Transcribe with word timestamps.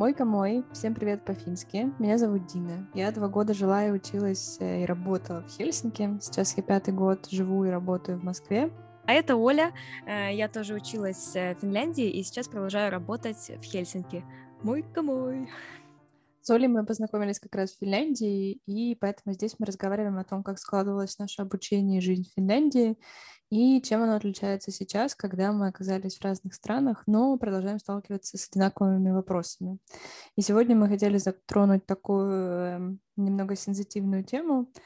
Мойка 0.00 0.24
мой, 0.24 0.64
всем 0.72 0.94
привет 0.94 1.26
по-фински. 1.26 1.92
Меня 1.98 2.16
зовут 2.16 2.46
Дина. 2.46 2.88
Я 2.94 3.12
два 3.12 3.28
года 3.28 3.52
жила 3.52 3.86
и 3.86 3.90
училась 3.90 4.56
э, 4.58 4.82
и 4.82 4.86
работала 4.86 5.42
в 5.42 5.50
Хельсинки. 5.50 6.16
Сейчас 6.22 6.56
я 6.56 6.62
пятый 6.62 6.94
год 6.94 7.28
живу 7.30 7.66
и 7.66 7.68
работаю 7.68 8.18
в 8.18 8.24
Москве. 8.24 8.72
А 9.04 9.12
это 9.12 9.36
Оля. 9.36 9.74
Э, 10.06 10.34
я 10.34 10.48
тоже 10.48 10.72
училась 10.72 11.36
э, 11.36 11.54
в 11.54 11.58
Финляндии 11.58 12.08
и 12.08 12.22
сейчас 12.22 12.48
продолжаю 12.48 12.90
работать 12.90 13.50
в 13.60 13.62
Хельсинки. 13.62 14.24
Мойка 14.62 15.02
мой. 15.02 15.50
С 16.40 16.48
Олей 16.48 16.68
мы 16.68 16.86
познакомились 16.86 17.38
как 17.38 17.54
раз 17.54 17.72
в 17.72 17.80
Финляндии, 17.80 18.62
и 18.64 18.94
поэтому 18.94 19.34
здесь 19.34 19.56
мы 19.58 19.66
разговариваем 19.66 20.16
о 20.16 20.24
том, 20.24 20.42
как 20.42 20.58
складывалось 20.58 21.18
наше 21.18 21.42
обучение 21.42 21.98
и 21.98 22.00
жизнь 22.00 22.24
в 22.24 22.32
Финляндии, 22.36 22.96
и 23.50 23.82
чем 23.82 24.02
оно 24.02 24.14
отличается 24.14 24.70
сейчас, 24.70 25.14
когда 25.14 25.52
мы 25.52 25.68
оказались 25.68 26.18
в 26.18 26.24
разных 26.24 26.54
странах, 26.54 27.02
но 27.06 27.36
продолжаем 27.36 27.78
сталкиваться 27.78 28.38
с 28.38 28.48
одинаковыми 28.48 29.10
вопросами. 29.10 29.78
И 30.36 30.42
сегодня 30.42 30.76
мы 30.76 30.88
хотели 30.88 31.18
затронуть 31.18 31.84
такую 31.84 32.30
эм, 32.30 33.00
немного 33.16 33.56
сенситивную 33.56 34.24
тему— 34.24 34.70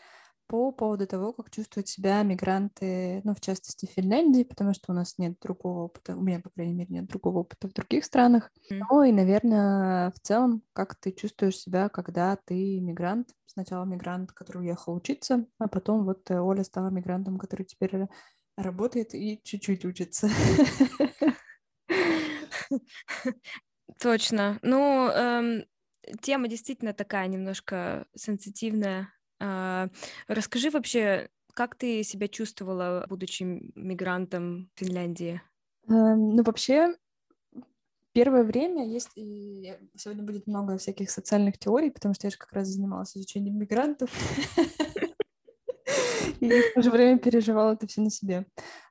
по 0.47 0.73
поводу 0.73 1.07
того, 1.07 1.33
как 1.33 1.51
чувствуют 1.51 1.89
себя 1.89 2.23
мигранты, 2.23 3.23
ну, 3.25 3.35
в 3.35 3.41
частности, 3.41 3.87
в 3.87 3.91
Финляндии, 3.91 4.43
потому 4.43 4.75
что 4.75 4.93
у 4.93 4.95
нас 4.95 5.17
нет 5.19 5.39
другого 5.41 5.85
опыта, 5.85 6.17
у 6.17 6.21
меня, 6.21 6.41
по 6.41 6.51
крайней 6.51 6.75
мере, 6.75 6.89
нет 6.91 7.07
другого 7.07 7.41
опыта 7.41 7.69
в 7.69 7.73
других 7.73 8.05
странах. 8.05 8.51
Mm. 8.71 8.83
Ну, 8.91 9.03
и, 9.05 9.13
наверное, 9.13 10.11
в 10.11 10.21
целом, 10.21 10.63
как 10.73 10.97
ты 10.97 11.13
чувствуешь 11.13 11.59
себя, 11.59 11.89
когда 11.89 12.37
ты 12.45 12.79
мигрант, 12.81 13.31
сначала 13.47 13.85
мигрант, 13.85 14.33
который 14.33 14.63
уехал 14.63 14.95
учиться, 14.95 15.47
а 15.59 15.69
потом 15.69 16.05
вот 16.05 16.31
э, 16.31 16.39
Оля 16.39 16.65
стала 16.65 16.91
мигрантом, 16.91 17.39
который 17.39 17.65
теперь 17.65 18.09
работает 18.57 19.15
и 19.15 19.41
чуть-чуть 19.43 19.85
учится. 19.85 20.29
Точно. 24.01 24.59
Ну, 24.63 25.09
эм, 25.09 25.65
тема 26.21 26.49
действительно 26.49 26.93
такая 26.93 27.27
немножко 27.29 28.07
сенситивная, 28.15 29.13
а, 29.41 29.89
расскажи 30.29 30.71
вообще, 30.71 31.29
как 31.55 31.77
ты 31.77 32.03
себя 32.03 32.29
чувствовала, 32.29 33.07
будучи 33.09 33.43
мигрантом 33.75 34.71
в 34.75 34.81
Финляндии? 34.81 35.41
Эм, 35.89 36.31
ну, 36.31 36.43
вообще, 36.43 36.97
первое 38.13 38.43
время 38.43 38.87
есть... 38.87 39.11
И 39.17 39.77
сегодня 39.97 40.25
будет 40.25 40.47
много 40.47 40.79
всяких 40.79 41.11
социальных 41.11 41.59
теорий, 41.59 41.91
потому 41.91 42.15
что 42.15 42.27
я 42.27 42.31
же 42.31 42.39
как 42.39 42.53
раз 42.53 42.69
занималась 42.69 43.17
изучением 43.17 43.59
мигрантов. 43.59 44.11
И 46.45 46.61
в 46.61 46.75
то 46.75 46.83
же 46.83 46.91
время 46.91 47.19
переживала 47.19 47.73
это 47.73 47.87
все 47.87 48.01
на 48.01 48.11
себе. 48.11 48.47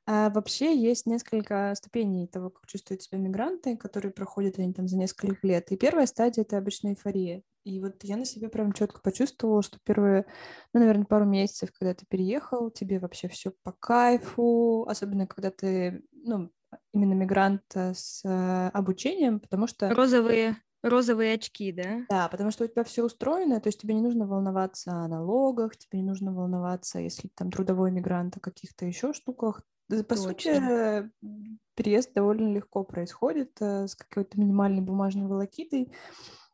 А 0.06 0.30
вообще 0.30 0.76
есть 0.78 1.06
несколько 1.06 1.74
ступеней 1.76 2.28
того, 2.28 2.50
как 2.50 2.66
чувствуют 2.68 3.04
себя 3.04 3.18
мигранты, 3.20 3.78
которые 3.78 4.12
проходят 4.12 4.60
они 4.60 4.74
там 4.74 4.88
за 4.88 4.98
несколько 4.98 5.46
лет. 5.46 5.72
И 5.72 5.78
первая 5.78 6.06
стадия— 6.08 6.44
это 6.44 6.58
обычно 6.58 6.90
эйфория. 6.90 7.44
И 7.64 7.80
вот 7.80 8.04
я 8.04 8.18
на 8.18 8.26
себе 8.26 8.50
прям 8.50 8.74
четко 8.74 9.00
почувствовала, 9.02 9.62
что 9.62 9.78
первые, 9.86 10.26
ну, 10.74 10.82
наверное, 10.82 11.06
пару 11.06 11.26
месяцев, 11.26 11.72
когда 11.72 11.94
ты 11.94 12.06
переехал, 12.06 12.70
тебе 12.70 13.00
вообще 13.00 13.30
все 13.30 13.54
по 13.64 13.72
кайфу, 13.72 14.86
особенно 14.90 15.28
когда 15.28 15.50
ты, 15.50 16.04
ну, 16.12 16.50
именно 16.94 17.14
мигрант 17.14 17.64
с 17.74 18.22
э, 18.26 18.70
обучением, 18.74 19.40
потому 19.40 19.68
что... 19.68 19.94
Розовые 19.94 20.58
розовые 20.84 21.34
очки, 21.34 21.72
да? 21.72 22.06
Да, 22.10 22.28
потому 22.28 22.52
что 22.52 22.66
у 22.66 22.68
тебя 22.68 22.84
все 22.84 23.04
устроено, 23.04 23.60
то 23.60 23.70
есть 23.70 23.80
тебе 23.82 23.94
не 23.96 24.02
нужно 24.02 24.28
волноваться 24.28 24.92
о 24.92 25.08
налогах, 25.08 25.76
тебе 25.78 26.00
не 26.00 26.06
нужно 26.06 26.34
волноваться, 26.34 27.00
если 27.00 27.30
там 27.30 27.50
трудовой 27.52 27.92
мигрант, 27.92 28.38
о 28.38 28.40
каких-то 28.40 28.86
еще 28.86 29.14
штуках. 29.14 29.62
По 29.90 30.16
Точно. 30.16 30.16
сути, 30.16 31.12
переезд 31.76 32.14
довольно 32.14 32.54
легко 32.54 32.84
происходит 32.84 33.52
э, 33.62 33.88
с 33.88 33.96
какой-то 33.96 34.40
минимальной 34.40 34.82
бумажной 34.82 35.28
волокитой. 35.28 35.92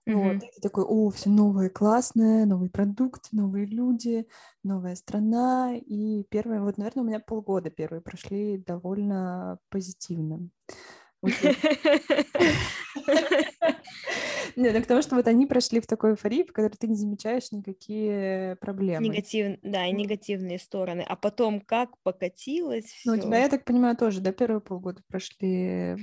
Вот, 0.06 0.38
и 0.42 0.62
такой, 0.62 0.86
о, 0.86 1.12
все 1.12 1.30
новое, 1.30 1.70
классное, 1.70 2.46
новый 2.46 2.70
продукт, 2.70 3.28
новые 3.32 3.66
люди, 3.66 4.28
новая 4.64 4.96
страна. 4.96 5.76
И 5.76 6.24
первые, 6.30 6.62
вот, 6.62 6.78
наверное, 6.78 7.04
у 7.04 7.08
меня 7.08 7.20
полгода 7.20 7.70
первые 7.70 8.02
прошли 8.02 8.58
довольно 8.58 9.60
позитивно. 9.70 10.50
Нет, 14.56 14.74
ну 14.74 14.82
к 14.82 14.86
тому, 14.86 15.02
что 15.02 15.16
вот 15.16 15.28
они 15.28 15.46
прошли 15.46 15.80
в 15.80 15.88
такой 15.88 16.12
эйфории, 16.12 16.44
в 16.44 16.54
которой 16.54 16.76
ты 16.78 16.88
не 16.88 16.96
замечаешь 16.96 17.52
никакие 17.52 18.56
проблемы. 18.58 19.08
Негатив, 19.08 19.58
да, 19.64 19.86
и 19.88 19.92
негативные 19.92 20.60
стороны. 20.60 21.06
А 21.08 21.16
потом 21.16 21.62
как 21.62 21.98
покатилось 22.04 23.02
Ну, 23.06 23.14
у 23.14 23.18
тебя, 23.18 23.40
я 23.40 23.50
так 23.50 23.66
понимаю, 23.66 23.96
тоже, 23.96 24.22
да, 24.22 24.32
первые 24.32 24.62
полгода 24.62 25.02
прошли 25.08 25.98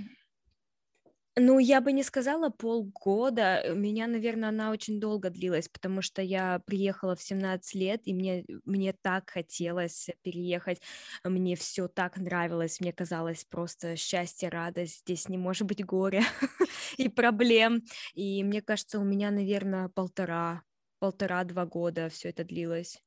ну, 1.38 1.58
я 1.58 1.80
бы 1.82 1.92
не 1.92 2.02
сказала 2.02 2.48
полгода. 2.48 3.62
У 3.70 3.74
меня, 3.74 4.06
наверное, 4.06 4.48
она 4.48 4.70
очень 4.70 4.98
долго 4.98 5.28
длилась, 5.28 5.68
потому 5.68 6.00
что 6.00 6.22
я 6.22 6.60
приехала 6.66 7.14
в 7.14 7.22
17 7.22 7.74
лет, 7.74 8.00
и 8.04 8.14
мне, 8.14 8.44
мне 8.64 8.94
так 8.94 9.30
хотелось 9.30 10.08
переехать. 10.22 10.80
Мне 11.24 11.54
все 11.54 11.88
так 11.88 12.16
нравилось. 12.16 12.80
Мне 12.80 12.92
казалось 12.92 13.44
просто 13.44 13.96
счастье, 13.96 14.48
радость. 14.48 15.00
Здесь 15.00 15.28
не 15.28 15.36
может 15.36 15.66
быть 15.66 15.84
горя 15.84 16.22
и 16.96 17.08
проблем. 17.10 17.82
И 18.14 18.42
мне 18.42 18.62
кажется, 18.62 18.98
у 18.98 19.04
меня, 19.04 19.30
наверное, 19.30 19.90
полтора, 19.90 20.62
полтора-два 21.00 21.66
года 21.66 22.08
все 22.08 22.30
это 22.30 22.44
длилось. 22.44 23.02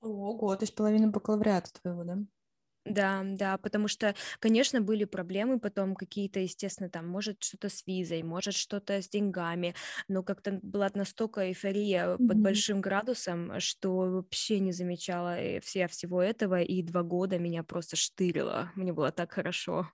Ого, 0.00 0.56
то 0.56 0.62
есть 0.62 0.74
половина 0.74 1.08
бакалавриата 1.08 1.70
твоего, 1.72 2.04
да? 2.04 2.16
Да, 2.86 3.22
да, 3.24 3.58
потому 3.58 3.88
что, 3.88 4.14
конечно, 4.38 4.80
были 4.80 5.04
проблемы 5.04 5.58
потом 5.58 5.96
какие-то, 5.96 6.38
естественно, 6.38 6.88
там, 6.88 7.08
может, 7.08 7.42
что-то 7.42 7.68
с 7.68 7.84
визой, 7.84 8.22
может, 8.22 8.54
что-то 8.54 9.02
с 9.02 9.08
деньгами, 9.08 9.74
но 10.08 10.22
как-то 10.22 10.60
была 10.62 10.88
настолько 10.94 11.48
эйфория 11.48 12.06
mm-hmm. 12.06 12.28
под 12.28 12.38
большим 12.38 12.80
градусом, 12.80 13.58
что 13.58 13.96
вообще 13.96 14.60
не 14.60 14.70
замечала 14.70 15.36
э, 15.36 15.60
все 15.60 15.88
всего 15.88 16.22
этого, 16.22 16.62
и 16.62 16.80
два 16.82 17.02
года 17.02 17.38
меня 17.38 17.64
просто 17.64 17.96
штырило, 17.96 18.70
мне 18.76 18.92
было 18.92 19.10
так 19.10 19.32
хорошо. 19.32 19.90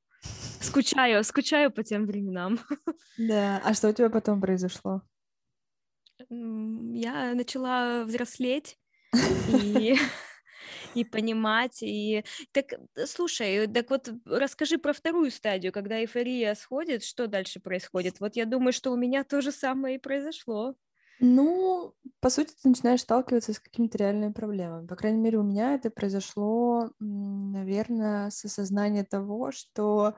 Скучаю, 0.60 1.24
скучаю 1.24 1.70
по 1.72 1.82
тем 1.82 2.06
временам. 2.06 2.60
Да, 3.19 3.60
а 3.64 3.74
что 3.74 3.91
у 3.91 3.92
тебя 3.92 4.09
потом 4.09 4.41
произошло? 4.41 5.03
Я 6.30 7.34
начала 7.34 8.04
взрослеть, 8.04 8.78
и 9.48 9.97
и 10.94 11.04
понимать. 11.04 11.82
И 11.82 12.25
так, 12.53 12.72
э, 12.72 13.06
слушай, 13.06 13.66
так 13.69 13.91
вот 13.91 14.08
расскажи 14.26 14.78
про 14.78 14.92
вторую 14.92 15.30
стадию, 15.30 15.72
когда 15.72 16.00
эйфория 16.00 16.54
сходит, 16.54 17.04
что 17.04 17.26
дальше 17.26 17.60
происходит? 17.60 18.20
Вот 18.20 18.36
я 18.36 18.47
думаю, 18.47 18.72
что 18.72 18.91
у 18.92 18.97
меня 18.97 19.25
то 19.25 19.41
же 19.41 19.53
самое 19.53 19.97
и 19.97 19.98
произошло. 19.98 20.75
Ну, 21.25 21.94
по 22.20 22.30
сути, 22.30 22.53
ты 22.60 22.69
начинаешь 22.69 23.00
сталкиваться 23.03 23.53
с 23.53 23.60
какими-то 23.60 23.97
реальными 23.98 24.32
проблемами. 24.32 24.86
По 24.88 24.97
крайней 24.97 25.20
мере, 25.20 25.38
у 25.38 25.44
меня 25.44 25.75
это 25.75 25.88
произошло, 25.91 26.91
наверное, 26.98 28.30
с 28.30 28.44
осознанием 28.44 29.04
того, 29.06 29.53
что, 29.53 30.16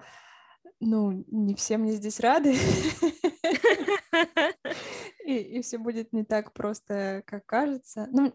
ну, 0.81 1.25
не 1.29 1.55
все 1.55 1.79
мне 1.79 1.93
здесь 1.93 2.21
рады. 2.21 2.57
и, 5.25 5.39
и 5.39 5.63
все 5.63 5.79
будет 5.79 6.13
не 6.13 6.25
так 6.25 6.53
просто, 6.53 7.23
как 7.27 7.47
кажется. 7.47 8.09
Ну, 8.11 8.33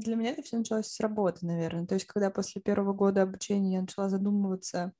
для 0.00 0.16
меня 0.16 0.30
это 0.30 0.42
все 0.42 0.56
началось 0.56 0.86
с 0.86 1.00
работы, 1.00 1.44
наверное. 1.46 1.86
То 1.86 1.94
есть, 1.94 2.06
когда 2.06 2.30
после 2.30 2.62
первого 2.62 2.94
года 2.94 3.22
обучения 3.22 3.74
я 3.74 3.80
начала 3.82 4.08
задумываться, 4.08 4.92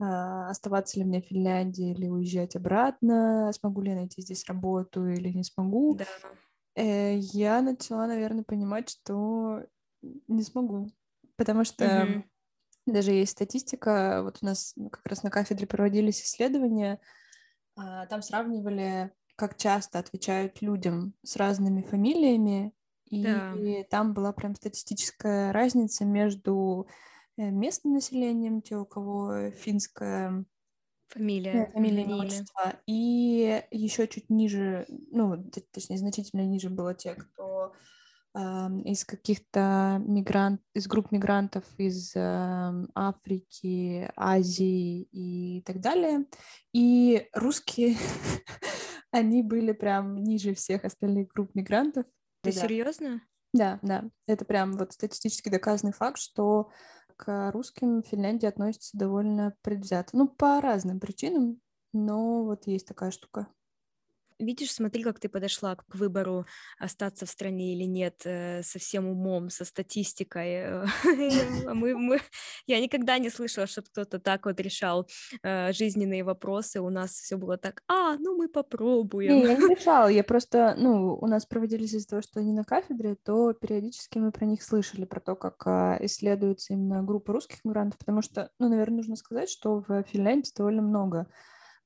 а, 0.00 0.48
оставаться 0.48 0.98
ли 0.98 1.04
мне 1.04 1.20
в 1.20 1.26
Финляндии 1.26 1.90
или 1.90 2.08
уезжать 2.08 2.56
обратно, 2.56 3.52
смогу 3.52 3.82
ли 3.82 3.90
я 3.90 3.96
найти 3.96 4.22
здесь 4.22 4.46
работу 4.46 5.06
или 5.06 5.28
не 5.28 5.44
смогу, 5.44 5.94
да. 5.94 6.04
э, 6.74 7.16
я 7.18 7.60
начала, 7.60 8.06
наверное, 8.06 8.44
понимать, 8.44 8.88
что 8.88 9.62
не 10.02 10.42
смогу, 10.42 10.90
потому 11.36 11.64
что 11.64 11.84
mm-hmm. 11.84 12.24
даже 12.86 13.12
есть 13.12 13.32
статистика, 13.32 14.22
вот 14.22 14.38
у 14.40 14.46
нас 14.46 14.74
как 14.90 15.06
раз 15.06 15.22
на 15.22 15.30
кафедре 15.30 15.66
проводились 15.66 16.22
исследования, 16.22 16.98
а, 17.76 18.06
там 18.06 18.22
сравнивали 18.22 19.12
как 19.36 19.56
часто 19.56 19.98
отвечают 19.98 20.62
людям 20.62 21.14
с 21.22 21.36
разными 21.36 21.82
фамилиями, 21.82 22.72
и 23.08 23.22
да. 23.22 23.54
там 23.90 24.14
была 24.14 24.32
прям 24.32 24.54
статистическая 24.54 25.52
разница 25.52 26.04
между 26.04 26.88
э, 27.36 27.50
местным 27.50 27.94
населением, 27.94 28.62
те, 28.62 28.76
у 28.76 28.84
кого 28.84 29.50
финская 29.50 30.44
фамилия, 31.08 31.70
фамилия, 31.72 32.02
имя, 32.02 32.16
отчество, 32.16 32.74
и 32.86 33.62
еще 33.70 34.08
чуть 34.08 34.28
ниже, 34.28 34.86
ну, 34.88 35.36
точнее, 35.72 35.98
значительно 35.98 36.44
ниже 36.46 36.68
было 36.68 36.94
те, 36.94 37.14
кто 37.14 37.74
э, 38.34 38.40
из 38.84 39.04
каких-то 39.04 40.02
мигрант, 40.04 40.60
из 40.74 40.88
групп 40.88 41.12
мигрантов 41.12 41.64
из 41.78 42.12
э, 42.16 42.86
Африки, 42.94 44.10
Азии 44.16 45.02
и 45.12 45.62
так 45.62 45.80
далее. 45.80 46.26
И 46.72 47.28
русские 47.32 47.96
они 49.16 49.42
были 49.42 49.72
прям 49.72 50.22
ниже 50.22 50.54
всех 50.54 50.84
остальных 50.84 51.28
групп 51.28 51.54
мигрантов. 51.54 52.06
Ты 52.42 52.52
да. 52.52 52.60
серьезно? 52.60 53.22
Да, 53.52 53.78
да. 53.82 54.04
Это 54.26 54.44
прям 54.44 54.72
вот 54.74 54.92
статистически 54.92 55.48
доказанный 55.48 55.92
факт, 55.92 56.18
что 56.18 56.70
к 57.16 57.50
русским 57.52 58.02
в 58.02 58.06
Финляндии 58.06 58.46
относятся 58.46 58.96
довольно 58.96 59.54
предвзято. 59.62 60.16
Ну, 60.16 60.28
по 60.28 60.60
разным 60.60 61.00
причинам, 61.00 61.60
но 61.92 62.44
вот 62.44 62.66
есть 62.66 62.86
такая 62.86 63.10
штука. 63.10 63.48
Видишь, 64.38 64.72
смотри, 64.72 65.02
как 65.02 65.18
ты 65.18 65.28
подошла 65.28 65.76
к 65.76 65.94
выбору 65.94 66.46
остаться 66.78 67.26
в 67.26 67.30
стране 67.30 67.74
или 67.74 67.84
нет, 67.84 68.22
э, 68.24 68.62
со 68.62 68.78
всем 68.78 69.06
умом, 69.06 69.50
со 69.50 69.64
статистикой. 69.64 70.84
Мы, 71.74 71.96
мы... 71.96 72.20
Я 72.66 72.80
никогда 72.80 73.18
не 73.18 73.30
слышала, 73.30 73.66
чтобы 73.66 73.88
кто-то 73.88 74.18
так 74.18 74.46
вот 74.46 74.60
решал 74.60 75.06
э, 75.42 75.72
жизненные 75.72 76.24
вопросы. 76.24 76.80
У 76.80 76.90
нас 76.90 77.12
все 77.12 77.36
было 77.36 77.56
так, 77.56 77.82
а, 77.88 78.16
ну 78.18 78.36
мы 78.36 78.48
попробуем. 78.48 79.32
Не, 79.32 79.42
я 79.42 79.56
не 79.56 79.74
решала, 79.74 80.08
я 80.08 80.24
просто, 80.24 80.74
ну, 80.78 81.16
у 81.20 81.26
нас 81.26 81.46
проводились 81.46 81.94
из-за 81.94 82.08
того, 82.08 82.22
что 82.22 82.40
они 82.40 82.52
на 82.52 82.64
кафедре, 82.64 83.16
то 83.16 83.52
периодически 83.52 84.18
мы 84.18 84.32
про 84.32 84.44
них 84.46 84.62
слышали, 84.62 85.04
про 85.04 85.20
то, 85.20 85.34
как 85.34 85.62
а, 85.66 85.98
исследуется 86.00 86.74
именно 86.74 87.02
группа 87.02 87.32
русских 87.32 87.64
мигрантов, 87.64 87.98
потому 87.98 88.22
что, 88.22 88.50
ну, 88.58 88.68
наверное, 88.68 88.98
нужно 88.98 89.16
сказать, 89.16 89.50
что 89.50 89.84
в 89.86 90.02
Финляндии 90.04 90.52
довольно 90.56 90.82
много 90.82 91.26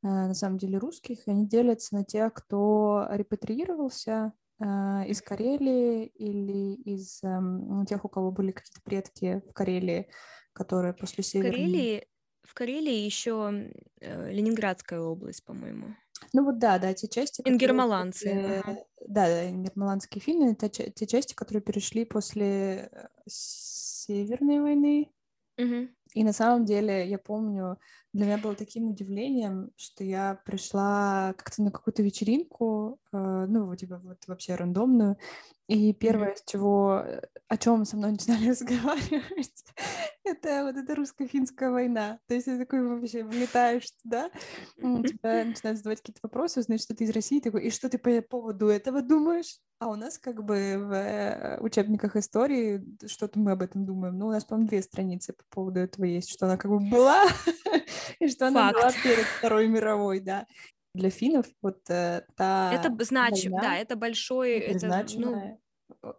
на 0.02 0.35
самом 0.35 0.58
деле 0.58 0.79
русских, 0.79 1.20
они 1.26 1.47
делятся 1.47 1.94
на 1.94 2.05
тех, 2.05 2.32
кто 2.32 3.06
репатриировался 3.11 4.32
э, 4.58 4.64
из 5.06 5.20
Карелии 5.20 6.06
или 6.06 6.75
из 6.75 7.23
эм, 7.23 7.85
тех, 7.87 8.05
у 8.05 8.08
кого 8.08 8.31
были 8.31 8.52
какие-то 8.52 8.81
предки 8.82 9.43
в 9.49 9.52
Карелии, 9.52 10.08
которые 10.52 10.94
после 10.94 11.23
Северной... 11.23 11.50
В 11.50 11.55
Карелии, 11.55 12.06
в 12.43 12.55
Карелии 12.55 13.05
еще 13.05 13.70
э, 14.00 14.32
Ленинградская 14.32 15.00
область, 15.00 15.44
по-моему. 15.44 15.94
Ну 16.32 16.44
вот 16.44 16.58
да, 16.58 16.79
да, 16.79 16.94
те 16.94 17.08
части... 17.08 17.43
Ингермаланцы. 17.44 18.29
После... 18.29 18.61
Ага. 18.61 18.79
Да, 19.06 19.26
да, 19.26 19.50
ингермаланские 19.50 20.23
финны, 20.23 20.53
это 20.53 20.69
те 20.69 21.06
части, 21.06 21.35
которые 21.35 21.62
перешли 21.62 22.05
после 22.05 22.91
Северной 23.26 24.61
войны. 24.61 25.12
Угу. 25.58 25.88
И 26.14 26.25
на 26.25 26.32
самом 26.32 26.64
деле, 26.64 27.08
я 27.08 27.19
помню, 27.19 27.79
для 28.12 28.26
меня 28.26 28.38
было 28.38 28.54
таким 28.54 28.88
удивлением, 28.88 29.70
что 29.76 30.02
я 30.04 30.40
пришла 30.44 31.34
как-то 31.36 31.62
на 31.62 31.70
какую-то 31.70 32.02
вечеринку, 32.02 32.98
ну, 33.12 33.74
типа, 33.76 34.00
вот 34.02 34.18
вообще 34.26 34.54
рандомную, 34.54 35.16
и 35.70 35.92
первое, 35.92 36.34
с 36.34 36.42
чего, 36.50 37.04
э, 37.06 37.20
о 37.46 37.56
чем 37.56 37.84
со 37.84 37.96
мной 37.96 38.10
начинали 38.10 38.48
разговаривать, 38.50 39.64
это 40.24 40.64
вот 40.64 40.76
эта 40.76 40.96
русско-финская 40.96 41.70
война. 41.70 42.18
То 42.26 42.34
есть 42.34 42.46
ты 42.46 42.58
такой 42.58 42.84
вообще 42.84 43.22
влетаешь 43.22 43.88
туда, 44.02 44.30
тебя 44.76 45.44
начинают 45.44 45.78
задавать 45.78 46.00
какие-то 46.00 46.18
вопросы, 46.24 46.58
узнают, 46.58 46.82
что 46.82 46.96
ты 46.96 47.04
из 47.04 47.10
России, 47.10 47.38
такой, 47.38 47.66
и 47.66 47.70
что 47.70 47.88
ты 47.88 47.98
по 47.98 48.20
поводу 48.20 48.66
этого 48.66 49.00
думаешь? 49.00 49.60
А 49.78 49.86
у 49.88 49.94
нас 49.94 50.18
как 50.18 50.42
бы 50.44 50.74
в 50.76 50.92
э, 50.92 51.58
учебниках 51.60 52.16
истории 52.16 52.84
что-то 53.06 53.38
мы 53.38 53.52
об 53.52 53.62
этом 53.62 53.86
думаем. 53.86 54.18
Ну, 54.18 54.26
у 54.26 54.30
нас, 54.32 54.44
по-моему, 54.44 54.68
две 54.68 54.82
страницы 54.82 55.34
по 55.34 55.44
поводу 55.50 55.78
этого 55.78 56.04
есть, 56.04 56.30
что 56.30 56.46
она 56.46 56.56
как 56.56 56.70
бы 56.70 56.80
была, 56.80 57.26
и 58.18 58.26
что 58.26 58.48
она 58.48 58.72
была 58.72 58.90
перед 58.90 59.24
Второй 59.38 59.68
мировой, 59.68 60.18
да. 60.18 60.46
Для 60.94 61.10
финнов 61.10 61.46
вот 61.62 61.88
э, 61.88 62.22
та 62.37 62.72
Это 62.72 63.04
значимо, 63.04 63.60
да, 63.60 63.76
это 63.76 63.96
большой... 63.96 64.58
Это, 64.58 65.06
ну, 65.16 65.60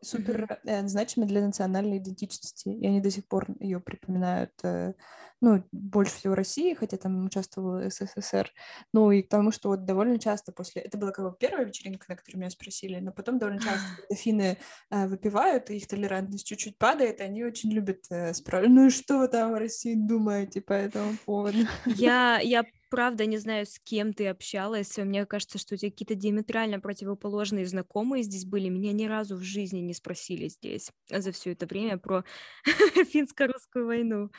супер 0.01 0.59
э, 0.65 0.88
значимой 0.88 1.27
для 1.27 1.41
национальной 1.41 1.97
идентичности, 1.97 2.69
и 2.69 2.85
они 2.85 3.01
до 3.01 3.09
сих 3.09 3.27
пор 3.27 3.47
ее 3.59 3.79
припоминают, 3.79 4.51
э, 4.63 4.94
ну, 5.41 5.63
больше 5.71 6.15
всего 6.15 6.35
России, 6.35 6.73
хотя 6.73 6.97
там 6.97 7.25
участвовал 7.25 7.89
СССР, 7.89 8.51
ну, 8.94 9.12
и 9.12 9.23
к 9.23 9.29
тому, 9.29 9.51
что 9.51 9.69
вот 9.69 9.85
довольно 9.85 10.19
часто 10.19 10.51
после... 10.51 10.83
Это 10.83 10.97
была 10.97 11.12
как 11.12 11.25
бы 11.25 11.35
первая 11.38 11.65
вечеринка, 11.65 12.06
на 12.09 12.15
которую 12.15 12.41
меня 12.41 12.50
спросили, 12.51 13.00
но 13.00 13.12
потом 13.12 13.39
довольно 13.39 13.62
часто, 13.62 13.85
финны 14.15 14.57
э, 14.89 15.07
выпивают, 15.07 15.69
и 15.69 15.77
их 15.77 15.88
толерантность 15.88 16.47
чуть-чуть 16.47 16.77
падает, 16.77 17.19
и 17.19 17.24
они 17.24 17.44
очень 17.44 17.71
любят 17.71 18.06
э, 18.09 18.33
спрашивать, 18.33 18.74
ну 18.74 18.88
и 18.88 18.89
что 18.89 19.19
вы 19.19 19.27
там 19.27 19.51
в 19.51 19.56
России 19.56 19.95
думаете 19.95 20.62
по 20.62 20.74
этому 20.74 21.15
поводу? 21.25 21.59
Я, 21.85 22.39
я 22.39 22.63
правда 22.91 23.25
не 23.25 23.38
знаю, 23.38 23.65
с 23.65 23.79
кем 23.79 24.13
ты 24.13 24.27
общалась. 24.27 24.97
Мне 24.97 25.25
кажется, 25.25 25.57
что 25.57 25.73
у 25.73 25.77
тебя 25.77 25.89
какие-то 25.89 26.13
диаметрально 26.13 26.79
противоположные 26.79 27.65
знакомые 27.65 28.23
здесь 28.23 28.45
были. 28.45 28.69
Меня 28.69 28.91
ни 28.91 29.05
разу 29.05 29.38
в 29.38 29.41
жизни 29.41 29.79
не 29.79 29.93
спросили 29.93 30.49
здесь 30.49 30.91
за 31.09 31.31
все 31.31 31.53
это 31.53 31.65
время 31.65 31.97
про 31.97 32.23
финско-русскую 33.11 33.88
войну. 33.88 34.29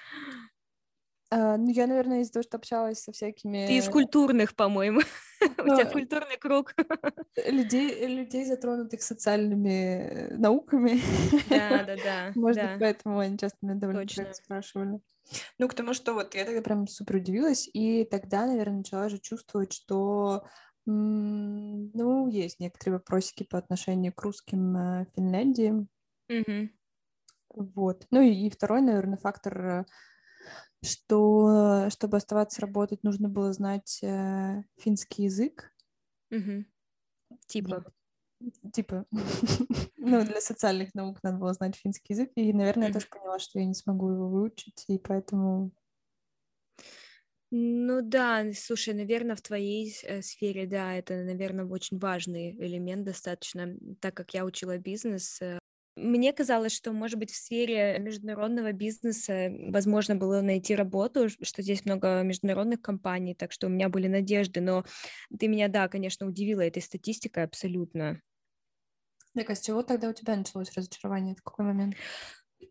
Uh, 1.33 1.57
ну, 1.57 1.71
я, 1.71 1.87
наверное, 1.87 2.21
из-за 2.21 2.35
того, 2.35 2.43
что 2.43 2.59
общалась 2.59 3.03
со 3.03 3.11
всякими... 3.11 3.67
Ты 3.67 3.79
из 3.79 3.89
культурных, 3.89 4.55
по-моему. 4.55 5.01
У 5.41 5.65
тебя 5.65 5.87
культурный 5.87 6.37
круг. 6.37 6.75
Людей, 7.47 8.07
людей, 8.07 8.45
затронутых 8.45 9.03
социальными 9.03 10.35
науками. 10.37 11.01
Да, 11.49 11.85
да, 11.85 11.97
да. 11.97 12.33
Может 12.35 12.63
быть, 12.63 12.81
поэтому 12.81 13.19
они 13.19 13.39
часто 13.39 13.57
меня 13.63 13.77
довольно 13.77 14.07
спрашивали. 14.35 15.01
Ну, 15.59 15.69
к 15.69 15.75
тому, 15.75 15.95
что 15.95 16.15
вот 16.15 16.35
я 16.35 16.45
тогда 16.45 16.63
прям 16.63 16.87
супер 16.87 17.17
удивилась, 17.17 17.69
и 17.73 18.05
тогда, 18.05 18.47
наверное, 18.47 18.79
начала 18.79 19.09
же 19.09 19.19
чувствовать, 19.19 19.73
что 19.73 20.45
ну, 20.85 22.29
есть 22.29 22.59
некоторые 22.59 22.99
вопросики 22.99 23.45
по 23.45 23.59
отношению 23.59 24.13
к 24.13 24.23
русским 24.23 24.77
э, 24.77 25.07
Финляндии. 25.15 25.87
Mm-hmm. 26.29 26.71
Вот. 27.55 28.07
Ну 28.11 28.21
и, 28.21 28.47
и 28.47 28.51
второй, 28.51 28.83
наверное, 28.83 29.17
фактор, 29.17 29.67
э, 29.67 29.85
что 30.83 31.89
чтобы 31.91 32.17
оставаться 32.17 32.61
работать, 32.63 33.05
нужно 33.05 33.29
было 33.29 33.53
знать 33.53 34.01
э, 34.03 34.63
финский 34.77 35.25
язык. 35.25 35.73
Mm-hmm. 36.33 36.65
Типа. 37.47 37.85
Типа, 38.73 39.07
ну, 39.97 40.25
для 40.25 40.41
социальных 40.41 40.95
наук 40.95 41.19
надо 41.23 41.39
было 41.39 41.53
знать 41.53 41.77
финский 41.77 42.15
язык, 42.15 42.31
и, 42.37 42.53
наверное, 42.53 42.89
я 42.89 42.93
тоже 42.93 43.07
поняла, 43.09 43.39
что 43.39 43.59
я 43.59 43.65
не 43.65 43.75
смогу 43.75 44.11
его 44.11 44.29
выучить, 44.29 44.85
и 44.89 44.99
поэтому... 44.99 45.71
Ну 47.51 48.01
да, 48.01 48.47
слушай, 48.55 48.95
наверное, 48.95 49.37
в 49.37 49.43
твоей 49.43 49.95
э, 50.05 50.23
сфере, 50.23 50.67
да, 50.67 50.95
это, 50.95 51.23
наверное, 51.23 51.67
очень 51.67 51.99
важный 51.99 52.53
элемент 52.53 53.05
достаточно, 53.05 53.77
так 54.01 54.15
как 54.15 54.33
я 54.33 54.47
учила 54.47 54.79
бизнес, 54.79 55.43
э, 55.43 55.59
мне 55.95 56.33
казалось, 56.33 56.73
что, 56.73 56.93
может 56.93 57.19
быть, 57.19 57.31
в 57.31 57.37
сфере 57.37 57.99
международного 57.99 58.73
бизнеса 58.73 59.53
возможно 59.69 60.17
было 60.17 60.41
найти 60.41 60.75
работу, 60.75 61.29
что 61.29 61.61
здесь 61.61 61.85
много 61.85 62.23
международных 62.23 62.81
компаний, 62.81 63.35
так 63.35 63.53
что 63.53 63.67
у 63.67 63.71
меня 63.71 63.91
были 63.91 64.09
надежды, 64.09 64.63
но 64.63 64.85
ты 65.39 65.49
меня, 65.49 65.69
да, 65.69 65.89
конечно, 65.89 66.27
удивила 66.27 66.63
этой 66.63 66.81
статистикой 66.81 67.45
абсолютно. 67.45 68.23
Так, 69.35 69.51
а 69.51 69.55
с 69.55 69.61
чего 69.61 69.83
тогда 69.83 70.09
у 70.11 70.13
тебя 70.15 70.37
началось 70.37 70.73
разочарование? 70.73 71.35
В 71.35 71.43
какой 71.43 71.65
момент? 71.67 71.97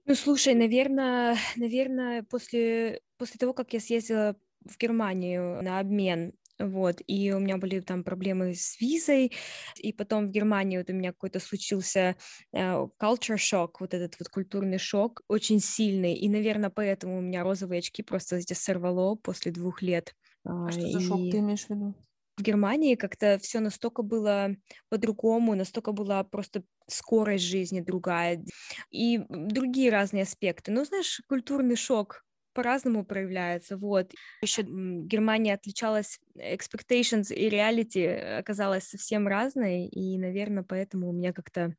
Ну, 0.06 0.16
слушай, 0.16 0.54
наверное, 0.54 1.38
наверное, 1.56 2.24
после, 2.24 3.02
после 3.18 3.38
того, 3.38 3.54
как 3.54 3.74
я 3.74 3.80
съездила 3.80 4.36
в 4.66 4.78
Германию 4.78 5.62
на 5.64 5.80
обмен, 5.80 6.34
вот, 6.60 7.02
и 7.08 7.32
у 7.32 7.40
меня 7.40 7.58
были 7.58 7.80
там 7.80 8.04
проблемы 8.04 8.54
с 8.54 8.80
визой, 8.80 9.32
и 9.78 9.94
потом 9.94 10.28
в 10.28 10.32
Германии 10.32 10.78
вот 10.78 10.90
у 10.90 10.94
меня 10.94 11.12
какой-то 11.12 11.40
случился 11.40 12.16
uh, 12.56 12.90
culture 13.02 13.38
shock, 13.38 13.74
вот 13.80 13.94
этот 13.96 14.20
вот 14.20 14.30
культурный 14.30 14.78
шок, 14.78 15.22
очень 15.28 15.60
сильный, 15.60 16.14
и, 16.16 16.30
наверное, 16.30 16.70
поэтому 16.70 17.18
у 17.18 17.22
меня 17.22 17.44
розовые 17.44 17.80
очки 17.80 18.04
просто 18.04 18.40
здесь 18.40 18.60
сорвало 18.60 19.16
после 19.16 19.52
двух 19.52 19.82
лет. 19.82 20.16
А, 20.46 20.52
а 20.66 20.72
что 20.72 20.88
за 20.88 21.00
шок 21.00 21.28
ты 21.30 21.40
имеешь 21.40 21.66
в 21.66 21.70
виду? 21.72 21.96
В 22.42 22.44
Германии 22.44 22.96
как-то 22.96 23.38
все 23.40 23.60
настолько 23.60 24.02
было 24.02 24.56
по-другому, 24.90 25.56
настолько 25.56 25.92
была 25.92 26.24
просто 26.24 26.64
скорость 26.88 27.46
жизни 27.46 27.80
другая 27.82 28.44
и 28.90 29.20
другие 29.30 29.92
разные 29.92 30.24
аспекты. 30.24 30.72
Ну, 30.72 30.84
знаешь, 30.84 31.22
культурный 31.28 31.76
шок 31.76 32.24
по-разному 32.54 33.06
проявляется, 33.06 33.78
вот. 33.78 34.12
Еще 34.42 34.64
Германия 34.64 35.54
отличалась, 35.54 36.20
expectations 36.36 37.34
и 37.34 37.50
reality 37.50 38.40
оказалась 38.40 38.86
совсем 38.90 39.28
разной, 39.28 39.86
и, 39.86 40.18
наверное, 40.18 40.64
поэтому 40.64 41.10
у 41.10 41.14
меня 41.14 41.32
как-то 41.32 41.76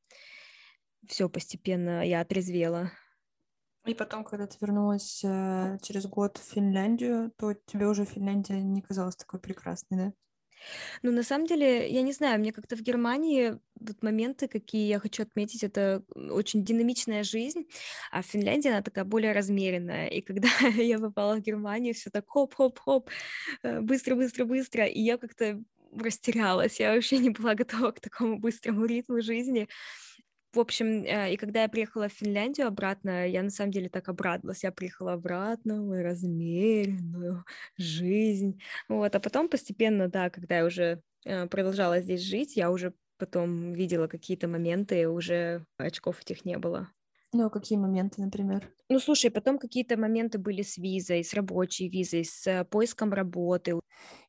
все 1.06 1.28
постепенно 1.28 2.06
я 2.06 2.20
отрезвела. 2.20 2.92
И 3.86 3.94
потом, 3.94 4.24
когда 4.24 4.46
ты 4.46 4.56
вернулась 4.60 5.22
э, 5.24 5.78
через 5.82 6.06
год 6.06 6.38
в 6.38 6.42
Финляндию, 6.52 7.32
то 7.36 7.54
тебе 7.54 7.86
уже 7.86 8.04
Финляндия 8.04 8.60
не 8.62 8.80
казалась 8.82 9.16
такой 9.16 9.40
прекрасной, 9.40 9.98
да? 9.98 10.12
Ну, 11.02 11.12
на 11.12 11.22
самом 11.22 11.46
деле, 11.46 11.88
я 11.90 12.02
не 12.02 12.12
знаю, 12.12 12.40
мне 12.40 12.52
как-то 12.52 12.76
в 12.76 12.82
Германии 12.82 13.58
вот 13.80 14.02
моменты, 14.02 14.48
какие 14.48 14.86
я 14.88 14.98
хочу 14.98 15.22
отметить, 15.22 15.64
это 15.64 16.04
очень 16.14 16.64
динамичная 16.64 17.24
жизнь, 17.24 17.66
а 18.10 18.22
в 18.22 18.26
Финляндии 18.26 18.68
она 18.68 18.82
такая 18.82 19.04
более 19.04 19.32
размеренная. 19.32 20.08
И 20.08 20.20
когда 20.20 20.48
я 20.76 20.98
попала 20.98 21.36
в 21.36 21.40
Германию, 21.40 21.94
все 21.94 22.10
так 22.10 22.26
хоп-хоп-хоп, 22.28 23.10
быстро-быстро-быстро, 23.62 24.86
и 24.86 25.00
я 25.00 25.18
как-то 25.18 25.62
растерялась, 25.94 26.80
я 26.80 26.94
вообще 26.94 27.18
не 27.18 27.30
была 27.30 27.54
готова 27.56 27.92
к 27.92 28.00
такому 28.00 28.38
быстрому 28.38 28.84
ритму 28.86 29.20
жизни. 29.20 29.68
В 30.52 30.60
общем, 30.60 31.04
э, 31.04 31.32
и 31.32 31.36
когда 31.38 31.62
я 31.62 31.68
приехала 31.68 32.08
в 32.08 32.12
Финляндию 32.12 32.66
обратно, 32.66 33.26
я 33.26 33.42
на 33.42 33.48
самом 33.50 33.70
деле 33.70 33.88
так 33.88 34.08
обрадовалась. 34.08 34.62
Я 34.64 34.70
приехала 34.72 35.14
обратно 35.14 35.82
в 35.82 36.02
размеренную 36.02 37.44
жизнь. 37.78 38.60
Вот, 38.88 39.14
а 39.14 39.20
потом 39.20 39.48
постепенно, 39.48 40.08
да, 40.08 40.28
когда 40.30 40.58
я 40.58 40.66
уже 40.66 41.02
э, 41.24 41.46
продолжала 41.46 42.00
здесь 42.00 42.20
жить, 42.20 42.56
я 42.56 42.70
уже 42.70 42.94
потом 43.16 43.72
видела 43.72 44.08
какие-то 44.08 44.46
моменты, 44.46 45.08
уже 45.08 45.64
очков 45.78 46.20
этих 46.20 46.44
не 46.44 46.58
было. 46.58 46.92
Ну, 47.32 47.50
какие 47.50 47.78
моменты, 47.78 48.22
например? 48.22 48.72
Ну, 48.88 48.98
слушай, 48.98 49.30
потом 49.30 49.58
какие-то 49.58 49.96
моменты 49.96 50.38
были 50.38 50.62
с 50.62 50.76
визой, 50.76 51.24
с 51.24 51.32
рабочей 51.32 51.88
визой, 51.88 52.24
с 52.24 52.46
э, 52.46 52.64
поиском 52.64 53.12
работы. 53.12 53.80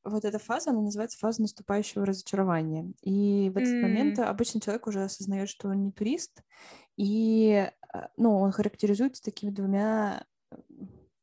Вот 0.06 0.24
эта 0.24 0.40
фаза, 0.40 0.70
она 0.72 0.82
называется 0.82 1.18
фаза 1.20 1.42
наступающего 1.42 2.06
разочарования. 2.06 2.94
И 3.02 3.50
в 3.50 3.58
этот 3.58 3.76
момент 3.82 4.20
М. 4.20 4.20
обычно 4.20 4.62
человек 4.62 4.88
уже 4.88 5.04
осознает, 5.04 5.50
что 5.50 5.68
он 5.70 5.84
не 5.84 5.92
турист, 5.92 6.44
и, 6.98 7.70
э, 7.94 8.00
ну, 8.18 8.38
он 8.40 8.52
характеризуется 8.52 9.22
такими 9.24 9.52
двумя, 9.52 10.26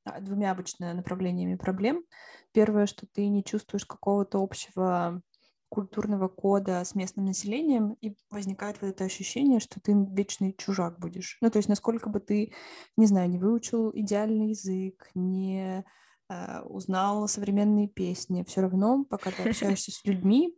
а, 0.05 0.21
двумя 0.21 0.51
обычно 0.53 0.95
направлениями 0.95 1.57
проблем. 1.57 2.05
Первое, 2.53 2.87
что 2.87 3.07
ты 3.07 3.29
не 3.29 3.45
чувствуешь 3.45 3.85
какого-то 3.87 4.39
общего 4.43 5.23
культурного 5.71 6.29
кода 6.29 6.85
с 6.85 6.95
местным 6.95 7.25
населением, 7.25 7.97
и 8.03 8.15
возникает 8.29 8.83
вот 8.83 8.89
это 8.89 9.05
ощущение, 9.05 9.61
что 9.61 9.81
ты 9.81 9.95
вечный 9.95 10.55
чужак 10.59 10.99
будешь. 10.99 11.39
Ну, 11.41 11.51
то 11.51 11.59
есть 11.59 11.69
насколько 11.69 12.11
бы 12.11 12.21
ты, 12.21 12.53
не 12.97 13.07
знаю, 13.07 13.31
не 13.31 13.39
выучил 13.39 13.91
идеальный 13.95 14.51
язык, 14.51 15.11
не 15.15 15.85
э, 16.29 16.61
узнал 16.63 17.27
современные 17.29 17.89
песни, 17.89 18.45
все 18.47 18.61
равно, 18.61 19.05
пока 19.05 19.31
ты 19.31 19.49
общаешься 19.49 19.93
с 19.93 20.05
людьми, 20.05 20.55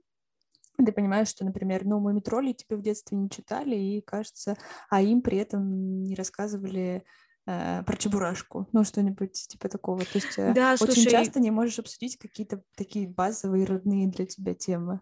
ты 0.78 0.90
понимаешь, 0.92 1.28
что, 1.28 1.45
например, 1.45 1.85
ну, 1.85 2.00
мы 2.00 2.19
тролли 2.21 2.52
тебе 2.52 2.76
в 2.76 2.83
детстве 2.83 3.19
не 3.19 3.31
читали, 3.31 3.76
и 3.76 4.00
кажется, 4.00 4.57
а 4.88 5.02
им 5.02 5.21
при 5.23 5.38
этом 5.38 6.02
не 6.02 6.14
рассказывали 6.14 7.04
э, 7.46 7.82
про 7.84 7.96
Чебурашку, 7.96 8.68
ну, 8.72 8.84
что-нибудь 8.84 9.32
типа 9.49 9.68
такого. 9.68 10.06
То 10.06 10.18
есть 10.18 10.38
э, 10.38 10.56
Да, 10.56 10.76
очень 10.78 11.06
слушай, 11.06 11.06
часто 11.06 11.40
не 11.40 11.50
можешь 11.50 11.78
обсудить 11.78 12.18
какие-то 12.18 12.62
такие 12.76 13.08
базовые, 13.08 13.64
родные 13.66 14.08
для 14.08 14.26
тебя 14.26 14.54
темы. 14.54 15.00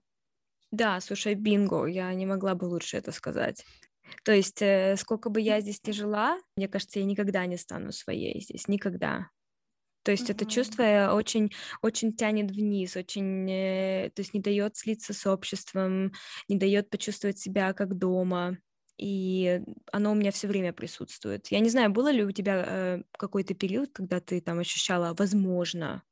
да, 0.71 1.01
слушай, 1.01 1.35
бинго, 1.35 1.87
я 1.87 2.13
не 2.15 2.27
могла 2.27 2.55
бы 2.55 2.65
лучше 2.67 2.97
это 2.97 3.13
сказать. 3.13 3.65
То 4.25 4.33
есть, 4.33 4.63
э, 4.63 4.97
сколько 4.99 5.31
бы 5.31 5.41
я 5.41 5.61
здесь 5.61 5.81
ни 5.87 5.93
жила, 5.93 6.39
мне 6.57 6.69
кажется, 6.69 7.01
я 7.01 7.07
никогда 7.07 7.47
не 7.47 7.57
стану 7.59 7.93
своей 7.93 8.41
здесь, 8.43 8.69
никогда. 8.69 9.29
То 10.05 10.13
есть 10.13 10.31
это 10.31 10.47
Мгм. 10.47 10.47
чувство 10.47 10.83
э, 10.85 11.11
очень, 11.13 11.51
очень 11.83 12.15
тянет 12.17 12.51
вниз, 12.53 12.97
очень, 12.97 13.51
э, 13.51 14.11
то 14.15 14.23
есть 14.23 14.35
не 14.35 14.41
дает 14.41 14.77
слиться 14.77 15.15
с 15.15 15.27
обществом, 15.27 16.13
не 16.49 16.57
дает 16.59 16.91
почувствовать 16.91 17.39
себя 17.39 17.75
как 17.75 17.97
дома. 17.99 18.59
И 19.01 19.63
оно 19.93 20.13
у 20.13 20.15
меня 20.15 20.31
все 20.33 20.49
время 20.49 20.73
присутствует. 20.73 21.49
Я 21.49 21.61
не 21.61 21.71
знаю, 21.71 21.91
было 21.91 22.11
ли 22.13 22.25
у 22.25 22.33
тебя 22.33 22.65
э, 22.67 23.03
какой-то 23.13 23.55
период, 23.55 23.91
когда 23.93 24.21
ты 24.21 24.41
там 24.41 24.59
ощущала, 24.59 25.15
возможно, 25.19 26.03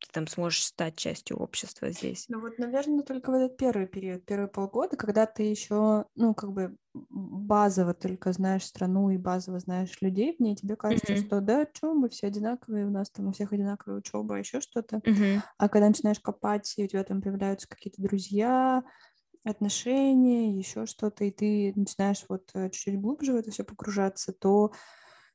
ты 0.00 0.08
там 0.12 0.26
сможешь 0.28 0.64
стать 0.66 0.96
частью 0.96 1.38
общества 1.38 1.90
здесь. 1.92 2.28
Ну 2.28 2.40
вот, 2.40 2.58
наверное, 2.58 3.02
только 3.04 3.30
в 3.30 3.34
этот 3.34 3.58
первый 3.58 3.86
период, 3.86 4.24
первые 4.24 4.48
полгода, 4.48 4.96
когда 4.96 5.26
ты 5.26 5.42
еще, 5.42 6.06
ну, 6.14 6.34
как 6.34 6.52
бы 6.52 6.78
базово 6.94 7.92
только 7.92 8.32
знаешь 8.32 8.64
страну 8.64 9.10
и 9.10 9.18
базово 9.18 9.58
знаешь 9.58 10.00
людей 10.00 10.34
в 10.34 10.40
ней, 10.40 10.56
тебе 10.56 10.74
кажется, 10.76 11.16
Мгм. 11.16 11.16
что 11.16 11.42
да, 11.42 11.66
что 11.74 11.92
мы 11.92 12.08
все 12.08 12.28
одинаковые, 12.28 12.86
у 12.86 12.90
нас 12.90 13.10
там 13.10 13.28
у 13.28 13.32
всех 13.32 13.52
одинаковая 13.52 13.98
учеба, 13.98 14.36
еще 14.38 14.60
что-то. 14.62 15.02
Мгм. 15.04 15.42
А 15.58 15.68
когда 15.68 15.88
начинаешь 15.88 16.20
копать, 16.20 16.74
и 16.78 16.84
у 16.84 16.88
тебя 16.88 17.04
там 17.04 17.22
появляются 17.22 17.68
какие-то 17.68 18.02
друзья, 18.02 18.84
отношения, 19.44 20.56
еще 20.56 20.86
что-то, 20.86 21.24
и 21.24 21.30
ты 21.30 21.72
начинаешь 21.76 22.24
вот 22.28 22.50
э, 22.54 22.70
чуть-чуть 22.70 23.00
глубже 23.00 23.32
в 23.32 23.36
это 23.36 23.50
все 23.50 23.64
погружаться, 23.64 24.32
то, 24.32 24.72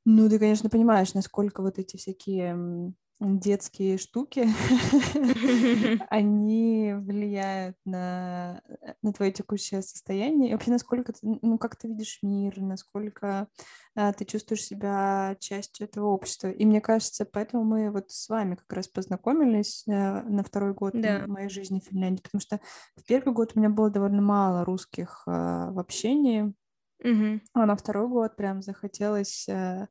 ну, 0.06 0.30
ты, 0.30 0.39
конечно, 0.39 0.70
понимаешь, 0.70 1.13
насколько 1.13 1.62
вот 1.62 1.80
эти 1.80 1.98
всякие 1.98 2.94
детские 3.20 3.98
штуки, 3.98 4.48
они 6.10 6.94
влияют 6.96 7.76
на, 7.86 8.62
э, 8.68 8.94
на 9.02 9.14
твое 9.14 9.32
текущее 9.32 9.82
состояние, 9.82 10.50
и 10.50 10.54
вообще 10.54 10.72
насколько 10.72 11.12
ты, 11.14 11.20
ну, 11.24 11.58
как 11.58 11.76
ты 11.76 11.90
видишь 11.90 12.20
мир, 12.22 12.60
насколько 12.62 13.48
а, 13.96 14.14
ты 14.14 14.24
чувствуешь 14.26 14.64
себя 14.64 15.36
частью 15.40 15.88
этого 15.88 16.08
общества. 16.08 16.50
И 16.50 16.66
мне 16.66 16.80
кажется, 16.82 17.26
поэтому 17.26 17.64
мы 17.66 17.92
вот 17.92 18.10
с 18.12 18.30
вами 18.30 18.56
как 18.56 18.72
раз 18.72 18.88
познакомились 18.88 19.84
э, 19.88 19.92
на 20.24 20.44
второй 20.44 20.74
год 20.74 20.94
Да. 20.94 21.26
моей 21.28 21.50
жизни 21.50 21.80
в 21.82 21.90
Финляндии, 21.90 22.22
потому 22.22 22.42
что 22.42 22.60
в 22.96 23.04
первый 23.06 23.34
год 23.34 23.52
у 23.56 23.60
меня 23.60 23.70
было 23.70 23.90
довольно 23.90 24.22
мало 24.22 24.64
русских 24.64 25.24
а, 25.28 25.72
в 25.72 25.80
общении, 25.80 26.54
Мгм. 27.04 27.42
а 27.54 27.66
на 27.66 27.76
второй 27.76 28.08
год 28.08 28.36
прям 28.36 28.62
захотелось... 28.62 29.48
э, 29.50 29.88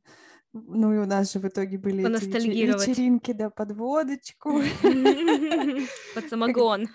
ну 0.53 0.95
и 0.95 0.99
у 0.99 1.07
нас 1.07 1.33
же 1.33 1.39
в 1.39 1.47
итоге 1.47 1.79
были 1.79 2.05
эти 2.17 2.25
вечеринки, 2.27 3.33
да, 3.33 3.51
под 3.51 3.73
водочку, 3.73 4.63
Под 6.15 6.29
самогон. 6.31 6.89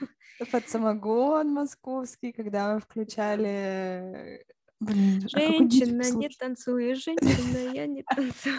под 0.52 0.70
самогон 0.70 1.54
московский, 1.54 2.32
когда 2.32 2.74
мы 2.74 2.80
включали... 2.80 3.48
э, 3.50 4.40
Блин, 4.80 5.24
а 5.34 5.40
Женщина, 5.40 6.12
не 6.12 6.30
танцуй, 6.30 6.96
женщина, 6.96 7.74
я 7.74 7.88
не 7.88 8.04
танцую. 8.04 8.56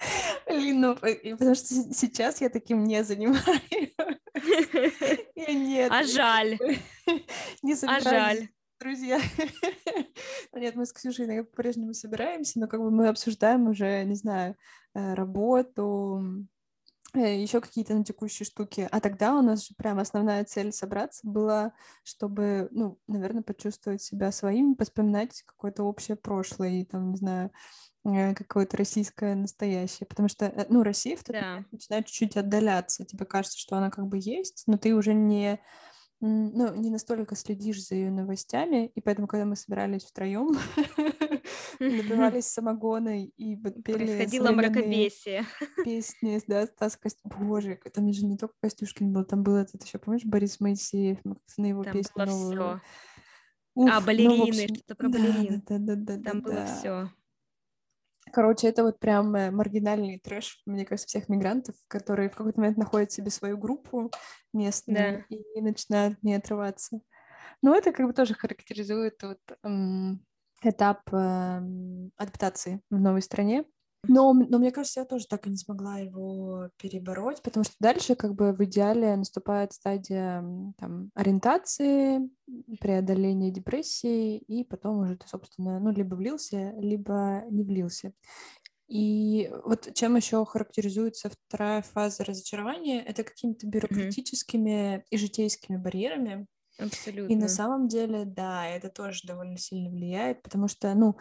Блин, 0.46 0.80
ну, 0.80 0.92
и 1.06 1.32
потому 1.32 1.54
что 1.54 1.66
сейчас 1.66 2.40
я 2.40 2.50
таким 2.50 2.84
не 2.84 3.02
занимаюсь. 3.02 3.42
Я 5.34 5.54
нет. 5.54 5.90
А 5.92 6.04
жаль, 6.04 6.58
Не 7.62 7.74
а 7.86 8.00
жаль. 8.00 8.48
Друзья. 8.84 9.18
Ну 10.52 10.60
Нет, 10.60 10.76
мы 10.76 10.84
с 10.86 10.92
Ксюшей 10.92 11.42
по-прежнему 11.42 11.94
собираемся, 11.94 12.60
но 12.60 12.68
как 12.68 12.80
бы 12.80 12.90
мы 12.90 13.08
обсуждаем 13.08 13.66
уже, 13.68 14.04
не 14.04 14.14
знаю, 14.14 14.56
э, 14.94 15.14
работу, 15.14 16.22
еще 17.14 17.60
какие-то 17.60 17.94
на 17.94 18.04
текущие 18.04 18.44
штуки. 18.46 18.88
А 18.90 19.00
тогда 19.00 19.34
у 19.38 19.42
нас 19.42 19.66
же 19.66 19.74
прям 19.76 19.98
основная 19.98 20.44
цель 20.44 20.72
собраться 20.72 21.26
была, 21.26 21.72
чтобы, 22.02 22.68
ну, 22.72 22.98
наверное, 23.06 23.42
почувствовать 23.42 24.02
себя 24.02 24.30
своим, 24.32 24.76
вспоминать 24.78 25.42
какое-то 25.46 25.84
общее 25.84 26.16
прошлое 26.16 26.80
и 26.80 26.84
там, 26.84 27.12
не 27.12 27.16
знаю, 27.16 27.50
э, 28.04 28.34
какое-то 28.34 28.76
российское 28.76 29.34
настоящее. 29.34 30.06
Потому 30.06 30.28
что, 30.28 30.46
э, 30.46 30.66
ну, 30.68 30.82
Россия 30.82 31.16
в 31.16 31.24
тот 31.24 31.34
Да. 31.34 31.48
момент 31.50 31.72
начинает 31.72 32.06
чуть-чуть 32.06 32.36
отдаляться. 32.36 33.04
Тебе 33.04 33.24
кажется, 33.24 33.58
что 33.58 33.76
она 33.76 33.90
как 33.90 34.06
бы 34.06 34.18
есть, 34.20 34.64
но 34.66 34.76
ты 34.76 34.94
уже 34.94 35.14
не 35.14 35.60
ну, 36.26 36.74
не 36.74 36.90
настолько 36.90 37.36
следишь 37.36 37.86
за 37.86 37.96
ее 37.96 38.10
новостями, 38.10 38.90
и 38.94 39.00
поэтому, 39.00 39.26
когда 39.26 39.44
мы 39.44 39.56
собирались 39.56 40.04
втроем, 40.04 40.56
напивались 41.78 42.46
самогоной 42.46 43.26
и 43.36 43.56
пели 43.56 44.06
Происходило 44.06 44.50
мракобесие. 44.52 45.44
песни, 45.84 46.40
да, 46.46 46.66
Стас 46.66 46.96
Кост... 46.96 47.20
Боже, 47.24 47.78
там 47.92 48.10
же 48.12 48.24
не 48.24 48.38
только 48.38 48.54
Костюшкин 48.62 49.12
был, 49.12 49.24
там 49.24 49.42
был 49.42 49.56
этот 49.56 49.84
еще, 49.84 49.98
помнишь, 49.98 50.24
Борис 50.24 50.60
Моисеев, 50.60 51.18
на 51.58 51.66
его 51.66 51.84
Там 51.84 51.92
песню 51.92 52.12
было 52.14 52.24
новую. 52.24 52.56
все. 52.56 52.80
А, 53.76 54.00
ну, 54.00 54.06
балерины, 54.06 54.68
что-то 54.68 54.94
про 54.94 55.08
балерин. 55.08 55.62
да, 55.66 55.78
да, 55.78 55.94
да, 55.96 56.22
Там 56.22 56.40
было 56.40 56.64
все. 56.64 57.10
Короче, 58.34 58.66
это 58.66 58.82
вот 58.82 58.98
прям 58.98 59.32
э, 59.36 59.52
маргинальный 59.52 60.18
трэш, 60.18 60.60
мне 60.66 60.84
кажется, 60.84 61.06
всех 61.06 61.28
мигрантов, 61.28 61.76
которые 61.86 62.28
в 62.28 62.34
какой-то 62.34 62.58
момент 62.58 62.76
находят 62.78 63.12
себе 63.12 63.30
свою 63.30 63.56
группу 63.56 64.10
местную 64.52 65.20
Да. 65.20 65.24
и 65.28 65.60
начинают 65.60 66.20
не 66.24 66.34
отрываться. 66.34 67.00
Ну, 67.62 67.74
это 67.74 67.92
как 67.92 68.06
бы 68.06 68.12
тоже 68.12 68.34
характеризует 68.34 69.22
вот 69.22 69.38
этап 70.62 71.02
эм, 71.12 72.10
адаптации 72.16 72.80
в 72.90 72.98
новой 72.98 73.22
стране. 73.22 73.64
Но, 74.08 74.32
но 74.32 74.58
мне 74.58 74.70
кажется, 74.70 75.00
я 75.00 75.06
тоже 75.06 75.26
так 75.26 75.46
и 75.46 75.50
не 75.50 75.56
смогла 75.56 75.98
его 75.98 76.70
перебороть, 76.76 77.42
потому 77.42 77.64
что 77.64 77.74
дальше 77.80 78.14
как 78.14 78.34
бы 78.34 78.52
в 78.52 78.64
идеале 78.64 79.16
наступает 79.16 79.72
стадия 79.72 80.44
там, 80.78 81.10
ориентации, 81.14 82.28
преодоления 82.80 83.50
депрессии, 83.50 84.38
и 84.38 84.64
потом 84.64 84.98
уже 84.98 85.16
ты, 85.16 85.28
собственно, 85.28 85.80
ну, 85.80 85.90
либо 85.90 86.14
влился, 86.14 86.72
либо 86.78 87.44
не 87.50 87.64
влился. 87.64 88.12
И 88.86 89.50
вот 89.64 89.94
чем 89.94 90.16
еще 90.16 90.44
характеризуется 90.44 91.30
вторая 91.30 91.82
фаза 91.82 92.24
разочарования, 92.24 93.02
это 93.02 93.24
какими-то 93.24 93.66
бюрократическими 93.66 95.04
и 95.10 95.16
житейскими 95.16 95.76
барьерами, 95.78 96.46
и 97.26 97.36
на 97.36 97.48
Абсолютно. 97.48 97.48
самом 97.48 97.88
деле, 97.88 98.24
да, 98.24 98.66
это 98.68 98.90
тоже 98.90 99.20
довольно 99.26 99.56
сильно 99.58 99.90
влияет, 99.90 100.42
потому 100.42 100.68
что, 100.68 100.92
ну, 100.94 101.16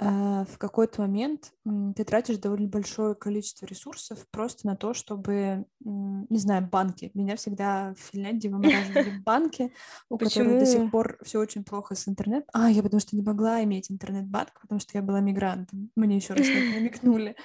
э, 0.00 0.44
в 0.44 0.58
какой-то 0.58 1.02
момент 1.02 1.52
м, 1.66 1.94
ты 1.94 2.04
тратишь 2.04 2.38
довольно 2.38 2.68
большое 2.68 3.14
количество 3.14 3.66
ресурсов 3.66 4.26
просто 4.30 4.66
на 4.66 4.76
то, 4.76 4.94
чтобы, 4.94 5.66
м, 5.84 6.26
не 6.30 6.38
знаю, 6.38 6.68
банки. 6.70 7.12
Меня 7.14 7.36
всегда 7.36 7.94
в 7.94 8.00
Финляндии 8.00 8.48
вымораживали 8.48 9.10
банки, 9.24 9.72
у 10.08 10.18
которых 10.18 10.56
до 10.58 10.66
сих 10.66 10.88
пор 10.88 11.18
все 11.22 11.38
очень 11.38 11.64
плохо 11.64 11.94
с 11.94 12.08
интернетом. 12.08 12.48
А, 12.52 12.70
я 12.70 12.82
потому 12.82 13.00
что 13.00 13.14
не 13.16 13.22
могла 13.22 13.62
иметь 13.64 13.90
интернет-банк, 13.90 14.60
потому 14.60 14.80
что 14.80 14.98
я 14.98 15.02
была 15.02 15.20
мигрантом. 15.20 15.90
Мне 15.96 16.16
еще 16.16 16.34
раз 16.34 16.52
намекнули. 16.68 17.36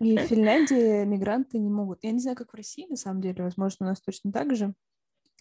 И 0.00 0.18
в 0.18 0.22
Финляндии 0.24 1.04
мигранты 1.04 1.58
не 1.58 1.70
могут. 1.70 2.04
Я 2.04 2.12
не 2.12 2.20
знаю, 2.20 2.36
как 2.36 2.52
в 2.52 2.56
России, 2.56 2.86
на 2.88 2.96
самом 2.96 3.20
деле, 3.20 3.42
возможно, 3.44 3.86
у 3.86 3.88
нас 3.88 4.00
точно 4.00 4.32
так 4.32 4.54
же. 4.54 4.74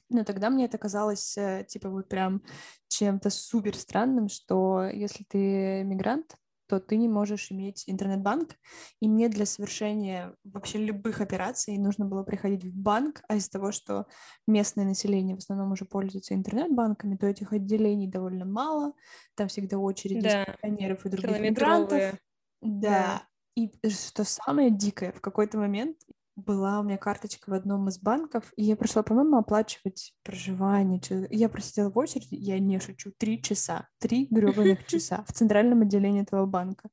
Но 0.10 0.24
тогда 0.24 0.50
мне 0.50 0.66
это 0.66 0.78
казалось, 0.78 1.38
э, 1.38 1.66
типа, 1.68 1.90
вот 1.90 2.08
прям 2.10 2.44
чем-то 2.88 3.30
супер 3.30 3.76
странным, 3.76 4.30
что 4.30 4.84
если 4.86 5.24
ты 5.24 5.84
мигрант, 5.84 6.36
то 6.68 6.80
ты 6.82 6.98
не 6.98 7.08
можешь 7.08 7.50
иметь 7.52 7.86
интернет-банк. 7.88 8.58
И 9.00 9.08
мне 9.08 9.30
для 9.30 9.46
совершения 9.46 10.36
вообще 10.44 10.80
любых 10.80 11.22
операций 11.22 11.78
нужно 11.78 12.06
было 12.06 12.24
приходить 12.24 12.66
в 12.66 12.76
банк, 12.76 13.22
а 13.30 13.36
из-за 13.36 13.52
того, 13.52 13.72
что 13.72 14.08
местное 14.48 14.84
население 14.86 15.36
в 15.36 15.40
основном 15.40 15.72
уже 15.72 15.86
пользуется 15.86 16.34
интернет-банками, 16.34 17.16
то 17.16 17.26
этих 17.26 17.54
отделений 17.54 18.08
довольно 18.08 18.46
мало. 18.46 18.94
Там 19.36 19.48
всегда 19.48 19.78
очереди 19.78 20.28
из 20.28 20.34
Да, 20.34 20.46
пенсионеров 20.62 21.06
и 21.06 21.10
других 21.10 21.40
мигрантов. 21.40 21.90
километровые. 21.90 22.20
Да. 22.62 23.24
И 23.56 23.72
что 23.90 24.24
самое 24.24 24.70
дикое, 24.70 25.12
в 25.14 25.22
какой-то 25.22 25.58
момент 25.58 25.98
была 26.38 26.80
у 26.80 26.84
меня 26.84 26.98
карточка 26.98 27.50
в 27.50 27.54
одном 27.54 27.90
из 27.90 27.98
банков, 27.98 28.54
и 28.56 28.64
я 28.64 28.76
пришла, 28.76 29.02
по-моему, 29.02 29.38
оплачивать 29.38 30.14
проживание. 30.24 31.02
Я 31.32 31.50
просидела 31.50 31.90
в 31.90 31.98
очереди, 31.98 32.36
я 32.36 32.60
не 32.60 32.80
шучу, 32.80 33.12
три 33.18 33.42
часа, 33.42 33.88
три 33.98 34.28
гребаных 34.30 34.86
часа 34.88 35.26
в 35.28 35.34
центральном 35.34 35.82
отделении 35.82 36.22
этого 36.22 36.46
банка. 36.46 36.90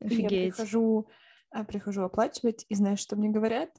Офигеть. 0.00 0.32
И 0.32 0.34
я 0.34 0.52
прихожу, 0.52 1.08
а, 1.50 1.64
прихожу 1.64 2.02
оплачивать, 2.02 2.66
и 2.68 2.74
знаешь, 2.74 2.98
что 2.98 3.14
мне 3.14 3.30
говорят? 3.30 3.70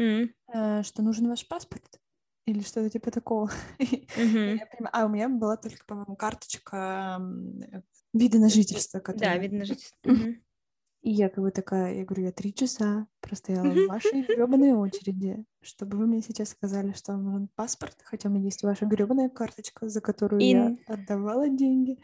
Mm. 0.00 0.82
Что 0.82 1.02
нужен 1.02 1.28
ваш 1.28 1.46
паспорт 1.46 2.00
или 2.46 2.62
что-то 2.62 2.90
типа 2.90 3.10
такого. 3.10 3.50
Mm-hmm. 4.16 4.88
А 4.92 5.06
у 5.06 5.08
меня 5.08 5.28
была 5.28 5.56
только, 5.56 5.84
по-моему, 5.86 6.16
карточка 6.16 7.20
вида 8.12 8.38
на 8.38 8.48
жительство. 8.48 8.98
Которая... 8.98 9.36
Да, 9.36 9.38
вида 9.38 9.56
на 9.56 9.64
жительство. 9.64 9.96
Mm-hmm. 10.04 10.40
И 11.02 11.10
я 11.10 11.30
как 11.30 11.42
бы 11.42 11.50
такая, 11.50 11.94
я 11.94 12.04
говорю, 12.04 12.24
я 12.24 12.32
три 12.32 12.52
часа 12.52 13.06
простояла 13.20 13.70
в 13.70 13.86
вашей 13.86 14.22
гребаной 14.22 14.72
очереди, 14.72 15.44
чтобы 15.62 15.96
вы 15.96 16.06
мне 16.06 16.20
сейчас 16.20 16.50
сказали, 16.50 16.92
что 16.92 17.12
вам 17.12 17.24
нужен 17.24 17.48
паспорт, 17.54 17.96
хотя 18.04 18.28
у 18.28 18.32
меня 18.32 18.44
есть 18.44 18.62
ваша 18.62 18.84
гребаная 18.84 19.30
карточка, 19.30 19.88
за 19.88 20.02
которую 20.02 20.42
in... 20.42 20.76
я 20.86 20.94
отдавала 20.94 21.48
деньги. 21.48 21.98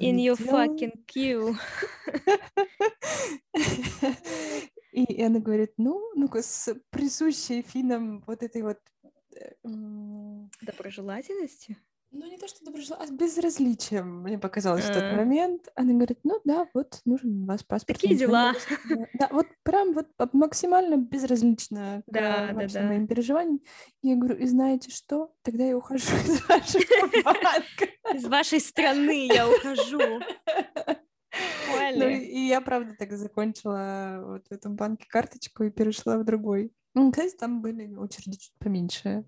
In 0.00 0.16
your 0.16 0.38
делала. 0.38 0.64
fucking 0.64 1.04
queue. 1.06 1.54
И 4.92 5.22
она 5.22 5.38
говорит, 5.38 5.74
ну, 5.76 6.00
ну-ка, 6.16 6.42
с 6.42 6.74
присущей 6.90 7.62
финам 7.62 8.24
вот 8.26 8.42
этой 8.42 8.62
вот... 8.62 8.78
Э, 9.36 9.50
Доброжелательности? 10.62 11.76
Ну, 12.12 12.26
не 12.28 12.38
то, 12.38 12.48
что 12.48 12.64
доброжелательно, 12.64 13.04
а 13.04 13.06
с 13.06 13.10
безразличием, 13.12 14.22
мне 14.22 14.36
показалось 14.36 14.84
в 14.84 14.92
тот 14.92 15.16
момент. 15.16 15.68
Она 15.76 15.92
говорит, 15.92 16.18
ну 16.24 16.40
да, 16.44 16.66
вот 16.74 17.00
нужен 17.04 17.44
у 17.44 17.46
вас 17.46 17.62
паспорт. 17.62 18.00
Такие 18.00 18.18
дела. 18.18 18.52
Да, 19.14 19.28
вот 19.30 19.46
прям 19.62 19.92
вот 19.92 20.08
максимально 20.32 20.96
безразлично 20.96 22.02
к 22.10 22.52
вашим 22.52 22.88
моим 22.88 23.06
переживаниям. 23.06 23.60
Я 24.02 24.16
говорю, 24.16 24.36
и 24.38 24.46
знаете 24.46 24.90
что? 24.90 25.32
Тогда 25.42 25.64
я 25.64 25.76
ухожу 25.76 26.16
из 26.16 26.48
вашего 26.48 27.22
банка. 27.22 27.86
Из 28.12 28.24
вашей 28.26 28.58
страны 28.58 29.28
я 29.28 29.48
ухожу. 29.48 30.20
Ну, 31.94 32.08
и 32.08 32.40
я, 32.40 32.60
правда, 32.60 32.96
так 32.98 33.12
закончила 33.12 34.20
вот 34.24 34.48
в 34.48 34.52
этом 34.52 34.74
банке 34.74 35.06
карточку 35.08 35.62
и 35.62 35.70
перешла 35.70 36.18
в 36.18 36.24
другой. 36.24 36.72
Ну, 36.94 37.12
кстати, 37.12 37.36
там 37.36 37.62
были 37.62 37.94
очереди 37.94 38.36
чуть 38.36 38.54
поменьше. 38.58 39.24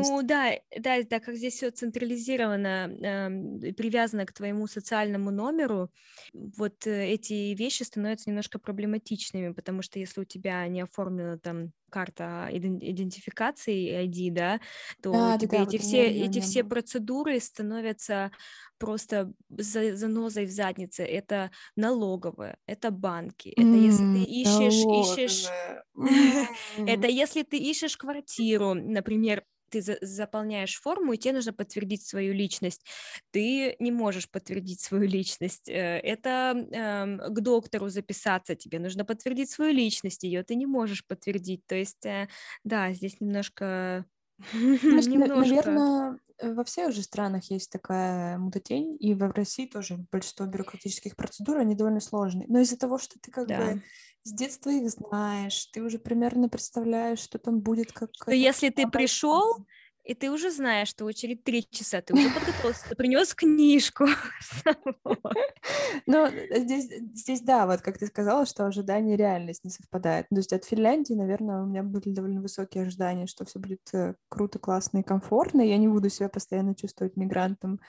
Ну 0.00 0.22
да, 0.22 0.52
да, 0.76 1.02
да, 1.02 1.20
как 1.20 1.34
здесь 1.36 1.54
все 1.54 1.70
централизировано, 1.70 2.90
э, 2.90 3.72
привязано 3.72 4.26
к 4.26 4.32
твоему 4.32 4.66
социальному 4.66 5.30
номеру, 5.30 5.90
вот 6.32 6.86
э, 6.86 7.06
эти 7.08 7.54
вещи 7.54 7.82
становятся 7.82 8.30
немножко 8.30 8.58
проблематичными, 8.58 9.52
потому 9.52 9.82
что 9.82 9.98
если 9.98 10.20
у 10.20 10.24
тебя 10.24 10.66
не 10.68 10.82
оформлена 10.82 11.38
там 11.38 11.72
карта 11.90 12.48
идентификации 12.52 14.04
ID, 14.04 14.30
да, 14.30 14.60
то 15.02 15.12
да, 15.12 15.38
тебе 15.38 15.58
да, 15.58 15.62
эти 15.64 15.76
вот 15.76 15.80
все 15.80 16.06
эти 16.06 16.40
все 16.40 16.64
процедуры 16.64 17.40
становятся 17.40 18.30
просто 18.78 19.32
за, 19.48 19.96
занозой 19.96 20.46
в 20.46 20.50
заднице. 20.50 21.02
Это 21.04 21.50
налоговые, 21.76 22.58
это 22.66 22.90
банки, 22.90 23.48
это 23.50 23.62
mm, 23.62 23.78
если 23.78 24.04
ты 24.18 24.24
ищешь 24.24 24.84
ищешь, 24.90 25.54
это 26.84 27.08
если 27.08 27.42
ты 27.42 27.58
ищешь 27.58 27.96
квартиру, 27.96 28.74
например, 28.74 29.44
ты 29.70 29.82
за 29.82 29.98
заполняешь 30.00 30.80
форму, 30.80 31.12
и 31.12 31.18
тебе 31.18 31.34
нужно 31.34 31.52
подтвердить 31.52 32.02
свою 32.02 32.32
личность. 32.32 32.86
Ты 33.32 33.76
не 33.80 33.92
можешь 33.92 34.30
подтвердить 34.30 34.80
свою 34.80 35.06
личность. 35.06 35.68
Э, 35.68 35.98
это 36.02 36.54
э, 36.72 37.28
к 37.30 37.40
доктору 37.40 37.88
записаться, 37.90 38.54
тебе 38.54 38.78
нужно 38.78 39.04
подтвердить 39.04 39.50
свою 39.50 39.72
личность, 39.74 40.24
ее 40.24 40.42
ты 40.42 40.54
не 40.54 40.66
можешь 40.66 41.06
подтвердить. 41.06 41.66
То 41.66 41.74
есть, 41.76 42.06
э, 42.06 42.28
да, 42.64 42.92
здесь 42.94 43.20
немножко 43.20 44.06
Наверное, 44.52 46.18
во 46.42 46.64
всех 46.64 46.92
же 46.92 47.02
странах 47.02 47.50
есть 47.50 47.70
такая 47.70 48.38
мутатень, 48.38 48.96
и 49.00 49.14
в 49.14 49.30
России 49.32 49.66
тоже 49.66 49.98
большинство 50.10 50.46
бюрократических 50.46 51.16
процедур, 51.16 51.58
они 51.58 51.74
довольно 51.74 52.00
сложные. 52.00 52.46
Но 52.48 52.60
из-за 52.60 52.78
того, 52.78 52.98
что 52.98 53.18
ты 53.20 53.30
как 53.30 53.48
да. 53.48 53.58
бы 53.58 53.82
с 54.22 54.32
детства 54.32 54.70
их 54.70 54.88
знаешь, 54.90 55.66
ты 55.66 55.82
уже 55.82 55.98
примерно 55.98 56.48
представляешь, 56.48 57.18
что 57.18 57.38
там 57.38 57.60
будет 57.60 57.92
как... 57.92 58.10
Что 58.14 58.32
если 58.32 58.68
ты 58.68 58.86
пришел, 58.88 59.66
и 60.08 60.14
ты 60.14 60.30
уже 60.30 60.50
знаешь, 60.50 60.88
что 60.88 61.04
очередь 61.04 61.44
три 61.44 61.68
часа, 61.70 62.00
ты 62.00 62.14
уже 62.14 62.30
подготовился, 62.30 62.88
ты 62.88 62.96
принес 62.96 63.34
книжку. 63.34 64.06
Ну, 66.06 66.26
здесь, 66.28 66.88
здесь, 67.14 67.40
да, 67.42 67.66
вот 67.66 67.80
как 67.82 67.98
ты 67.98 68.06
сказала, 68.06 68.46
что 68.46 68.66
ожидания 68.66 69.14
и 69.14 69.16
реальность 69.16 69.64
не 69.64 69.70
совпадают. 69.70 70.26
То 70.30 70.36
есть 70.36 70.52
от 70.52 70.64
Финляндии, 70.64 71.12
наверное, 71.12 71.62
у 71.62 71.66
меня 71.66 71.82
были 71.82 72.14
довольно 72.14 72.40
высокие 72.40 72.84
ожидания, 72.84 73.26
что 73.26 73.44
все 73.44 73.58
будет 73.58 73.80
э, 73.92 74.14
круто, 74.28 74.58
классно 74.58 74.98
и 74.98 75.02
комфортно, 75.02 75.60
я 75.60 75.76
не 75.76 75.88
буду 75.88 76.08
себя 76.08 76.28
постоянно 76.28 76.74
чувствовать 76.74 77.16
мигрантом. 77.16 77.80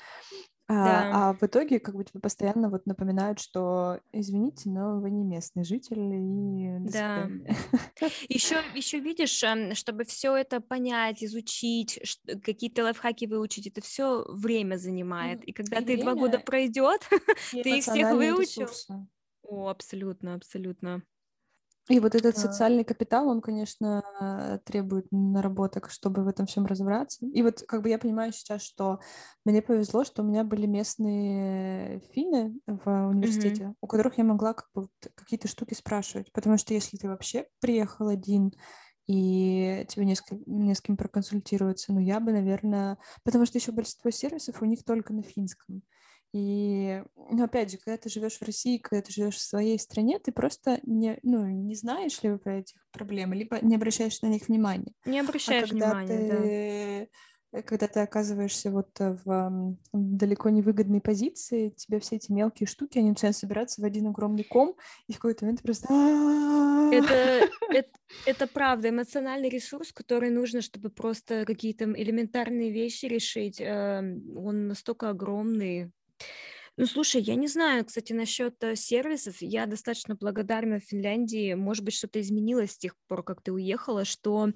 А, 0.71 0.83
да. 0.83 1.09
а 1.11 1.33
в 1.33 1.41
итоге 1.41 1.79
как 1.79 1.95
бы 1.95 2.03
тебе 2.03 2.19
постоянно 2.19 2.69
вот 2.69 2.85
напоминают, 2.85 3.39
что 3.39 3.99
извините, 4.11 4.69
но 4.69 4.99
вы 4.99 5.09
не 5.09 5.23
местный 5.23 5.63
житель 5.63 6.13
и 6.13 6.77
да. 6.79 7.27
Еще 8.29 8.55
еще 8.75 8.99
видишь, 8.99 9.43
эм, 9.43 9.73
чтобы 9.73 10.03
все 10.05 10.35
это 10.35 10.61
понять, 10.61 11.23
изучить, 11.23 11.99
какие-то 12.43 12.83
лайфхаки 12.83 13.25
выучить, 13.25 13.65
это 13.65 13.81
все 13.81 14.23
время 14.29 14.75
занимает. 14.75 15.43
И 15.43 15.53
когда 15.53 15.77
и 15.77 15.79
ты 15.79 15.85
время, 15.85 16.03
два 16.03 16.13
года 16.13 16.37
пройдет, 16.37 17.01
ты 17.51 17.77
их 17.79 17.83
всех 17.83 18.11
выучил. 18.11 18.61
Ресурсы. 18.61 19.07
О, 19.41 19.69
абсолютно, 19.69 20.35
абсолютно. 20.35 21.01
И 21.89 21.99
вот 21.99 22.13
этот 22.13 22.37
социальный 22.37 22.83
капитал, 22.83 23.27
он, 23.27 23.41
конечно, 23.41 24.61
требует 24.65 25.07
наработок, 25.11 25.89
чтобы 25.89 26.23
в 26.23 26.27
этом 26.27 26.45
всем 26.45 26.67
разобраться. 26.67 27.25
И 27.25 27.41
вот 27.41 27.63
как 27.67 27.81
бы 27.81 27.89
я 27.89 27.97
понимаю 27.97 28.31
сейчас, 28.31 28.61
что 28.61 28.99
мне 29.43 29.63
повезло, 29.63 30.03
что 30.03 30.21
у 30.21 30.25
меня 30.25 30.43
были 30.43 30.67
местные 30.67 32.01
финны 32.13 32.59
в 32.67 33.09
университете, 33.09 33.63
mm-hmm. 33.63 33.75
у 33.81 33.87
которых 33.87 34.19
я 34.19 34.23
могла 34.23 34.53
как 34.53 34.67
бы 34.75 34.87
какие-то 35.15 35.47
штуки 35.47 35.73
спрашивать. 35.73 36.31
Потому 36.31 36.57
что 36.57 36.75
если 36.75 36.97
ты 36.97 37.07
вообще 37.07 37.47
приехал 37.59 38.07
один 38.07 38.51
и 39.07 39.83
тебе 39.89 40.05
не 40.05 40.15
с, 40.15 40.23
не 40.45 40.75
с 40.75 40.81
кем 40.81 40.95
проконсультироваться, 40.95 41.91
ну 41.91 41.99
я 41.99 42.19
бы, 42.19 42.31
наверное... 42.31 42.99
Потому 43.23 43.47
что 43.47 43.57
еще 43.57 43.71
большинство 43.71 44.11
сервисов 44.11 44.61
у 44.61 44.65
них 44.65 44.83
только 44.83 45.11
на 45.11 45.23
финском. 45.23 45.81
И, 46.31 47.01
ну, 47.15 47.43
опять 47.43 47.71
же, 47.71 47.77
когда 47.77 47.97
ты 47.97 48.09
живешь 48.09 48.37
в 48.37 48.43
России, 48.43 48.77
когда 48.77 49.01
ты 49.01 49.11
живешь 49.11 49.35
в 49.35 49.41
своей 49.41 49.79
стране, 49.79 50.19
ты 50.19 50.31
просто 50.31 50.79
не, 50.83 51.17
ну, 51.23 51.45
не 51.47 51.75
знаешь 51.75 52.21
ли 52.21 52.37
про 52.37 52.59
этих 52.59 52.85
проблем, 52.91 53.33
либо 53.33 53.59
не 53.61 53.75
обращаешь 53.75 54.21
на 54.21 54.27
них 54.27 54.47
внимания. 54.47 54.93
Не 55.05 55.19
а 55.19 55.23
обращаешь 55.23 55.69
а 55.69 55.73
внимания, 55.73 56.07
ты, 56.07 56.27
да. 56.27 57.59
Э, 57.59 57.63
когда 57.63 57.87
ты 57.87 57.99
оказываешься 58.01 58.69
вот 58.69 58.91
в 58.99 59.75
далеко 59.91 60.49
невыгодной 60.49 61.01
позиции, 61.01 61.69
тебе 61.69 61.99
все 61.99 62.17
эти 62.17 62.31
мелкие 62.31 62.67
штуки, 62.67 62.99
они 62.99 63.09
начинают 63.09 63.35
собираться 63.35 63.81
в 63.81 63.85
один 63.85 64.07
огромный 64.07 64.43
ком, 64.43 64.75
и 65.07 65.13
в 65.13 65.15
какой-то 65.15 65.45
момент 65.45 65.63
просто... 65.63 65.87
Это, 66.91 67.49
это, 67.73 67.89
это 68.27 68.47
правда, 68.47 68.89
эмоциональный 68.89 69.49
ресурс, 69.49 69.91
который 69.91 70.29
нужно, 70.29 70.61
чтобы 70.61 70.91
просто 70.91 71.43
какие-то 71.45 71.85
элементарные 71.85 72.71
вещи 72.71 73.05
решить, 73.05 73.59
эм, 73.59 74.37
он 74.37 74.67
настолько 74.67 75.09
огромный, 75.09 75.91
ну, 76.79 76.85
слушай, 76.85 77.21
я 77.21 77.35
не 77.35 77.49
знаю, 77.49 77.83
кстати, 77.83 78.13
насчет 78.13 78.63
э, 78.63 78.77
сервисов. 78.77 79.41
Я 79.41 79.65
достаточно 79.65 80.15
благодарна 80.15 80.79
Финляндии. 80.79 81.53
Может 81.53 81.83
быть, 81.83 81.93
что-то 81.93 82.21
изменилось 82.21 82.71
с 82.71 82.77
тех 82.77 82.95
пор, 83.09 83.21
как 83.21 83.41
ты 83.41 83.51
уехала, 83.51 84.05
что 84.05 84.53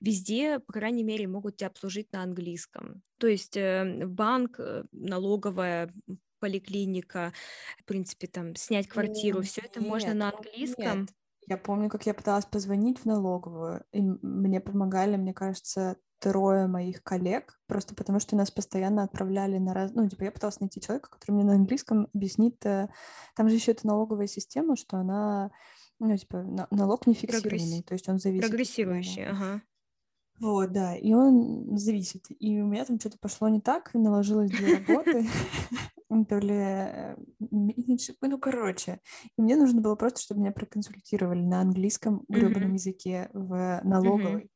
везде, 0.00 0.58
по 0.58 0.72
крайней 0.72 1.02
мере, 1.02 1.28
могут 1.28 1.58
тебя 1.58 1.66
обслужить 1.66 2.10
на 2.12 2.22
английском. 2.22 3.02
То 3.18 3.26
есть 3.26 3.58
э, 3.58 4.06
банк, 4.06 4.58
э, 4.58 4.84
налоговая, 4.92 5.92
поликлиника, 6.38 7.34
в 7.78 7.84
принципе, 7.84 8.26
там 8.26 8.56
снять 8.56 8.88
квартиру, 8.88 9.42
все 9.42 9.60
это 9.60 9.82
можно 9.82 10.14
на 10.14 10.30
английском. 10.30 11.00
Нет. 11.00 11.10
Я 11.46 11.56
помню, 11.56 11.88
как 11.88 12.06
я 12.06 12.14
пыталась 12.14 12.44
позвонить 12.44 12.98
в 13.00 13.04
налоговую, 13.04 13.84
и 13.92 14.00
мне 14.00 14.60
помогали, 14.60 15.16
мне 15.16 15.32
кажется, 15.32 15.96
трое 16.18 16.66
моих 16.66 17.02
коллег, 17.02 17.58
просто 17.66 17.94
потому 17.94 18.20
что 18.20 18.36
нас 18.36 18.50
постоянно 18.50 19.02
отправляли 19.04 19.58
на 19.58 19.74
раз... 19.74 19.92
Ну, 19.92 20.08
типа, 20.08 20.24
я 20.24 20.32
пыталась 20.32 20.60
найти 20.60 20.80
человека, 20.80 21.10
который 21.10 21.32
мне 21.32 21.44
на 21.44 21.54
английском 21.54 22.08
объяснит... 22.14 22.64
Э, 22.64 22.88
там 23.34 23.48
же 23.48 23.56
еще 23.56 23.72
это 23.72 23.86
налоговая 23.86 24.26
система, 24.26 24.76
что 24.76 24.96
она... 24.96 25.50
Ну, 25.98 26.16
типа, 26.16 26.66
налог 26.70 27.06
не 27.06 27.14
фиксированный, 27.14 27.82
Прогресс... 27.82 27.84
то 27.84 27.94
есть 27.94 28.08
он 28.08 28.18
зависит... 28.18 28.48
Прогрессирующий, 28.48 29.24
да. 29.24 29.30
ага. 29.30 29.62
Вот, 30.40 30.72
да, 30.72 30.94
и 30.94 31.12
он 31.12 31.76
зависит. 31.78 32.24
И 32.28 32.60
у 32.60 32.66
меня 32.66 32.84
там 32.84 33.00
что-то 33.00 33.18
пошло 33.18 33.48
не 33.48 33.60
так, 33.60 33.92
наложилось 33.94 34.50
две 34.50 34.76
работы, 34.76 35.26
то 36.24 36.38
ли 36.38 36.54
э, 36.54 37.16
ну, 37.38 38.38
короче. 38.38 39.00
И 39.36 39.42
мне 39.42 39.56
нужно 39.56 39.80
было 39.80 39.96
просто, 39.96 40.20
чтобы 40.20 40.40
меня 40.40 40.52
проконсультировали 40.52 41.40
на 41.40 41.60
английском 41.60 42.24
гребаном 42.28 42.74
языке 42.74 43.28
в 43.32 43.80
налоговой. 43.84 44.50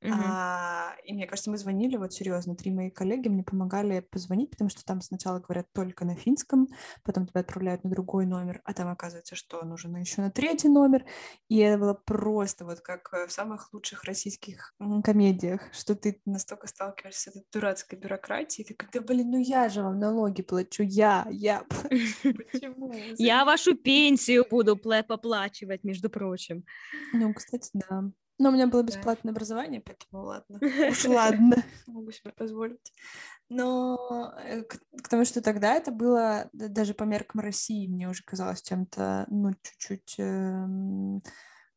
Uh-huh. 0.00 0.12
А, 0.12 0.94
и 1.04 1.12
мне 1.12 1.26
кажется, 1.26 1.50
мы 1.50 1.58
звонили, 1.58 1.96
вот 1.96 2.12
серьезно, 2.12 2.54
три 2.54 2.70
мои 2.70 2.88
коллеги 2.88 3.28
мне 3.28 3.42
помогали 3.42 4.00
позвонить, 4.00 4.50
потому 4.50 4.70
что 4.70 4.84
там 4.84 5.00
сначала 5.00 5.40
говорят 5.40 5.66
только 5.72 6.04
на 6.04 6.14
финском, 6.14 6.68
потом 7.02 7.26
тебя 7.26 7.40
отправляют 7.40 7.82
на 7.82 7.90
другой 7.90 8.24
номер, 8.24 8.60
а 8.64 8.74
там 8.74 8.88
оказывается, 8.88 9.34
что 9.34 9.64
нужно 9.64 9.96
еще 9.96 10.20
на 10.20 10.30
третий 10.30 10.68
номер. 10.68 11.04
И 11.48 11.58
это 11.58 11.78
было 11.78 11.94
просто 11.94 12.64
вот 12.64 12.80
как 12.80 13.12
в 13.12 13.32
самых 13.32 13.72
лучших 13.72 14.04
российских 14.04 14.74
комедиях, 15.02 15.62
что 15.72 15.96
ты 15.96 16.20
настолько 16.24 16.68
сталкиваешься 16.68 17.20
с 17.20 17.26
этой 17.28 17.44
дурацкой 17.52 17.98
бюрократией, 17.98 18.66
ты 18.66 18.74
как, 18.74 18.92
да 18.92 19.00
блин, 19.00 19.30
ну 19.32 19.38
я 19.38 19.68
же 19.68 19.82
вам 19.82 19.98
налоги 19.98 20.42
плачу, 20.42 20.84
я, 20.84 21.26
я. 21.30 21.64
Почему? 21.70 22.92
Я 23.16 23.44
вашу 23.44 23.74
пенсию 23.74 24.46
буду 24.48 24.76
поплачивать, 24.76 25.82
между 25.82 26.08
прочим. 26.08 26.64
Ну, 27.12 27.34
кстати, 27.34 27.70
да. 27.74 28.04
Но 28.38 28.50
у 28.50 28.52
меня 28.52 28.68
было 28.68 28.82
бесплатное 28.82 29.32
да. 29.32 29.36
образование, 29.36 29.80
поэтому 29.80 30.24
ладно. 30.24 30.60
Уж 30.60 31.04
ладно, 31.06 31.64
могу 31.86 32.12
себе 32.12 32.32
позволить. 32.32 32.92
Но 33.48 34.34
э, 34.44 34.62
к, 34.62 35.08
тому, 35.08 35.24
что 35.24 35.42
тогда 35.42 35.74
это 35.74 35.90
было 35.90 36.48
даже 36.52 36.94
по 36.94 37.04
меркам 37.04 37.40
России, 37.40 37.88
мне 37.88 38.08
уже 38.08 38.22
казалось 38.22 38.62
чем-то, 38.62 39.26
ну, 39.28 39.54
чуть-чуть 39.62 40.16
эм, 40.18 41.22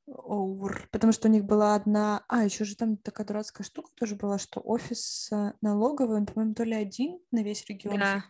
over, 0.07 0.87
потому 0.91 1.13
что 1.13 1.29
у 1.29 1.31
них 1.31 1.45
была 1.45 1.75
одна... 1.75 2.25
А, 2.27 2.43
еще 2.43 2.65
же 2.65 2.75
там 2.75 2.97
такая 2.97 3.25
дурацкая 3.25 3.65
штука 3.65 3.89
тоже 3.95 4.15
была, 4.15 4.37
что 4.37 4.59
офис 4.59 5.29
э, 5.31 5.53
налоговый, 5.61 6.17
он, 6.17 6.25
по-моему, 6.25 6.53
то 6.53 6.63
ли 6.63 6.73
один 6.73 7.19
на 7.31 7.41
весь 7.41 7.65
регион. 7.65 7.99
Да, 7.99 8.23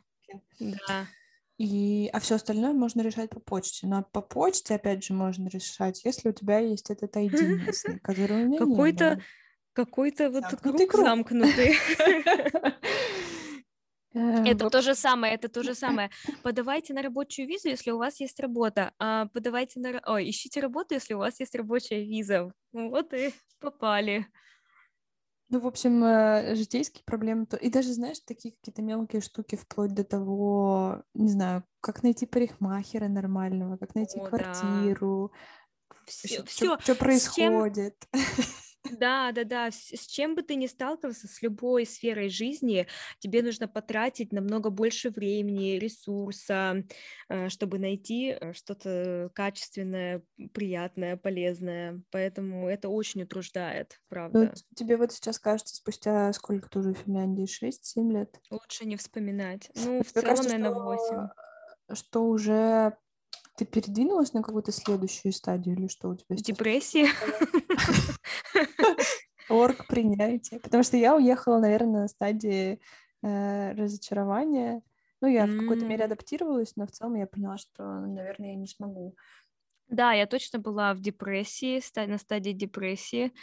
да. 0.59 1.07
И, 1.61 2.09
а 2.11 2.19
все 2.19 2.35
остальное 2.35 2.73
можно 2.73 3.01
решать 3.01 3.29
по 3.29 3.39
почте. 3.39 3.85
Но 3.85 4.03
по 4.11 4.21
почте, 4.21 4.73
опять 4.73 5.03
же, 5.03 5.13
можно 5.13 5.47
решать, 5.47 6.03
если 6.03 6.29
у 6.29 6.33
тебя 6.33 6.57
есть 6.57 6.89
этот 6.89 7.15
ID 7.15 7.65
местный, 7.65 7.99
который 8.03 8.43
у 8.43 8.47
меня 8.47 8.57
Какой-то 8.57 9.21
какой-то 9.73 10.31
вот 10.31 10.43
замкнутый 10.43 10.87
круг, 10.87 10.91
круг. 10.91 11.05
замкнутый. 11.05 11.75
Э, 14.13 14.43
это 14.45 14.69
то 14.69 14.81
же 14.81 14.93
самое, 14.93 15.35
это 15.35 15.47
то 15.47 15.63
же 15.63 15.73
самое. 15.73 16.09
Подавайте 16.43 16.93
на 16.93 17.01
рабочую 17.01 17.47
визу, 17.47 17.69
если 17.69 17.91
у 17.91 17.97
вас 17.97 18.19
есть 18.19 18.41
работа. 18.41 18.91
А 18.99 19.27
подавайте 19.27 19.79
на... 19.79 20.01
Ой, 20.05 20.29
ищите 20.29 20.59
работу, 20.59 20.95
если 20.95 21.13
у 21.13 21.19
вас 21.19 21.39
есть 21.39 21.55
рабочая 21.55 22.03
виза. 22.03 22.51
Вот 22.73 23.13
и 23.13 23.33
попали. 23.61 24.27
Ну, 25.51 25.59
в 25.59 25.67
общем, 25.67 26.01
э, 26.01 26.55
житейские 26.55 27.03
проблемы. 27.03 27.45
И 27.59 27.69
даже, 27.69 27.91
знаешь, 27.91 28.19
такие 28.21 28.53
какие-то 28.53 28.81
мелкие 28.81 29.21
штуки, 29.21 29.57
вплоть 29.57 29.93
до 29.93 30.05
того, 30.05 31.03
не 31.13 31.29
знаю, 31.29 31.65
как 31.81 32.03
найти 32.03 32.25
парикмахера 32.25 33.09
нормального, 33.09 33.75
как 33.75 33.93
найти 33.93 34.17
О, 34.17 34.25
квартиру, 34.25 35.33
да. 35.89 35.95
все, 36.05 36.43
все, 36.45 36.79
что 36.79 36.95
происходит. 36.95 37.95
Чем... 38.13 38.23
Да, 38.89 39.31
да, 39.31 39.43
да. 39.43 39.71
С, 39.71 39.91
с 39.91 40.07
чем 40.07 40.35
бы 40.35 40.41
ты 40.41 40.55
ни 40.55 40.67
сталкивался, 40.67 41.27
с 41.27 41.41
любой 41.41 41.85
сферой 41.85 42.29
жизни, 42.29 42.87
тебе 43.19 43.43
нужно 43.43 43.67
потратить 43.67 44.33
намного 44.33 44.69
больше 44.69 45.09
времени, 45.09 45.77
ресурса, 45.77 46.83
э, 47.29 47.49
чтобы 47.49 47.77
найти 47.79 48.29
э, 48.39 48.53
что-то 48.53 49.29
качественное, 49.33 50.23
приятное, 50.53 51.15
полезное. 51.15 52.01
Поэтому 52.11 52.67
это 52.67 52.89
очень 52.89 53.23
утруждает, 53.23 53.99
ну, 53.99 54.05
правда. 54.09 54.39
Ну, 54.39 54.75
тебе 54.75 54.97
вот 54.97 55.11
сейчас 55.11 55.39
кажется, 55.39 55.75
спустя 55.75 56.33
сколько 56.33 56.69
ты 56.69 56.79
уже 56.79 56.93
в 56.93 56.97
Финляндии? 56.97 57.45
6-7 57.45 58.11
лет? 58.11 58.39
Лучше 58.49 58.85
не 58.85 58.95
вспоминать. 58.97 59.69
Ну, 59.75 60.03
в 60.03 60.07
целом, 60.07 60.27
кажется, 60.27 60.57
наверное, 60.57 60.83
8. 60.83 61.27
Что 61.93 62.25
уже 62.25 62.97
ты 63.57 63.65
передвинулась 63.65 64.33
на 64.33 64.41
какую-то 64.41 64.71
следующую 64.71 65.33
стадию 65.33 65.75
или 65.75 65.87
что 65.87 66.09
у 66.09 66.15
тебя? 66.15 66.35
Депрессия. 66.35 67.07
Орг 69.49 69.87
принятие. 69.87 70.59
Потому 70.59 70.83
что 70.83 70.97
я 70.97 71.15
уехала, 71.15 71.59
наверное, 71.59 72.03
на 72.03 72.07
стадии 72.07 72.79
э, 73.21 73.71
разочарования. 73.73 74.81
Ну, 75.21 75.27
я 75.27 75.45
в 75.45 75.59
какой-то 75.59 75.85
мере 75.85 76.05
адаптировалась, 76.05 76.75
но 76.75 76.87
в 76.87 76.91
целом 76.91 77.15
я 77.15 77.27
поняла, 77.27 77.57
что, 77.57 77.83
наверное, 77.83 78.49
я 78.49 78.55
не 78.55 78.67
смогу. 78.67 79.15
Да, 79.87 80.13
я 80.13 80.25
точно 80.25 80.57
была 80.57 80.93
в 80.93 81.01
депрессии, 81.01 81.81
на 82.07 82.17
стадии 82.17 82.51
депрессии. 82.51 83.33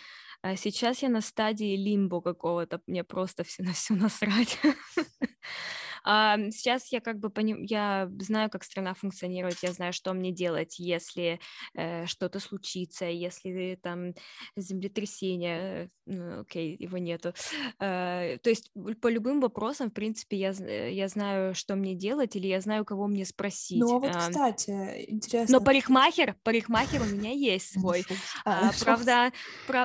А 0.40 0.56
сейчас 0.56 1.02
я 1.02 1.08
на 1.08 1.20
стадии 1.20 1.76
лимбо 1.76 2.20
какого-то, 2.20 2.80
мне 2.86 3.04
просто 3.04 3.44
все 3.44 3.62
на 3.62 3.72
все 3.72 3.94
насрать. 3.94 4.58
А, 6.10 6.38
сейчас 6.50 6.90
я 6.90 7.02
как 7.02 7.18
бы 7.18 7.28
поним... 7.28 7.62
я 7.64 8.10
знаю, 8.18 8.48
как 8.48 8.64
страна 8.64 8.94
функционирует, 8.94 9.58
я 9.62 9.72
знаю, 9.72 9.92
что 9.92 10.14
мне 10.14 10.32
делать, 10.32 10.78
если 10.78 11.38
э, 11.74 12.06
что-то 12.06 12.40
случится, 12.40 13.04
если 13.04 13.78
там 13.82 14.14
землетрясение, 14.56 15.90
ну, 16.06 16.40
окей, 16.40 16.74
его 16.78 16.96
нету. 16.96 17.34
Э, 17.78 18.38
то 18.38 18.48
есть 18.48 18.72
по 19.02 19.08
любым 19.08 19.42
вопросам, 19.42 19.90
в 19.90 19.92
принципе, 19.92 20.38
я, 20.38 20.52
я 20.88 21.08
знаю, 21.08 21.54
что 21.54 21.76
мне 21.76 21.94
делать, 21.94 22.36
или 22.36 22.46
я 22.46 22.62
знаю, 22.62 22.86
кого 22.86 23.06
мне 23.06 23.26
спросить. 23.26 23.78
Ну, 23.78 23.96
а 23.96 23.98
вот, 23.98 24.16
кстати, 24.16 25.04
интересно. 25.08 25.58
Но 25.58 25.64
парикмахер, 25.64 26.36
парикмахер 26.42 27.02
у 27.02 27.04
меня 27.04 27.32
есть 27.32 27.78
свой. 27.78 28.06
А, 28.46 28.70
правда, 28.80 29.30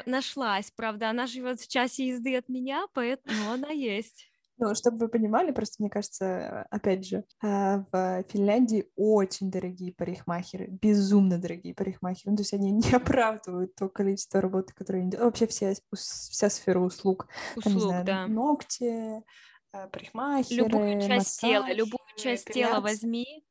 нашлась, 0.05 0.71
правда, 0.71 1.09
она 1.09 1.27
живет 1.27 1.59
в 1.59 1.67
часе 1.67 2.07
езды 2.07 2.38
от 2.38 2.47
меня, 2.47 2.86
поэтому 2.93 3.51
она 3.51 3.71
есть. 3.71 4.29
Ну, 4.57 4.75
чтобы 4.75 4.97
вы 4.97 5.07
понимали, 5.09 5.51
просто 5.51 5.77
мне 5.79 5.89
кажется, 5.89 6.67
опять 6.69 7.05
же, 7.05 7.23
а, 7.41 7.85
в 7.91 8.23
Финляндии 8.29 8.87
очень 8.95 9.49
дорогие 9.49 9.93
парикмахеры, 9.93 10.67
безумно 10.67 11.39
дорогие 11.39 11.73
парикмахеры. 11.73 12.31
Ну, 12.31 12.37
то 12.37 12.41
есть 12.41 12.53
они 12.53 12.71
не 12.71 12.91
оправдывают 12.93 13.75
то 13.75 13.89
количество 13.89 14.41
работы, 14.41 14.73
которое 14.73 14.99
они 14.99 15.11
делают. 15.11 15.31
Вообще 15.31 15.47
вся, 15.47 15.73
вся 15.93 16.49
сфера 16.49 16.79
услуг. 16.79 17.27
Услуг, 17.55 17.63
Там, 17.63 17.79
знаю, 17.79 18.05
да. 18.05 18.27
Ногти, 18.27 19.23
а, 19.71 19.87
парикмахеры, 19.87 20.63
Любую 20.63 21.01
часть 21.01 21.09
массаж, 21.09 21.49
тела, 21.49 21.73
любую 21.73 21.99
часть 22.17 22.45
тела 22.45 22.79
возьми. 22.79 23.45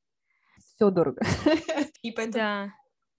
Все 0.58 0.90
дорого. 0.90 1.22
И 2.02 2.12
поэтому 2.12 2.32
да. 2.32 2.72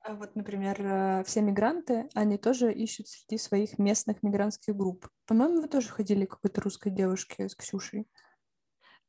А 0.03 0.15
вот, 0.15 0.35
например, 0.35 0.75
э, 0.81 1.23
все 1.25 1.41
мигранты, 1.41 2.09
они 2.13 2.37
тоже 2.37 2.73
ищут 2.73 3.07
среди 3.07 3.37
своих 3.37 3.79
местных 3.79 4.21
мигрантских 4.21 4.75
групп. 4.75 5.07
По-моему, 5.25 5.61
вы 5.61 5.67
тоже 5.69 5.89
ходили 5.89 6.25
к 6.25 6.31
какой-то 6.31 6.61
русской 6.61 6.89
девушке 6.91 7.47
с 7.47 7.55
Ксюшей. 7.55 8.07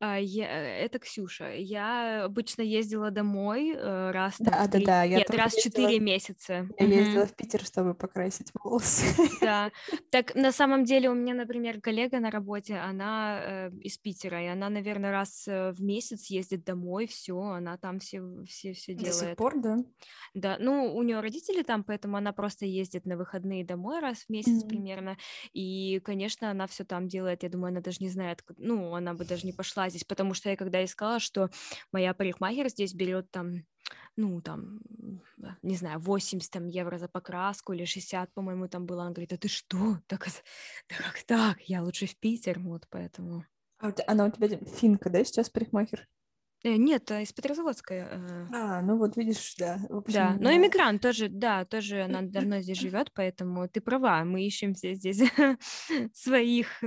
А, 0.01 0.19
я, 0.19 0.47
э, 0.47 0.85
это 0.85 0.99
Ксюша. 0.99 1.55
Я 1.55 2.25
обычно 2.25 2.63
ездила 2.63 3.11
домой 3.11 3.71
э, 3.71 4.11
раз 4.11 4.35
да, 4.41 4.67
да, 4.67 4.81
да, 4.85 5.03
я 5.05 5.19
нет, 5.19 5.31
раз 5.31 5.55
четыре 5.55 6.01
месяца. 6.01 6.69
Я 6.79 6.87
ездила 6.87 7.27
в 7.27 7.35
Питер, 7.35 7.65
чтобы 7.65 7.95
покрасить 7.95 8.51
волосы. 8.55 9.05
Да. 9.41 9.71
Так 10.11 10.35
на 10.35 10.53
самом 10.53 10.85
деле 10.85 11.11
у 11.11 11.15
меня, 11.15 11.35
например, 11.35 11.81
коллега 11.81 12.21
на 12.21 12.31
работе, 12.31 12.77
она 12.77 13.41
э, 13.43 13.71
из 13.81 13.99
Питера, 13.99 14.43
и 14.43 14.47
она, 14.47 14.69
наверное, 14.69 15.11
раз 15.11 15.47
э, 15.49 15.73
в 15.73 15.83
месяц 15.83 16.27
ездит 16.27 16.65
домой, 16.65 17.07
все, 17.07 17.39
она 17.39 17.77
там 17.77 17.99
все 17.99 18.23
все 18.47 18.73
все 18.73 18.95
делает. 18.95 19.21
До 19.21 19.27
сих 19.27 19.37
пор, 19.37 19.61
да? 19.61 19.77
Да. 20.35 20.57
Ну 20.61 20.95
у 20.95 21.03
нее 21.03 21.21
родители 21.21 21.63
там, 21.63 21.85
поэтому 21.85 22.17
она 22.17 22.33
просто 22.33 22.67
ездит 22.67 23.07
на 23.07 23.17
выходные 23.17 23.65
домой 23.65 24.01
раз 24.01 24.25
в 24.25 24.29
месяц 24.29 24.65
mm-hmm. 24.65 24.69
примерно, 24.69 25.17
и, 25.53 26.01
конечно, 26.05 26.51
она 26.51 26.67
все 26.67 26.85
там 26.85 27.09
делает. 27.09 27.43
Я 27.43 27.49
думаю, 27.49 27.71
она 27.71 27.81
даже 27.81 27.99
не 28.01 28.11
знает, 28.11 28.45
ну 28.57 28.95
она 28.95 29.15
бы 29.15 29.25
даже 29.25 29.47
не 29.47 29.53
пошла 29.53 29.84
здесь, 29.91 30.05
потому 30.05 30.35
что 30.35 30.51
я 30.51 30.57
когда 30.57 30.85
искала, 30.85 31.21
что 31.21 31.51
моя 31.93 32.15
парикмахер 32.15 32.69
здесь 32.69 32.95
берет 32.95 33.31
там 33.31 33.65
ну, 34.17 34.41
там, 34.41 34.81
не 35.63 35.77
знаю, 35.77 35.99
80 35.99 36.51
там, 36.51 36.69
евро 36.69 36.99
за 36.99 37.09
покраску 37.09 37.73
или 37.73 37.85
60, 37.85 38.33
по-моему, 38.33 38.69
там 38.69 38.87
было. 38.87 39.03
Она 39.03 39.11
говорит, 39.11 39.33
а 39.33 39.37
ты 39.37 39.49
что? 39.49 39.99
Так, 40.07 40.27
да 40.89 40.97
как 40.97 41.23
так? 41.25 41.61
Я 41.63 41.83
лучше 41.83 42.07
в 42.07 42.17
Питер, 42.17 42.61
вот 42.61 42.87
поэтому. 42.91 43.45
А 43.79 43.93
она 44.07 44.27
у 44.27 44.31
тебя 44.31 44.49
финка, 44.59 45.11
да, 45.11 45.25
сейчас 45.25 45.51
парикмахер? 45.51 46.09
Э, 46.65 46.77
нет, 46.77 47.11
а 47.11 47.21
из 47.21 47.31
Петрозаводска. 47.31 47.95
Э. 47.95 48.47
А, 48.51 48.81
ну 48.81 48.97
вот 48.97 49.19
видишь, 49.19 49.55
да. 49.59 49.79
общем, 49.91 50.15
да, 50.15 50.37
но 50.41 50.51
иммигрант 50.51 51.03
тоже, 51.03 51.29
да, 51.29 51.67
тоже 51.67 52.05
она 52.05 52.23
давно 52.23 52.61
здесь 52.61 52.79
живет, 52.79 53.13
поэтому 53.15 53.69
ты 53.69 53.83
права, 53.83 54.25
мы 54.25 54.47
ищем 54.47 54.73
все 54.73 54.95
здесь 54.95 55.21
своих, 56.15 56.83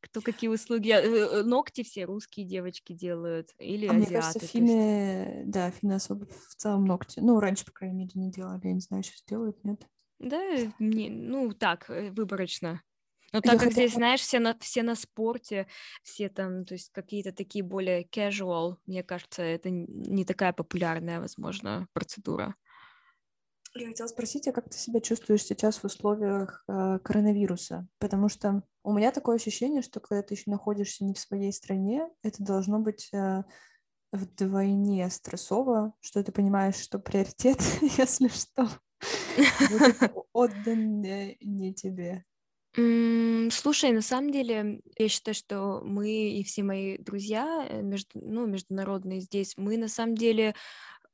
кто 0.00 0.20
какие 0.22 0.50
услуги. 0.50 0.90
Э, 0.90 1.44
ногти 1.44 1.84
все 1.84 2.04
русские 2.04 2.46
девочки 2.46 2.92
делают 2.92 3.50
или 3.58 3.86
а 3.86 3.92
азиаты. 3.92 4.10
Мне 4.10 4.20
кажется, 4.20 4.40
финны, 4.40 5.42
да, 5.46 5.70
финны 5.70 5.92
особо 5.92 6.26
в 6.26 6.56
целом 6.56 6.84
ногти. 6.84 7.20
Ну, 7.20 7.38
раньше, 7.38 7.64
по 7.64 7.72
крайней 7.72 7.98
мере, 7.98 8.10
не 8.14 8.32
делали, 8.32 8.60
я 8.64 8.72
не 8.72 8.80
знаю, 8.80 9.04
сейчас 9.04 9.22
делают, 9.22 9.62
нет? 9.62 9.86
Да, 10.18 10.42
мне, 10.80 11.10
ну 11.10 11.52
так, 11.52 11.88
выборочно. 11.88 12.82
Но 13.32 13.40
так 13.40 13.58
как 13.60 13.72
здесь, 13.72 13.94
знаешь, 13.94 14.20
все 14.20 14.38
на, 14.38 14.56
все 14.58 14.82
на 14.82 14.94
спорте, 14.94 15.66
все 16.02 16.28
там, 16.28 16.64
то 16.64 16.74
есть 16.74 16.90
какие-то 16.92 17.32
такие 17.32 17.64
более 17.64 18.04
casual, 18.04 18.76
мне 18.86 19.02
кажется, 19.02 19.42
это 19.42 19.70
не 19.70 20.24
такая 20.24 20.52
популярная, 20.52 21.20
возможно, 21.20 21.88
процедура. 21.92 22.54
Я 23.74 23.86
хотела 23.86 24.06
спросить, 24.06 24.46
а 24.48 24.52
как 24.52 24.68
ты 24.68 24.76
себя 24.76 25.00
чувствуешь 25.00 25.44
сейчас 25.44 25.78
в 25.78 25.84
условиях 25.84 26.62
э, 26.68 26.98
коронавируса? 27.02 27.88
Потому 27.98 28.28
что 28.28 28.62
у 28.82 28.92
меня 28.92 29.12
такое 29.12 29.36
ощущение, 29.36 29.80
что 29.80 29.98
когда 29.98 30.22
ты 30.22 30.34
еще 30.34 30.50
находишься 30.50 31.04
не 31.04 31.14
в 31.14 31.18
своей 31.18 31.52
стране, 31.54 32.06
это 32.22 32.44
должно 32.44 32.80
быть 32.80 33.08
э, 33.14 33.44
вдвойне 34.12 35.08
стрессово, 35.08 35.94
что 36.00 36.22
ты 36.22 36.32
понимаешь, 36.32 36.76
что 36.76 36.98
приоритет, 36.98 37.58
если 37.96 38.28
что, 38.28 38.68
будет 39.70 40.12
отдан 40.34 41.00
не 41.00 41.72
тебе. 41.72 42.26
Слушай, 42.74 43.92
на 43.92 44.00
самом 44.00 44.30
деле, 44.30 44.80
я 44.98 45.08
считаю, 45.08 45.34
что 45.34 45.82
мы 45.84 46.08
и 46.30 46.42
все 46.42 46.62
мои 46.62 46.96
друзья, 46.96 47.66
э, 47.68 47.82
между, 47.82 48.10
ну, 48.14 48.46
международные 48.46 49.20
здесь, 49.20 49.54
мы 49.58 49.76
на 49.76 49.88
самом 49.88 50.14
деле 50.16 50.54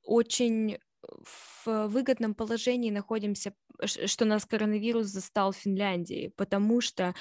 очень 0.05 0.79
в 1.02 1.88
выгодном 1.88 2.34
положении 2.34 2.90
находимся, 2.90 3.54
что 3.84 4.24
нас 4.24 4.44
коронавирус 4.44 5.06
застал 5.06 5.52
в 5.52 5.56
Финляндии, 5.56 6.32
потому 6.37 6.80
что, 6.80 7.14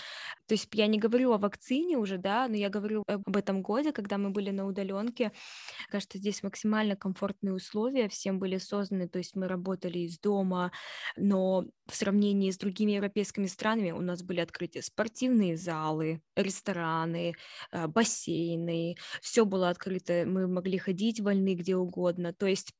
то 0.48 0.54
есть 0.54 0.68
я 0.74 0.88
не 0.88 0.98
говорю 0.98 1.34
о 1.34 1.38
вакцине 1.38 1.98
уже, 1.98 2.18
да, 2.18 2.48
но 2.48 2.56
я 2.56 2.70
говорю 2.70 3.04
об 3.08 3.36
этом 3.36 3.62
годе, 3.62 3.92
когда 3.92 4.18
мы 4.18 4.32
были 4.32 4.50
на 4.50 4.66
удаленке. 4.66 5.32
Кажется, 5.90 6.18
здесь 6.18 6.44
максимально 6.44 6.96
комфортные 6.96 7.54
условия, 7.54 8.10
всем 8.10 8.40
были 8.40 8.58
созданы, 8.58 9.08
то 9.08 9.20
есть 9.20 9.36
мы 9.36 9.48
работали 9.48 10.00
из 10.00 10.20
дома, 10.20 10.72
но 11.16 11.66
в 11.88 11.96
сравнении 11.96 12.52
с 12.52 12.58
другими 12.58 12.94
европейскими 12.94 13.46
странами 13.46 13.92
у 13.92 14.02
нас 14.02 14.24
были 14.24 14.40
открыты 14.40 14.82
спортивные 14.82 15.58
залы, 15.58 16.22
рестораны, 16.36 17.36
э, 17.72 17.88
бассейны, 17.88 18.96
все 19.22 19.46
было 19.46 19.70
открыто, 19.70 20.24
мы 20.26 20.48
могли 20.48 20.78
ходить 20.78 21.20
вольны 21.20 21.54
где 21.54 21.76
угодно, 21.76 22.34
то 22.34 22.48
есть 22.48 22.74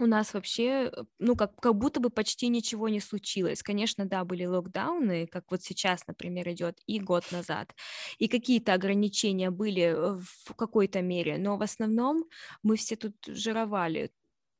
у 0.00 0.06
нас 0.06 0.34
вообще, 0.34 0.90
э, 0.92 1.04
ну, 1.18 1.36
как, 1.36 1.56
как 1.60 1.74
будто 1.76 2.00
бы 2.00 2.10
почти 2.10 2.48
ничего 2.48 2.88
не 2.88 3.00
случилось. 3.00 3.62
Конечно, 3.62 4.04
да, 4.06 4.24
были 4.24 4.44
локдауны, 4.44 5.26
как 5.26 5.44
вот 5.50 5.62
сейчас, 5.62 6.06
например, 6.06 6.48
идет, 6.50 6.78
и 6.86 7.00
год 7.00 7.24
назад. 7.32 7.74
И 8.18 8.28
какие-то 8.28 8.74
ограничения 8.74 9.50
были 9.50 9.82
э, 9.82 10.18
в 10.18 10.54
какой-то 10.54 11.02
мере, 11.02 11.38
но 11.38 11.56
в 11.56 11.62
основном 11.62 12.24
мы 12.62 12.76
все 12.76 12.96
тут 12.96 13.16
жировали. 13.26 14.10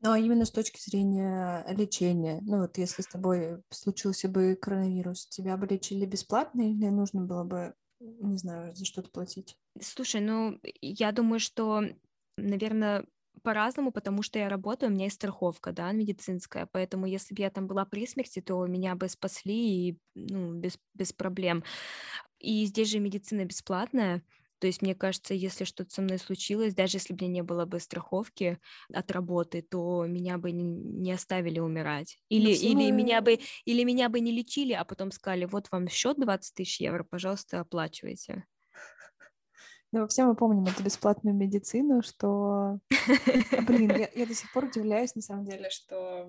Ну, 0.00 0.12
а 0.12 0.18
именно 0.18 0.44
с 0.44 0.50
точки 0.50 0.78
зрения 0.78 1.64
лечения, 1.70 2.40
ну, 2.42 2.60
вот 2.60 2.76
если 2.78 3.02
с 3.02 3.06
тобой 3.06 3.62
случился 3.70 4.28
бы 4.28 4.56
коронавирус, 4.60 5.26
тебя 5.26 5.56
бы 5.56 5.66
лечили 5.66 6.04
бесплатно 6.04 6.62
или 6.70 6.88
нужно 6.88 7.22
было 7.22 7.44
бы, 7.44 7.74
не 8.00 8.36
знаю, 8.36 8.74
за 8.76 8.84
что-то 8.84 9.10
платить? 9.10 9.56
Слушай, 9.80 10.20
ну, 10.20 10.60
я 10.80 11.12
думаю, 11.12 11.40
что, 11.40 11.82
наверное, 12.36 13.06
по-разному, 13.42 13.92
потому 13.92 14.22
что 14.22 14.38
я 14.38 14.48
работаю, 14.48 14.90
у 14.90 14.94
меня 14.94 15.04
есть 15.04 15.16
страховка, 15.16 15.72
да, 15.72 15.92
медицинская, 15.92 16.66
поэтому 16.70 17.06
если 17.06 17.34
бы 17.34 17.42
я 17.42 17.50
там 17.50 17.66
была 17.66 17.84
при 17.84 18.06
смерти, 18.06 18.40
то 18.40 18.66
меня 18.66 18.94
бы 18.94 19.08
спасли 19.08 19.88
и, 19.90 19.98
ну, 20.14 20.52
без, 20.54 20.78
без 20.94 21.12
проблем. 21.12 21.64
И 22.38 22.64
здесь 22.66 22.90
же 22.90 22.98
медицина 23.00 23.44
бесплатная, 23.44 24.22
то 24.58 24.66
есть, 24.66 24.80
мне 24.80 24.94
кажется, 24.94 25.34
если 25.34 25.64
что-то 25.64 25.90
со 25.90 26.00
мной 26.00 26.18
случилось, 26.18 26.74
даже 26.74 26.96
если 26.96 27.12
бы 27.12 27.18
мне 27.26 27.28
не 27.28 27.42
было 27.42 27.66
бы 27.66 27.78
страховки 27.78 28.58
от 28.92 29.10
работы, 29.10 29.60
то 29.60 30.06
меня 30.06 30.38
бы 30.38 30.50
не, 30.50 31.12
оставили 31.12 31.58
умирать. 31.60 32.18
Или, 32.30 32.54
ну, 32.62 32.72
или, 32.72 32.90
меня 32.90 33.20
бы, 33.20 33.38
или 33.66 33.84
меня 33.84 34.08
бы 34.08 34.20
не 34.20 34.32
лечили, 34.32 34.72
а 34.72 34.84
потом 34.86 35.10
сказали, 35.12 35.44
вот 35.44 35.68
вам 35.70 35.88
счет 35.88 36.18
20 36.18 36.54
тысяч 36.54 36.80
евро, 36.80 37.04
пожалуйста, 37.04 37.60
оплачивайте. 37.60 38.46
Ну, 39.92 40.06
все 40.08 40.24
мы 40.24 40.34
помним 40.34 40.64
эту 40.64 40.82
бесплатную 40.82 41.34
медицину, 41.34 42.02
что... 42.02 42.78
Блин, 43.66 43.90
я, 43.96 44.10
я 44.14 44.26
до 44.26 44.34
сих 44.34 44.52
пор 44.52 44.64
удивляюсь, 44.64 45.14
на 45.14 45.22
самом 45.22 45.44
деле, 45.44 45.70
что 45.70 46.28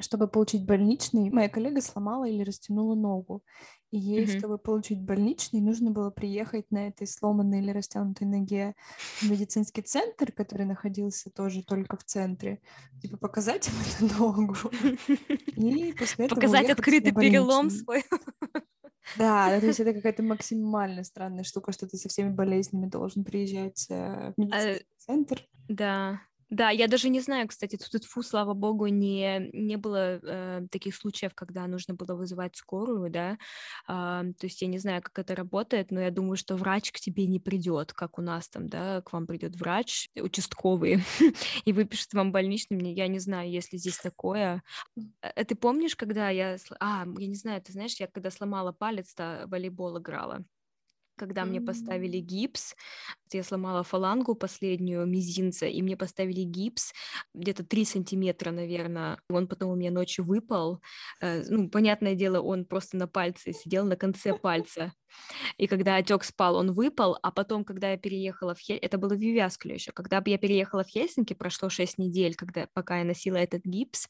чтобы 0.00 0.28
получить 0.28 0.64
больничный, 0.64 1.30
моя 1.30 1.48
коллега 1.48 1.80
сломала 1.80 2.28
или 2.28 2.42
растянула 2.42 2.94
ногу. 2.94 3.42
И 3.90 3.98
ей, 3.98 4.24
mm-hmm. 4.24 4.38
чтобы 4.38 4.58
получить 4.58 5.00
больничный, 5.00 5.60
нужно 5.60 5.90
было 5.90 6.10
приехать 6.10 6.70
на 6.70 6.88
этой 6.88 7.06
сломанной 7.06 7.60
или 7.60 7.70
растянутой 7.70 8.26
ноге 8.26 8.74
в 9.20 9.30
медицинский 9.30 9.82
центр, 9.82 10.32
который 10.32 10.66
находился 10.66 11.30
тоже 11.30 11.62
только 11.62 11.96
в 11.96 12.04
центре, 12.04 12.60
типа 13.00 13.16
показать 13.16 13.68
им 13.68 13.74
эту 14.08 14.18
ногу. 14.18 14.56
И 15.56 15.94
после 15.94 16.26
этого 16.26 16.40
Показать 16.40 16.68
открытый 16.68 17.12
перелом 17.12 17.70
свой. 17.70 18.04
Да, 19.16 19.60
то 19.60 19.66
есть 19.66 19.80
это 19.80 19.92
какая-то 19.92 20.22
максимально 20.22 21.04
странная 21.04 21.44
штука, 21.44 21.72
что 21.72 21.88
ты 21.88 21.96
со 21.96 22.08
всеми 22.08 22.30
болезнями 22.30 22.86
должен 22.86 23.24
приезжать 23.24 23.86
э, 23.88 24.32
в 24.36 24.40
медицинский 24.40 24.84
а, 24.84 24.98
центр. 24.98 25.42
Да, 25.68 26.20
да, 26.50 26.70
я 26.70 26.86
даже 26.86 27.08
не 27.08 27.20
знаю, 27.20 27.48
кстати, 27.48 27.76
тут 27.76 28.04
фу, 28.04 28.22
слава 28.22 28.54
богу, 28.54 28.86
не, 28.86 29.50
не 29.52 29.76
было 29.76 30.20
э, 30.22 30.66
таких 30.70 30.94
случаев, 30.94 31.34
когда 31.34 31.66
нужно 31.66 31.94
было 31.94 32.14
вызывать 32.14 32.56
скорую, 32.56 33.10
да, 33.10 33.32
э, 33.32 33.36
то 33.88 34.44
есть 34.46 34.62
я 34.62 34.68
не 34.68 34.78
знаю, 34.78 35.02
как 35.02 35.18
это 35.18 35.34
работает, 35.34 35.90
но 35.90 36.00
я 36.00 36.10
думаю, 36.10 36.36
что 36.36 36.56
врач 36.56 36.92
к 36.92 37.00
тебе 37.00 37.26
не 37.26 37.40
придет, 37.40 37.92
как 37.92 38.18
у 38.18 38.22
нас 38.22 38.48
там, 38.48 38.68
да, 38.68 39.02
к 39.02 39.12
вам 39.12 39.26
придет 39.26 39.56
врач 39.56 40.08
участковый 40.14 41.02
и 41.64 41.72
выпишет 41.72 42.14
вам 42.14 42.30
больничный, 42.32 42.92
я 42.94 43.08
не 43.08 43.18
знаю, 43.18 43.50
если 43.50 43.76
здесь 43.76 43.98
такое. 43.98 44.62
А 45.20 45.44
ты 45.44 45.56
помнишь, 45.56 45.96
когда 45.96 46.30
я, 46.30 46.56
а, 46.80 47.06
я 47.18 47.26
не 47.26 47.34
знаю, 47.34 47.60
ты 47.60 47.72
знаешь, 47.72 47.98
я 47.98 48.06
когда 48.06 48.30
сломала 48.30 48.72
палец, 48.72 49.14
то 49.14 49.44
волейбол 49.48 49.98
играла, 49.98 50.44
когда 51.16 51.42
mm-hmm. 51.42 51.46
мне 51.46 51.60
поставили 51.60 52.18
гипс, 52.18 52.74
я 53.32 53.42
сломала 53.42 53.82
фалангу 53.82 54.34
последнюю 54.34 55.06
мизинца, 55.06 55.66
и 55.66 55.82
мне 55.82 55.96
поставили 55.96 56.42
гипс 56.42 56.92
где-то 57.34 57.64
3 57.64 57.84
сантиметра, 57.84 58.50
наверное. 58.50 59.18
Он 59.28 59.48
потом 59.48 59.70
у 59.70 59.74
меня 59.74 59.90
ночью 59.90 60.24
выпал. 60.24 60.80
Э, 61.20 61.42
ну, 61.48 61.68
понятное 61.68 62.14
дело, 62.14 62.40
он 62.40 62.64
просто 62.64 62.96
на 62.96 63.08
пальце 63.08 63.52
сидел, 63.52 63.84
на 63.84 63.96
конце 63.96 64.34
пальца. 64.34 64.92
И 65.56 65.66
когда 65.66 65.96
отек 65.96 66.24
спал, 66.24 66.56
он 66.56 66.72
выпал, 66.72 67.18
а 67.22 67.30
потом, 67.30 67.64
когда 67.64 67.92
я 67.92 67.98
переехала 67.98 68.54
в 68.54 68.58
Хельсинки, 68.58 68.84
это 68.84 68.98
было 68.98 69.14
в 69.14 69.18
Вивяскле 69.18 69.74
еще, 69.74 69.92
когда 69.92 70.22
я 70.24 70.38
переехала 70.38 70.84
в 70.84 70.88
Хельсинки, 70.88 71.34
прошло 71.34 71.68
6 71.68 71.98
недель, 71.98 72.34
когда, 72.34 72.68
пока 72.72 72.98
я 72.98 73.04
носила 73.04 73.36
этот 73.36 73.64
гипс, 73.64 74.08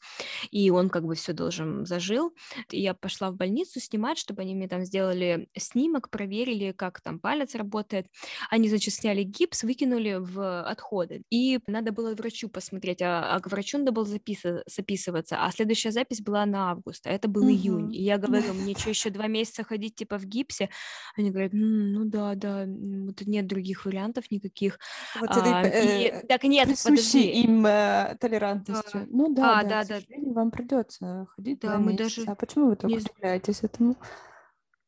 и 0.51 0.71
он 0.71 0.89
как 0.89 1.05
бы 1.05 1.15
все 1.15 1.33
должен 1.33 1.87
зажил, 1.87 2.35
и 2.71 2.81
я 2.81 2.95
пошла 2.95 3.31
в 3.31 3.37
больницу 3.37 3.81
снимать, 3.81 4.19
чтобы 4.19 4.43
они 4.43 4.55
мне 4.55 4.69
там 4.69 4.85
сделали 4.85 5.49
снимок, 5.57 6.11
проверили, 6.11 6.73
как 6.73 6.96
там 7.01 7.19
палец 7.19 7.55
работает. 7.55 8.07
Они, 8.51 8.69
значит, 8.69 8.95
сняли 8.95 9.23
гипс, 9.23 9.63
выкинули 9.63 10.17
в 10.19 10.63
отходы, 10.63 11.23
и 11.31 11.61
надо 11.67 11.93
было 11.93 12.15
врачу 12.15 12.49
посмотреть, 12.49 13.03
а, 13.03 13.35
а 13.35 13.41
к 13.41 13.49
врачу 13.49 13.79
надо 13.79 13.93
было 13.93 14.05
запис- 14.05 14.63
записываться, 14.67 15.37
а 15.45 15.51
следующая 15.51 15.93
запись 15.93 16.21
была 16.21 16.47
на 16.47 16.71
август, 16.71 17.07
а 17.07 17.11
это 17.11 17.29
был 17.29 17.43
угу. 17.43 17.51
июнь, 17.51 17.95
и 17.95 18.03
я 18.03 18.19
говорю, 18.19 18.53
мне 18.55 18.75
что, 18.75 18.91
еще 18.91 19.11
два 19.11 19.27
месяца 19.27 19.65
ходить, 19.65 19.95
типа, 19.97 20.19
в 20.19 20.25
гипсе? 20.25 20.71
Они 21.17 21.31
говорят, 21.31 21.53
ну 21.53 22.05
да, 22.05 22.35
да, 22.35 22.67
вот 22.67 23.21
нет 23.27 23.47
других 23.47 23.85
вариантов 23.85 24.31
никаких. 24.31 24.79
Вот 25.21 25.31
а, 25.31 25.63
этой, 25.63 26.21
и, 26.23 26.27
так 26.27 26.45
нет, 26.45 26.69
подожди. 26.83 27.31
им 27.43 27.67
э, 27.67 28.17
толерантностью. 28.21 29.03
А, 29.03 29.07
ну 29.11 29.35
да, 29.35 29.61
а, 29.61 29.65
да, 29.65 29.85
да, 29.85 29.99
да. 29.99 30.33
вам 30.33 30.51
придется 30.51 31.27
ходить 31.35 31.61
да, 31.61 31.79
мы 31.79 31.93
месяца. 31.93 32.21
даже... 32.21 32.31
А 32.31 32.35
почему 32.35 32.67
вы 32.67 32.77
так 32.77 32.91
не... 32.91 32.99
удивляетесь 32.99 33.63
этому? 33.63 33.97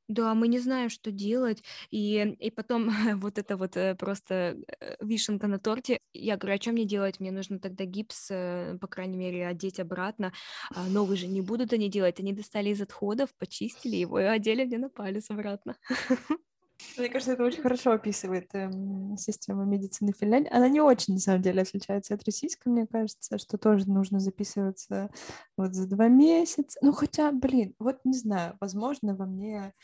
Да, 0.08 0.34
мы 0.34 0.48
не 0.48 0.58
знаем, 0.58 0.88
что 0.88 1.10
делать. 1.12 1.62
И, 1.90 2.34
и 2.40 2.50
потом 2.50 2.88
вот 3.20 3.38
это 3.38 3.56
вот 3.58 3.76
э, 3.76 3.94
просто 3.94 4.56
э, 4.80 4.96
вишенка 5.04 5.46
на 5.48 5.58
торте. 5.58 6.00
Я 6.14 6.36
говорю, 6.38 6.56
а 6.56 6.62
что 6.62 6.72
мне 6.72 6.84
делать? 6.86 7.20
Мне 7.20 7.30
нужно 7.30 7.58
тогда 7.60 7.84
гипс, 7.84 8.28
э, 8.30 8.78
по 8.80 8.86
крайней 8.86 9.18
мере, 9.18 9.46
одеть 9.46 9.78
обратно. 9.80 10.32
А 10.74 10.88
новый 10.88 11.18
же 11.18 11.26
не 11.26 11.42
будут 11.42 11.72
они 11.74 11.88
делать. 11.90 12.20
Они 12.20 12.32
достали 12.32 12.70
из 12.70 12.80
отходов, 12.80 13.34
почистили 13.38 13.96
его 13.96 14.18
и 14.18 14.24
одели 14.24 14.64
мне 14.64 14.78
на 14.78 14.88
палец 14.88 15.30
обратно. 15.30 15.76
Мне 16.96 17.08
кажется, 17.08 17.32
это 17.32 17.44
очень 17.44 17.62
хорошо 17.62 17.92
описывает 17.92 18.48
эм, 18.54 19.16
систему 19.16 19.64
медицины 19.64 20.12
Финляндии. 20.12 20.50
Она 20.52 20.68
не 20.68 20.80
очень, 20.80 21.14
на 21.14 21.20
самом 21.20 21.42
деле, 21.42 21.62
отличается 21.62 22.14
от 22.14 22.24
российской, 22.24 22.68
мне 22.68 22.86
кажется, 22.86 23.38
что 23.38 23.58
тоже 23.58 23.88
нужно 23.88 24.20
записываться 24.20 25.10
вот 25.56 25.74
за 25.74 25.88
два 25.88 26.08
месяца. 26.08 26.78
Ну, 26.82 26.92
хотя, 26.92 27.32
блин, 27.32 27.74
вот 27.78 27.98
не 28.04 28.16
знаю, 28.16 28.56
возможно, 28.60 29.16
во 29.16 29.26
мне 29.26 29.74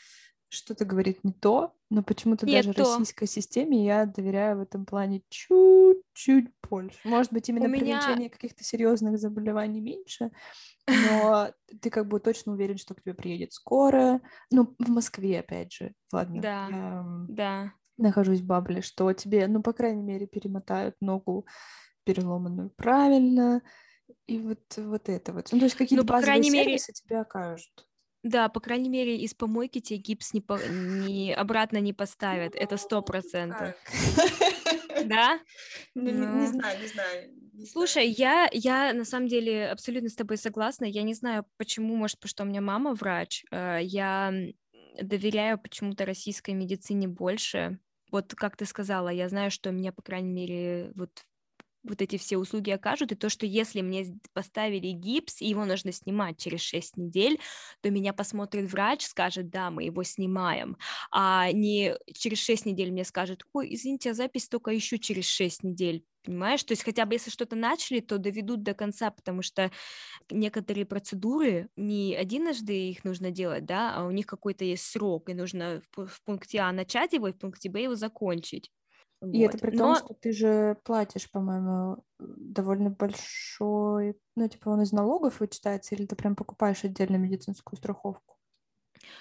что-то 0.49 0.85
говорит 0.85 1.23
не 1.23 1.33
то, 1.33 1.73
но 1.89 2.01
почему-то 2.03 2.45
даже 2.45 2.73
то. 2.73 2.83
российской 2.83 3.27
системе 3.27 3.85
я 3.85 4.05
доверяю 4.05 4.57
в 4.57 4.61
этом 4.61 4.85
плане 4.85 5.21
чуть-чуть 6.15 6.51
больше. 6.67 6.97
Может 7.03 7.31
быть, 7.31 7.47
именно 7.49 7.65
У 7.65 7.69
меня... 7.69 8.29
каких-то 8.29 8.63
серьезных 8.63 9.19
заболеваний 9.19 9.81
меньше, 9.81 10.31
но 10.87 11.51
ты 11.81 11.89
как 11.89 12.07
бы 12.07 12.19
точно 12.19 12.53
уверен, 12.53 12.77
что 12.77 12.95
к 12.95 13.01
тебе 13.01 13.13
приедет 13.13 13.53
скоро. 13.53 14.21
Ну, 14.51 14.75
в 14.79 14.89
Москве, 14.89 15.39
опять 15.39 15.73
же, 15.73 15.93
ладно. 16.11 16.41
Да, 16.41 16.67
я 16.69 17.05
да. 17.29 17.73
Нахожусь 17.97 18.41
в 18.41 18.45
бабле, 18.45 18.81
что 18.81 19.13
тебе, 19.13 19.47
ну, 19.47 19.61
по 19.61 19.73
крайней 19.73 20.03
мере, 20.03 20.27
перемотают 20.27 20.95
ногу 20.99 21.45
переломанную 22.03 22.69
правильно, 22.71 23.61
и 24.27 24.39
вот, 24.39 24.59
вот 24.77 25.09
это 25.09 25.33
вот. 25.33 25.49
Ну, 25.51 25.59
то 25.59 25.65
есть 25.65 25.75
какие-то 25.75 26.03
ну, 26.03 26.09
базовые 26.09 26.43
сервисы 26.43 26.91
мере... 26.91 26.93
тебе 26.93 27.19
окажут. 27.19 27.87
Да, 28.23 28.49
по 28.49 28.59
крайней 28.59 28.89
мере, 28.89 29.17
из 29.19 29.35
помойки 29.35 29.79
тебе 29.79 29.99
гипс 29.99 30.33
не, 30.33 30.41
по... 30.41 30.59
не 30.67 31.31
обратно 31.33 31.77
не 31.77 31.93
поставят. 31.93 32.55
Это 32.55 32.77
сто 32.77 33.03
процентов. 33.03 33.75
Да? 35.05 35.39
Ну, 35.95 36.03
не, 36.03 36.11
не 36.11 36.25
ну. 36.25 36.47
знаю, 36.47 36.81
не 36.81 36.87
знаю. 36.87 37.31
Слушай, 37.71 38.09
я, 38.09 38.49
я 38.51 38.93
на 38.93 39.05
самом 39.05 39.27
деле 39.27 39.69
абсолютно 39.69 40.09
с 40.09 40.15
тобой 40.15 40.37
согласна. 40.37 40.85
Я 40.85 41.03
не 41.03 41.13
знаю, 41.13 41.45
почему, 41.57 41.95
может, 41.95 42.17
потому 42.17 42.29
что 42.29 42.43
у 42.43 42.47
меня 42.47 42.61
мама 42.61 42.93
врач. 42.93 43.45
Э, 43.51 43.79
я 43.81 44.33
доверяю 45.01 45.57
почему-то 45.57 46.05
российской 46.05 46.51
медицине 46.51 47.07
больше. 47.07 47.79
Вот 48.11 48.33
как 48.35 48.57
ты 48.57 48.65
сказала, 48.65 49.09
я 49.09 49.29
знаю, 49.29 49.51
что 49.51 49.69
у 49.69 49.73
меня, 49.73 49.91
по 49.91 50.01
крайней 50.01 50.31
мере, 50.31 50.91
вот 50.95 51.11
вот 51.87 52.01
эти 52.01 52.17
все 52.17 52.37
услуги 52.37 52.69
окажут, 52.71 53.11
и 53.11 53.15
то, 53.15 53.29
что 53.29 53.45
если 53.45 53.81
мне 53.81 54.05
поставили 54.33 54.91
гипс, 54.91 55.41
и 55.41 55.47
его 55.47 55.65
нужно 55.65 55.91
снимать 55.91 56.37
через 56.37 56.61
6 56.61 56.97
недель, 56.97 57.39
то 57.81 57.89
меня 57.89 58.13
посмотрит 58.13 58.71
врач, 58.71 59.05
скажет, 59.05 59.49
да, 59.49 59.71
мы 59.71 59.83
его 59.83 60.03
снимаем, 60.03 60.77
а 61.11 61.51
не 61.51 61.95
через 62.13 62.39
6 62.39 62.65
недель 62.65 62.91
мне 62.91 63.03
скажет, 63.05 63.43
ой, 63.53 63.73
извините, 63.73 64.11
а 64.11 64.13
запись 64.13 64.47
только 64.47 64.71
еще 64.71 64.97
через 64.99 65.25
6 65.25 65.63
недель, 65.63 66.03
понимаешь? 66.23 66.63
То 66.63 66.71
есть 66.73 66.83
хотя 66.83 67.05
бы 67.05 67.15
если 67.15 67.29
что-то 67.29 67.55
начали, 67.55 67.99
то 67.99 68.17
доведут 68.17 68.63
до 68.63 68.73
конца, 68.73 69.11
потому 69.11 69.41
что 69.41 69.71
некоторые 70.29 70.85
процедуры, 70.85 71.69
не 71.75 72.11
единожды 72.11 72.89
их 72.89 73.03
нужно 73.03 73.31
делать, 73.31 73.65
да, 73.65 73.95
а 73.95 74.05
у 74.05 74.11
них 74.11 74.25
какой-то 74.25 74.65
есть 74.65 74.85
срок, 74.85 75.29
и 75.29 75.33
нужно 75.33 75.81
в 75.95 76.21
пункте 76.23 76.59
А 76.59 76.71
начать 76.71 77.13
его, 77.13 77.27
и 77.27 77.33
в 77.33 77.37
пункте 77.37 77.69
Б 77.69 77.83
его 77.83 77.95
закончить. 77.95 78.71
И 79.31 79.39
вот. 79.39 79.41
это 79.41 79.57
при 79.57 79.71
том, 79.71 79.93
Но... 79.93 79.95
что 79.95 80.13
ты 80.13 80.31
же 80.31 80.77
платишь, 80.83 81.29
по-моему, 81.29 82.05
довольно 82.19 82.89
большой, 82.89 84.19
ну, 84.35 84.47
типа 84.47 84.69
он 84.69 84.81
из 84.81 84.91
налогов 84.91 85.39
вычитается, 85.39 85.95
или 85.95 86.05
ты 86.05 86.15
прям 86.15 86.35
покупаешь 86.35 86.83
отдельно 86.85 87.17
медицинскую 87.17 87.77
страховку? 87.77 88.37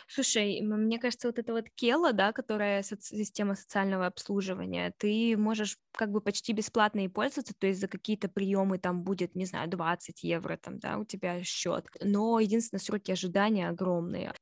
Слушай, 0.09 0.61
мне 0.63 0.99
кажется, 0.99 1.29
вот 1.29 1.39
эта 1.39 1.53
вот 1.53 1.67
Кела, 1.75 2.13
да, 2.13 2.33
которая 2.33 2.83
со- 2.83 3.01
система 3.01 3.55
социального 3.55 4.07
обслуживания, 4.07 4.93
ты 4.99 5.37
можешь 5.37 5.79
как 5.93 6.11
бы 6.11 6.21
почти 6.21 6.53
бесплатно 6.53 7.01
и 7.05 7.09
пользоваться, 7.09 7.55
то 7.59 7.67
есть 7.67 7.81
за 7.81 7.89
какие-то 7.89 8.29
приемы 8.29 8.79
там 8.79 9.03
будет, 9.03 9.35
не 9.35 9.47
знаю, 9.47 9.69
20 9.69 10.23
евро 10.23 10.57
там, 10.57 10.79
да, 10.79 10.99
у 10.99 11.05
тебя 11.05 11.43
счет. 11.43 11.87
Но 12.01 12.39
единственное, 12.41 12.81
сроки 12.81 13.11
ожидания 13.13 13.69
огромные. 13.69 14.33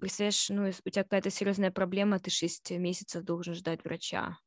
Представляешь, 0.00 0.48
ну, 0.50 0.68
у 0.68 0.90
тебя 0.90 1.02
какая-то 1.04 1.30
серьезная 1.30 1.70
проблема, 1.70 2.18
ты 2.20 2.30
6 2.30 2.70
месяцев 2.70 3.24
должен 3.24 3.54
ждать 3.54 3.84
врача. 3.84 4.38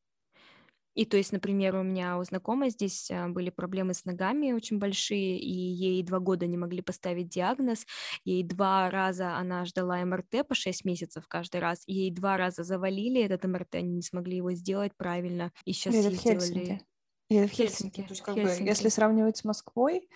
И 0.93 1.05
то 1.05 1.17
есть, 1.17 1.31
например, 1.31 1.75
у 1.75 1.83
меня 1.83 2.17
у 2.17 2.23
знакомой 2.23 2.69
здесь 2.69 3.09
а, 3.11 3.29
были 3.29 3.49
проблемы 3.49 3.93
с 3.93 4.05
ногами 4.05 4.51
очень 4.51 4.77
большие, 4.77 5.39
и 5.39 5.51
ей 5.51 6.03
два 6.03 6.19
года 6.19 6.47
не 6.47 6.57
могли 6.57 6.81
поставить 6.81 7.29
диагноз. 7.29 7.85
Ей 8.25 8.43
два 8.43 8.89
раза 8.89 9.35
она 9.37 9.65
ждала 9.65 10.03
МРТ 10.03 10.47
по 10.47 10.55
шесть 10.55 10.83
месяцев 10.85 11.27
каждый 11.27 11.61
раз. 11.61 11.83
Ей 11.87 12.11
два 12.11 12.37
раза 12.37 12.63
завалили 12.63 13.21
этот 13.21 13.45
МРТ, 13.45 13.75
они 13.75 13.95
не 13.95 14.01
смогли 14.01 14.37
его 14.37 14.51
сделать 14.53 14.91
правильно. 14.97 15.51
И 15.65 15.73
сейчас 15.73 15.95
Или 15.95 16.09
ей 16.09 16.15
сделали... 16.15 16.39
Хельсинки. 16.39 16.85
Или 17.29 17.47
в 17.47 17.51
Хельсинки. 17.51 18.01
То 18.01 18.09
есть, 18.09 18.21
как 18.21 18.35
Хельсинки. 18.35 18.61
бы, 18.63 18.67
если 18.67 18.89
сравнивать 18.89 19.37
с 19.37 19.45
Москвой, 19.45 20.09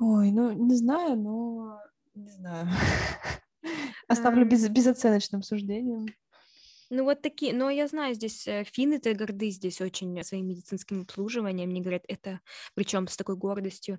ой, 0.00 0.32
ну, 0.32 0.50
не 0.52 0.74
знаю, 0.74 1.16
но 1.16 1.78
не 2.14 2.30
знаю. 2.30 2.68
Оставлю 4.08 4.44
без, 4.44 4.68
безоценочным 4.68 5.42
суждением. 5.42 6.06
Ну 6.94 7.04
вот 7.04 7.22
такие, 7.22 7.54
но 7.54 7.70
я 7.70 7.88
знаю, 7.88 8.14
здесь 8.14 8.46
э, 8.46 8.64
финны-то 8.64 9.14
горды 9.14 9.48
здесь 9.48 9.80
очень 9.80 10.22
своим 10.22 10.46
медицинским 10.48 11.00
обслуживанием, 11.00 11.70
мне 11.70 11.80
говорят, 11.80 12.02
это, 12.06 12.40
причем 12.74 13.08
с 13.08 13.16
такой 13.16 13.34
гордостью, 13.34 13.98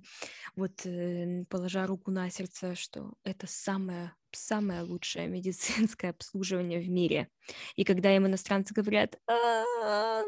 вот 0.55 0.85
э, 0.85 1.43
положа 1.49 1.87
руку 1.87 2.11
на 2.11 2.29
сердце, 2.29 2.75
что 2.75 3.15
это 3.23 3.47
самое 3.47 4.13
самое 4.31 4.83
лучшее 4.83 5.27
медицинское 5.37 6.09
обслуживание 6.09 6.81
в 6.81 6.87
мире. 6.87 7.29
И 7.75 7.83
когда 7.83 8.15
им 8.15 8.27
иностранцы 8.27 8.75
говорят, 8.75 9.17
«А, 9.25 10.21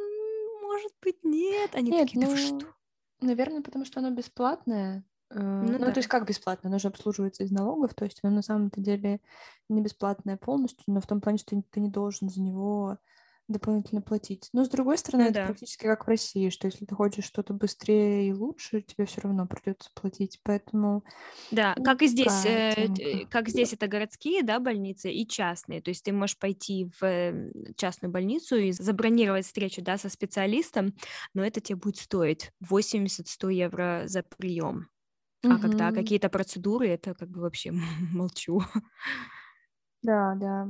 может 0.63 0.91
быть, 1.04 1.23
нет, 1.23 1.75
они 1.75 1.91
такие, 1.91 2.19
да 2.19 2.28
вы 2.28 2.36
ну, 2.36 2.60
что? 2.60 2.73
Наверное, 3.21 3.62
потому 3.62 3.86
что 3.86 3.99
оно 3.99 4.10
бесплатное, 4.10 5.06
Э, 5.06 5.14
ну, 5.41 5.71
ну 5.73 5.79
да. 5.79 5.91
то 5.91 5.99
есть 5.99 6.07
как 6.07 6.27
бесплатно? 6.27 6.69
Оно 6.69 6.79
же 6.79 6.87
обслуживается 6.87 7.43
из 7.43 7.51
налогов, 7.51 7.93
то 7.93 8.05
есть 8.05 8.19
оно 8.23 8.35
на 8.35 8.41
самом-то 8.41 8.81
деле 8.81 9.19
не 9.69 9.81
бесплатное 9.81 10.37
полностью, 10.37 10.85
но 10.87 11.01
в 11.01 11.07
том 11.07 11.21
плане, 11.21 11.37
что 11.37 11.61
ты 11.69 11.79
не 11.79 11.89
должен 11.89 12.29
за 12.29 12.41
него 12.41 12.97
дополнительно 13.47 14.01
платить. 14.01 14.49
Но 14.53 14.65
с 14.65 14.69
другой 14.69 14.97
стороны, 14.97 15.25
ну, 15.25 15.29
это 15.29 15.39
да. 15.41 15.45
практически 15.45 15.83
как 15.83 16.05
в 16.05 16.07
России, 16.07 16.49
что 16.49 16.65
если 16.65 16.85
ты 16.85 16.95
хочешь 16.95 17.25
что-то 17.25 17.53
быстрее 17.53 18.27
и 18.27 18.33
лучше, 18.33 18.81
тебе 18.81 19.05
все 19.05 19.21
равно 19.21 19.45
придется 19.45 19.91
платить. 19.93 20.39
Поэтому 20.43 21.03
да, 21.51 21.75
как 21.83 22.01
и 22.01 22.07
здесь, 22.07 22.45
э, 22.45 23.25
как 23.29 23.49
здесь 23.49 23.73
это 23.73 23.87
городские, 23.87 24.41
да, 24.41 24.59
больницы 24.59 25.11
и 25.11 25.27
частные. 25.27 25.81
То 25.81 25.89
есть 25.89 26.03
ты 26.03 26.11
можешь 26.11 26.39
пойти 26.39 26.89
в 26.99 27.33
частную 27.75 28.11
больницу 28.11 28.55
и 28.55 28.71
забронировать 28.71 29.45
встречу, 29.45 29.81
да, 29.83 29.97
со 29.97 30.09
специалистом, 30.09 30.95
но 31.33 31.45
это 31.45 31.61
тебе 31.61 31.77
будет 31.77 31.97
стоить 31.97 32.51
80-100 32.67 33.53
евро 33.53 34.03
за 34.05 34.23
прием. 34.23 34.87
А 35.49 35.60
когда 35.60 35.91
какие-то 35.91 36.29
процедуры, 36.29 36.88
это 36.88 37.13
как 37.13 37.29
бы 37.29 37.41
вообще 37.41 37.71
молчу. 38.12 38.62
Да, 40.01 40.36
да. 40.36 40.67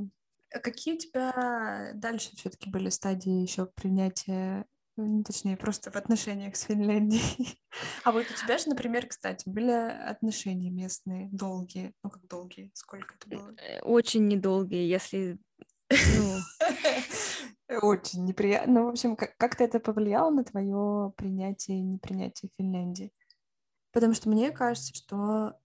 А 0.54 0.60
какие 0.60 0.96
у 0.96 0.98
тебя 0.98 1.92
дальше 1.96 2.36
все-таки 2.36 2.70
были 2.70 2.90
стадии 2.90 3.42
еще 3.42 3.66
принятия, 3.66 4.66
ну, 4.96 5.24
точнее, 5.24 5.58
просто 5.58 5.92
в 5.92 5.96
отношениях 5.98 6.56
с 6.56 6.64
Финляндией? 6.64 7.60
А 8.06 8.14
вот 8.14 8.26
у 8.32 8.34
тебя 8.34 8.58
же, 8.58 8.70
например, 8.70 9.06
кстати, 9.08 9.50
были 9.50 9.72
отношения 9.72 10.70
местные 10.70 11.28
долгие. 11.32 11.94
Ну, 12.04 12.10
как 12.10 12.26
долгие? 12.28 12.72
Сколько 12.74 13.16
это 13.16 13.28
было? 13.28 13.54
Э, 13.58 13.82
очень 13.82 14.28
недолгие, 14.28 14.88
если 14.88 15.38
ну... 15.90 16.38
Очень 17.82 18.26
неприятно. 18.26 18.74
Ну, 18.74 18.86
в 18.86 18.90
общем, 18.90 19.16
как- 19.16 19.36
как-то 19.38 19.64
это 19.64 19.80
повлияло 19.80 20.30
на 20.30 20.44
твое 20.44 21.12
принятие 21.18 21.80
и 21.80 21.84
непринятие 21.84 22.52
Финляндии? 22.58 23.12
Потому 23.96 24.14
что 24.14 24.28
мне 24.28 24.52
кажется, 24.52 24.94
что 24.94 25.58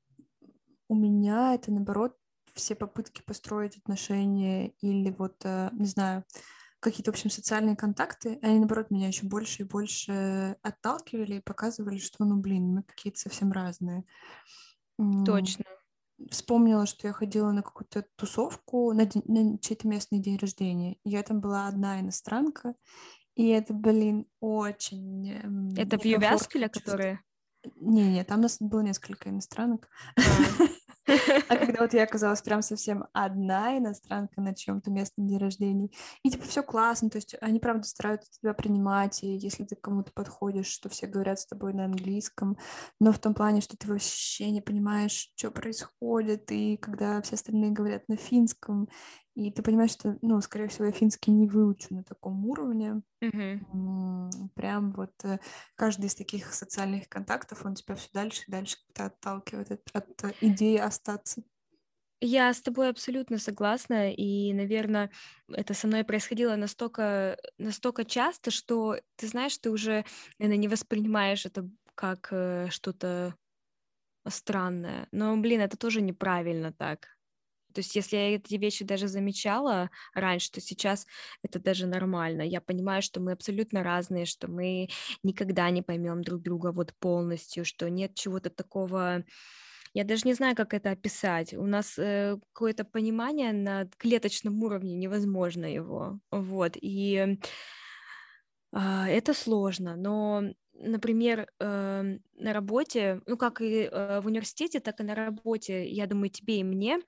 у 0.89 0.95
меня 0.95 1.53
это, 1.53 1.73
наоборот, 1.73 2.17
все 2.55 2.77
попытки 2.77 3.23
построить 3.27 3.77
отношения 3.77 4.69
или 4.81 5.11
вот, 5.11 5.35
э, 5.45 5.71
не 5.73 5.87
знаю, 5.87 6.25
какие-то, 6.79 7.11
в 7.11 7.15
общем, 7.15 7.29
социальные 7.29 7.75
контакты, 7.75 8.39
они, 8.41 8.61
наоборот, 8.61 8.93
меня 8.93 9.09
еще 9.09 9.27
больше 9.27 9.63
и 9.65 9.67
больше 9.67 10.57
отталкивали 10.63 11.39
и 11.39 11.43
показывали, 11.43 11.99
что, 11.99 12.25
ну, 12.25 12.37
блин, 12.37 12.73
мы 12.73 12.83
какие-то 12.85 13.19
совсем 13.19 13.51
разные. 13.51 14.05
Точно. 15.27 15.65
Вспомнила, 16.31 16.87
что 16.87 17.09
я 17.09 17.13
ходила 17.13 17.51
на 17.51 17.63
какую-то 17.63 18.07
тусовку 18.15 18.93
на, 18.93 19.07
день, 19.07 19.25
на 19.27 19.59
чей-то 19.59 19.89
местный 19.89 20.21
день 20.21 20.37
рождения. 20.37 20.99
Я 21.03 21.25
там 21.25 21.41
была 21.41 21.67
одна 21.67 21.99
иностранка, 21.99 22.77
и 23.35 23.49
это, 23.49 23.75
блин, 23.75 24.29
очень... 24.39 25.33
Это 25.77 25.99
в 25.99 26.05
Ювяскеле, 26.05 26.69
которые... 26.69 27.25
Не-не, 27.77 28.25
там 28.25 28.41
у 28.41 28.43
нас 28.43 28.59
было 28.61 28.81
несколько 28.81 29.29
иностранок. 29.29 29.89
А. 30.17 30.21
А 31.49 31.57
когда 31.57 31.81
вот 31.81 31.95
я 31.95 32.05
оказалась 32.05 32.43
прям 32.43 32.63
совсем 32.63 33.05
одна 33.13 33.79
иностранка 33.79 34.41
на 34.41 34.55
чьем-то 34.55 34.91
местном 34.91 35.27
дне 35.27 35.39
рождения, 35.39 35.91
и 36.23 36.31
типа 36.31 36.45
все 36.45 36.63
классно, 36.63 37.11
то 37.11 37.17
есть 37.17 37.35
они 37.41 37.59
правда 37.59 37.87
стараются 37.87 38.31
тебя 38.31 38.55
принимать, 38.55 39.23
и 39.23 39.37
если 39.37 39.65
ты 39.65 39.77
кому-то 39.77 40.13
подходишь, 40.13 40.67
что 40.67 40.89
все 40.89 41.07
говорят 41.07 41.41
с 41.41 41.47
тобой 41.47 41.73
на 41.73 41.87
английском, 41.87 42.57
но 43.01 43.13
в 43.13 43.19
том 43.19 43.35
плане, 43.35 43.61
что 43.61 43.77
ты 43.77 43.89
вообще 43.89 44.51
не 44.51 44.61
понимаешь, 44.61 45.33
что 45.35 45.51
происходит, 45.51 46.51
и 46.53 46.77
когда 46.77 47.21
все 47.23 47.35
остальные 47.35 47.71
говорят 47.71 48.09
на 48.09 48.17
финском, 48.17 48.89
и 49.41 49.51
ты 49.51 49.63
понимаешь, 49.63 49.93
что, 49.93 50.19
ну, 50.21 50.39
скорее 50.43 50.69
всего, 50.69 50.87
я 50.87 50.93
финский 50.93 51.31
не 51.31 51.47
выучу 51.47 51.95
на 51.95 52.05
таком 52.05 52.45
уровне. 52.45 53.01
Mm-hmm. 53.23 54.51
Прям 54.55 54.93
вот 54.93 55.13
э, 55.25 55.39
каждый 55.77 56.07
из 56.07 56.15
таких 56.15 56.53
социальных 56.53 57.09
контактов, 57.09 57.65
он 57.65 57.75
тебя 57.75 57.95
все 57.95 58.09
дальше 58.13 58.45
и 58.47 58.51
дальше 58.51 58.77
как-то 58.87 59.07
отталкивает 59.07 59.71
от, 59.71 59.81
от 59.95 60.25
э, 60.25 60.35
идеи 60.43 60.77
остаться. 60.77 61.43
Я 62.21 62.53
с 62.53 62.61
тобой 62.61 62.91
абсолютно 62.91 63.39
согласна, 63.39 64.13
и, 64.13 64.53
наверное, 64.53 65.11
это 65.49 65.73
со 65.73 65.87
мной 65.87 66.05
происходило 66.05 66.55
настолько, 66.57 67.39
настолько 67.57 68.05
часто, 68.05 68.51
что 68.51 69.01
ты 69.17 69.27
знаешь, 69.27 69.57
ты 69.57 69.71
уже, 69.71 70.05
наверное, 70.39 70.61
не 70.61 70.69
воспринимаешь 70.69 71.47
это 71.47 71.67
как 71.95 72.29
э, 72.31 72.69
что-то 72.69 73.35
странное. 74.29 75.09
Но, 75.13 75.35
блин, 75.39 75.63
это 75.63 75.79
тоже 75.79 76.03
неправильно 76.03 76.75
так. 76.75 77.09
То 77.73 77.81
есть 77.81 77.95
если 77.97 78.17
я 78.17 78.35
эти 78.35 78.55
вещи 78.57 78.85
даже 78.85 79.09
замечала 79.09 79.91
раньше, 80.15 80.51
то 80.53 80.61
сейчас 80.61 81.07
это 81.43 81.59
даже 81.59 81.87
нормально. 81.87 82.43
Я 82.43 82.61
понимаю, 82.61 83.03
что 83.03 83.21
мы 83.21 83.33
абсолютно 83.33 83.83
разные, 83.83 84.27
что 84.27 84.49
мы 84.49 84.89
никогда 85.23 85.71
не 85.71 85.83
поймем 85.83 86.23
друг 86.23 86.43
друга 86.43 86.73
вот 86.73 86.95
полностью, 86.99 87.65
что 87.65 87.89
нет 87.91 88.15
чего-то 88.15 88.51
такого... 88.51 89.25
Я 89.93 90.05
даже 90.05 90.23
не 90.25 90.35
знаю, 90.35 90.55
как 90.55 90.73
это 90.73 90.93
описать. 90.93 91.53
У 91.53 91.67
нас 91.67 91.99
э, 91.99 92.39
какое-то 92.53 92.85
понимание 92.85 93.53
на 93.53 93.89
клеточном 93.97 94.63
уровне, 94.63 94.95
невозможно 94.95 95.65
его. 95.67 96.21
Вот. 96.31 96.77
И 96.81 97.37
э, 98.73 98.79
это 98.79 99.35
сложно, 99.35 99.97
но 99.97 100.45
например, 100.81 101.47
э, 101.59 102.19
на 102.35 102.53
работе, 102.53 103.21
ну 103.27 103.37
как 103.37 103.61
и 103.61 103.89
э, 103.91 104.21
в 104.21 104.27
университете, 104.27 104.81
так 104.81 105.01
и 105.01 105.05
на 105.05 105.15
работе, 105.15 105.87
я 105.89 106.07
думаю, 106.07 106.31
тебе 106.31 106.61
и 106.61 106.65
мне 106.65 107.01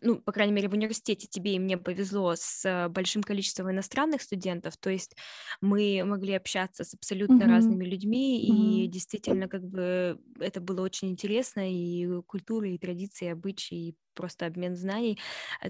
ну, 0.00 0.20
по 0.20 0.32
крайней 0.32 0.52
мере, 0.52 0.68
в 0.68 0.72
университете 0.72 1.26
тебе 1.26 1.54
и 1.54 1.58
мне 1.58 1.76
повезло 1.76 2.34
с 2.36 2.64
э, 2.64 2.88
большим 2.88 3.22
количеством 3.22 3.70
иностранных 3.70 4.22
студентов, 4.22 4.76
то 4.76 4.90
есть 4.90 5.16
мы 5.60 6.02
могли 6.04 6.34
общаться 6.34 6.84
с 6.84 6.94
абсолютно 6.94 7.42
mm-hmm. 7.42 7.50
разными 7.50 7.84
людьми, 7.84 8.40
mm-hmm. 8.40 8.84
и 8.84 8.86
действительно, 8.86 9.48
как 9.48 9.64
бы, 9.64 10.20
это 10.40 10.60
было 10.60 10.82
очень 10.82 11.10
интересно, 11.10 11.70
и 11.70 12.22
культура, 12.22 12.68
и 12.68 12.78
традиции, 12.78 13.26
и 13.26 13.30
обычаи, 13.30 13.88
и 13.88 13.96
просто 14.14 14.46
обмен 14.46 14.76
знаний. 14.76 15.18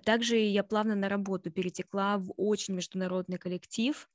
Также 0.04 0.36
я 0.36 0.64
плавно 0.64 0.94
на 0.94 1.08
работу 1.08 1.50
перетекла 1.50 2.18
в 2.18 2.32
очень 2.36 2.74
международный 2.74 3.38
коллектив. 3.38 4.08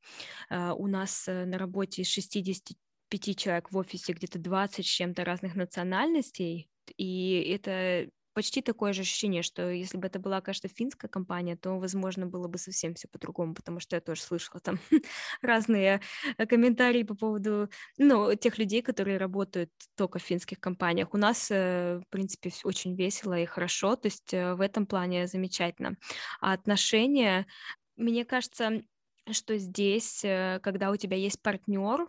Uh, 0.51 0.73
у 0.77 0.87
нас 0.87 1.27
uh, 1.27 1.45
на 1.45 1.57
работе 1.57 2.01
из 2.01 2.09
60 2.09 2.75
пяти 3.09 3.35
человек 3.35 3.71
в 3.71 3.77
офисе 3.77 4.13
где-то 4.13 4.39
20 4.39 4.85
с 4.85 4.89
чем-то 4.89 5.23
разных 5.23 5.55
национальностей, 5.55 6.69
и 6.97 7.51
это 7.53 8.09
почти 8.37 8.61
такое 8.61 8.93
же 8.93 9.01
ощущение, 9.01 9.41
что 9.41 9.67
если 9.71 9.97
бы 9.97 10.05
это 10.05 10.19
была, 10.19 10.41
кажется, 10.41 10.67
финская 10.67 11.09
компания, 11.09 11.55
то, 11.55 11.79
возможно, 11.79 12.27
было 12.27 12.47
бы 12.47 12.59
совсем 12.59 12.93
все 12.93 13.07
по-другому, 13.07 13.55
потому 13.55 13.79
что 13.79 13.95
я 13.95 13.99
тоже 13.99 14.21
слышала 14.21 14.59
там 14.59 14.77
разные 15.41 16.01
э, 16.37 16.45
комментарии 16.45 17.01
по 17.01 17.15
поводу, 17.15 17.67
ну, 17.97 18.35
тех 18.35 18.59
людей, 18.59 18.83
которые 18.83 19.17
работают 19.17 19.71
только 19.95 20.19
в 20.19 20.21
финских 20.21 20.59
компаниях. 20.59 21.15
У 21.15 21.17
нас, 21.17 21.49
э, 21.49 21.99
в 21.99 22.09
принципе, 22.11 22.51
очень 22.63 22.95
весело 22.95 23.39
и 23.39 23.45
хорошо, 23.45 23.95
то 23.95 24.05
есть 24.05 24.31
э, 24.35 24.53
в 24.53 24.61
этом 24.61 24.85
плане 24.85 25.25
замечательно. 25.25 25.95
А 26.39 26.53
отношения, 26.53 27.47
мне 27.95 28.23
кажется, 28.23 28.83
что 29.31 29.57
здесь, 29.57 30.21
когда 30.61 30.91
у 30.91 30.95
тебя 30.95 31.17
есть 31.17 31.41
партнер, 31.41 32.07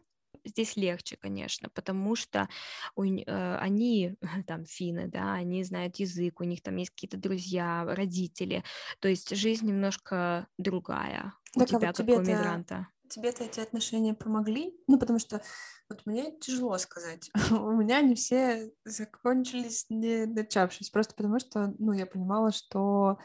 здесь 0.49 0.76
легче, 0.76 1.16
конечно, 1.16 1.68
потому 1.70 2.16
что 2.16 2.49
у, 2.96 3.05
э, 3.05 3.57
они 3.59 4.16
там 4.46 4.64
финны, 4.64 5.09
да, 5.09 5.34
они 5.34 5.62
знают 5.64 5.96
язык, 5.96 6.40
у 6.40 6.44
них 6.44 6.62
там 6.62 6.76
есть 6.76 6.90
какие-то 6.90 7.16
друзья, 7.16 7.84
родители, 7.86 8.64
то 9.01 9.09
есть 9.09 9.34
жизнь 9.34 9.66
немножко 9.66 10.46
другая 10.59 11.34
у 11.55 11.61
так, 11.61 11.68
тебя, 11.68 11.78
а 11.78 11.92
вот 11.96 11.96
как 11.96 12.09
у 12.09 12.20
мигранта. 12.20 12.88
Тебе-то 13.09 13.44
эти 13.44 13.61
отношения 13.61 14.12
помогли? 14.12 14.74
Ну, 14.86 14.99
потому 14.99 15.18
что 15.18 15.40
вот 15.88 16.03
мне 16.05 16.36
тяжело 16.38 16.76
сказать. 16.76 17.30
у 17.51 17.72
меня 17.72 17.99
они 17.99 18.14
все 18.14 18.70
закончились 18.84 19.86
не 19.88 20.26
начавшись, 20.26 20.90
просто 20.90 21.14
потому 21.14 21.38
что, 21.38 21.74
ну, 21.78 21.92
я 21.92 22.07
понимала, 22.07 22.53
что 22.53 23.18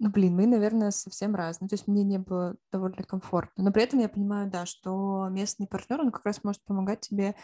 ну, 0.00 0.08
блин, 0.08 0.34
мы, 0.34 0.46
наверное, 0.46 0.90
совсем 0.92 1.34
разные. 1.34 1.68
То 1.68 1.74
есть 1.74 1.86
мне 1.86 2.02
не 2.04 2.18
было 2.18 2.56
довольно 2.72 3.02
комфортно. 3.02 3.64
Но 3.64 3.70
при 3.70 3.82
этом 3.82 4.00
я 4.00 4.08
понимаю, 4.08 4.50
да, 4.50 4.64
что 4.64 5.28
местный 5.30 5.66
партнер, 5.66 6.00
он 6.00 6.10
как 6.10 6.24
раз 6.24 6.42
может 6.42 6.64
помогать 6.64 7.00
тебе 7.00 7.34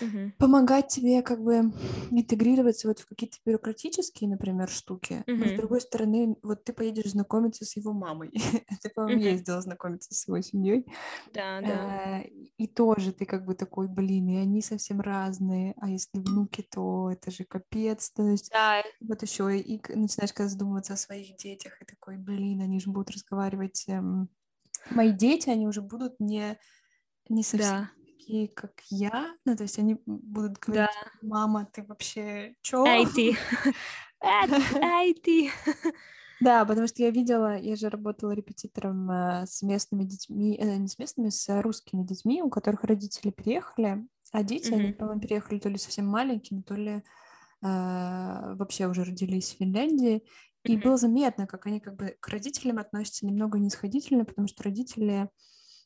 Мгм. 0.00 0.32
помогать 0.38 0.88
тебе 0.88 1.22
как 1.22 1.42
бы 1.42 1.72
интегрироваться 2.10 2.88
вот 2.88 3.00
в 3.00 3.06
какие-то 3.06 3.38
бюрократические, 3.44 4.30
например, 4.30 4.68
штуки. 4.70 5.24
Но 5.36 5.48
с 5.48 5.52
другой 5.52 5.80
стороны, 5.82 6.36
вот 6.42 6.64
ты 6.64 6.72
поедешь 6.72 7.12
знакомиться 7.12 7.64
с 7.64 7.76
его 7.76 7.92
мамой. 7.92 8.30
Ты, 8.82 8.90
по-моему, 8.90 9.16
Мгм. 9.16 9.20
ездила 9.20 9.60
знакомиться 9.60 10.14
с 10.14 10.26
его 10.26 10.40
семьей. 10.40 10.86
Да, 11.24 11.62
да. 11.62 11.94
Э, 12.02 12.22
И 12.58 12.66
тоже 12.68 13.12
ты 13.12 13.26
как 13.26 13.44
бы 13.46 13.54
такой, 13.54 13.88
блин, 13.88 14.28
и 14.28 14.36
они 14.36 14.62
совсем 14.62 15.00
разные. 15.00 15.74
А 15.80 15.88
если 15.90 16.18
внуки, 16.18 16.62
то 16.62 17.10
это 17.10 17.30
же 17.30 17.44
капец. 17.44 18.10
То 18.10 18.24
есть 18.28 18.52
Да, 18.52 18.82
вот 19.00 19.22
еще 19.22 19.58
и 19.58 19.80
начинаешь 19.96 20.32
когда 20.32 20.48
задумываться 20.50 20.94
о 20.94 20.96
своих 20.96 21.36
детях, 21.36 21.80
и 21.82 21.84
такой, 21.86 22.18
блин, 22.18 22.60
они 22.62 22.80
же 22.80 22.90
будут 22.90 23.10
разговаривать. 23.12 23.84
эм, 23.88 24.28
Мои 24.90 25.12
дети, 25.12 25.48
они 25.50 25.66
уже 25.66 25.82
будут 25.82 26.20
не, 26.20 26.58
не 27.28 27.42
совсем 27.44 27.78
да, 27.78 27.90
такие, 28.20 28.48
как 28.48 28.82
я. 28.90 29.34
Ну, 29.44 29.56
то 29.56 29.62
есть 29.64 29.78
они 29.78 29.96
будут 30.06 30.58
да. 30.66 30.86
говорить, 30.86 30.90
мама, 31.22 31.66
ты 31.72 31.82
вообще 31.82 32.54
чё? 32.62 32.84
Эй, 32.86 33.06
ты. 33.06 33.36
Эй, 34.82 35.14
ты. 35.14 35.50
Да, 36.40 36.64
потому 36.64 36.86
что 36.86 37.02
я 37.02 37.10
видела, 37.10 37.58
я 37.58 37.76
же 37.76 37.90
работала 37.90 38.32
репетитором 38.32 39.10
э, 39.10 39.46
с 39.46 39.62
местными 39.62 40.04
детьми, 40.04 40.56
э, 40.58 40.76
не 40.76 40.88
с 40.88 40.98
местными, 40.98 41.28
с 41.28 41.62
русскими 41.62 42.02
детьми, 42.02 42.42
у 42.42 42.48
которых 42.48 42.84
родители 42.84 43.30
переехали, 43.30 44.06
а 44.32 44.42
дети, 44.42 44.72
они, 44.72 44.90
Мгм. 44.90 44.94
по-моему, 44.94 45.20
переехали 45.20 45.58
то 45.58 45.68
ли 45.68 45.76
совсем 45.76 46.06
маленькими, 46.06 46.62
то 46.62 46.74
ли 46.76 46.92
э, 46.92 47.02
вообще 47.62 48.86
уже 48.88 49.04
родились 49.04 49.54
в 49.54 49.58
Финляндии. 49.58 50.24
И 50.66 50.76
Мгм. 50.76 50.78
было 50.78 50.96
заметно, 50.96 51.46
как 51.46 51.66
они 51.66 51.80
как 51.80 51.96
бы 51.96 52.16
к 52.20 52.28
родителям 52.28 52.78
относятся 52.78 53.26
немного 53.26 53.58
нисходительно, 53.58 54.24
потому 54.24 54.48
что 54.48 54.64
родители 54.64 55.30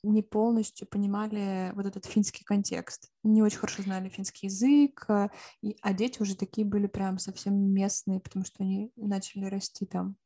не 0.05 0.23
полностью 0.23 0.87
понимали 0.87 1.73
вот 1.75 1.87
этот 1.87 2.07
финский 2.07 2.45
контекст, 2.45 3.11
не 3.23 3.43
очень 3.43 3.59
хорошо 3.59 3.83
знали 3.83 4.09
финский 4.09 4.47
язык, 4.47 5.05
э, 5.09 5.29
и, 5.63 5.77
а 5.83 5.93
дети 5.93 6.21
уже 6.23 6.37
такие 6.37 6.67
были 6.67 6.87
прям 6.87 7.19
совсем 7.19 7.55
местные, 7.55 8.21
потому 8.21 8.45
что 8.45 8.63
они 8.63 8.93
начали 8.97 9.47
расти 9.47 9.87
там. 9.87 10.17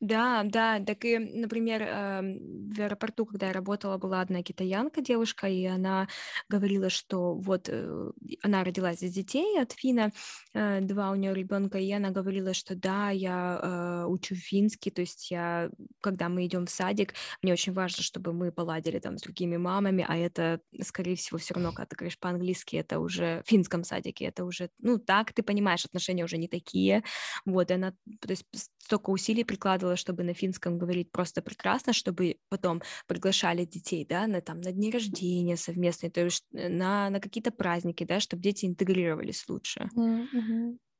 Да, 0.00 0.42
да, 0.44 0.78
так 0.80 1.04
и, 1.04 1.18
например, 1.18 1.82
эм, 1.82 2.70
в 2.70 2.80
аэропорту, 2.80 3.26
когда 3.26 3.48
я 3.48 3.52
работала, 3.52 3.98
была 3.98 4.20
одна 4.20 4.42
китаянка 4.42 5.00
девушка, 5.00 5.48
и 5.48 5.64
она 5.64 6.08
говорила, 6.48 6.88
что 6.88 7.34
вот 7.34 7.68
э, 7.68 8.10
она 8.42 8.62
родилась 8.64 9.02
из 9.02 9.12
детей 9.12 9.60
от 9.60 9.72
Фина, 9.72 10.12
э, 10.54 10.80
два 10.82 11.10
у 11.10 11.16
нее 11.16 11.34
ребенка, 11.34 11.78
и 11.78 11.90
она 11.90 12.10
говорила, 12.10 12.54
что 12.54 12.76
да, 12.76 13.10
я 13.10 13.60
э, 13.62 14.06
учу 14.06 14.34
финский, 14.36 14.90
то 14.90 15.00
есть 15.00 15.30
я, 15.32 15.70
когда 16.00 16.28
мы 16.28 16.46
идем 16.46 16.66
в 16.66 16.70
садик, 16.70 17.14
мне 17.42 17.52
очень 17.52 17.72
важно, 17.72 18.02
чтобы 18.04 18.32
мы 18.32 18.52
поладили 18.52 19.00
там 19.00 19.18
с 19.18 19.22
другими 19.22 19.56
мамами, 19.56 20.04
а 20.08 20.16
это, 20.16 20.60
скорее 20.82 21.16
всего, 21.16 21.38
все 21.38 21.54
равно, 21.54 21.72
когда 21.72 21.86
ты 21.86 21.96
говоришь 21.96 22.18
по-английски, 22.20 22.76
это 22.76 23.00
уже 23.00 23.42
в 23.44 23.48
финском 23.48 23.82
садике, 23.82 24.26
это 24.26 24.44
уже, 24.44 24.70
ну 24.78 24.98
так, 24.98 25.32
ты 25.32 25.42
понимаешь, 25.42 25.84
отношения 25.84 26.24
уже 26.24 26.36
не 26.38 26.46
такие, 26.48 27.02
вот, 27.44 27.70
и 27.70 27.74
она, 27.74 27.92
то 28.20 28.30
есть 28.30 28.44
столько 28.78 29.10
усилий 29.10 29.44
прикладывала, 29.44 29.87
чтобы 29.96 30.22
на 30.24 30.34
финском 30.34 30.78
говорить 30.78 31.10
просто 31.12 31.42
прекрасно, 31.42 31.92
чтобы 31.92 32.38
потом 32.48 32.82
приглашали 33.06 33.64
детей, 33.64 34.04
да, 34.08 34.26
на 34.26 34.40
там 34.40 34.60
на 34.60 34.72
дни 34.72 34.90
рождения 34.90 35.56
совместные, 35.56 36.10
то 36.10 36.22
есть 36.24 36.44
э, 36.52 36.68
на, 36.68 37.10
на 37.10 37.20
какие-то 37.20 37.50
праздники, 37.52 38.04
да, 38.04 38.20
чтобы 38.20 38.42
дети 38.42 38.66
интегрировались 38.66 39.48
лучше. 39.48 39.90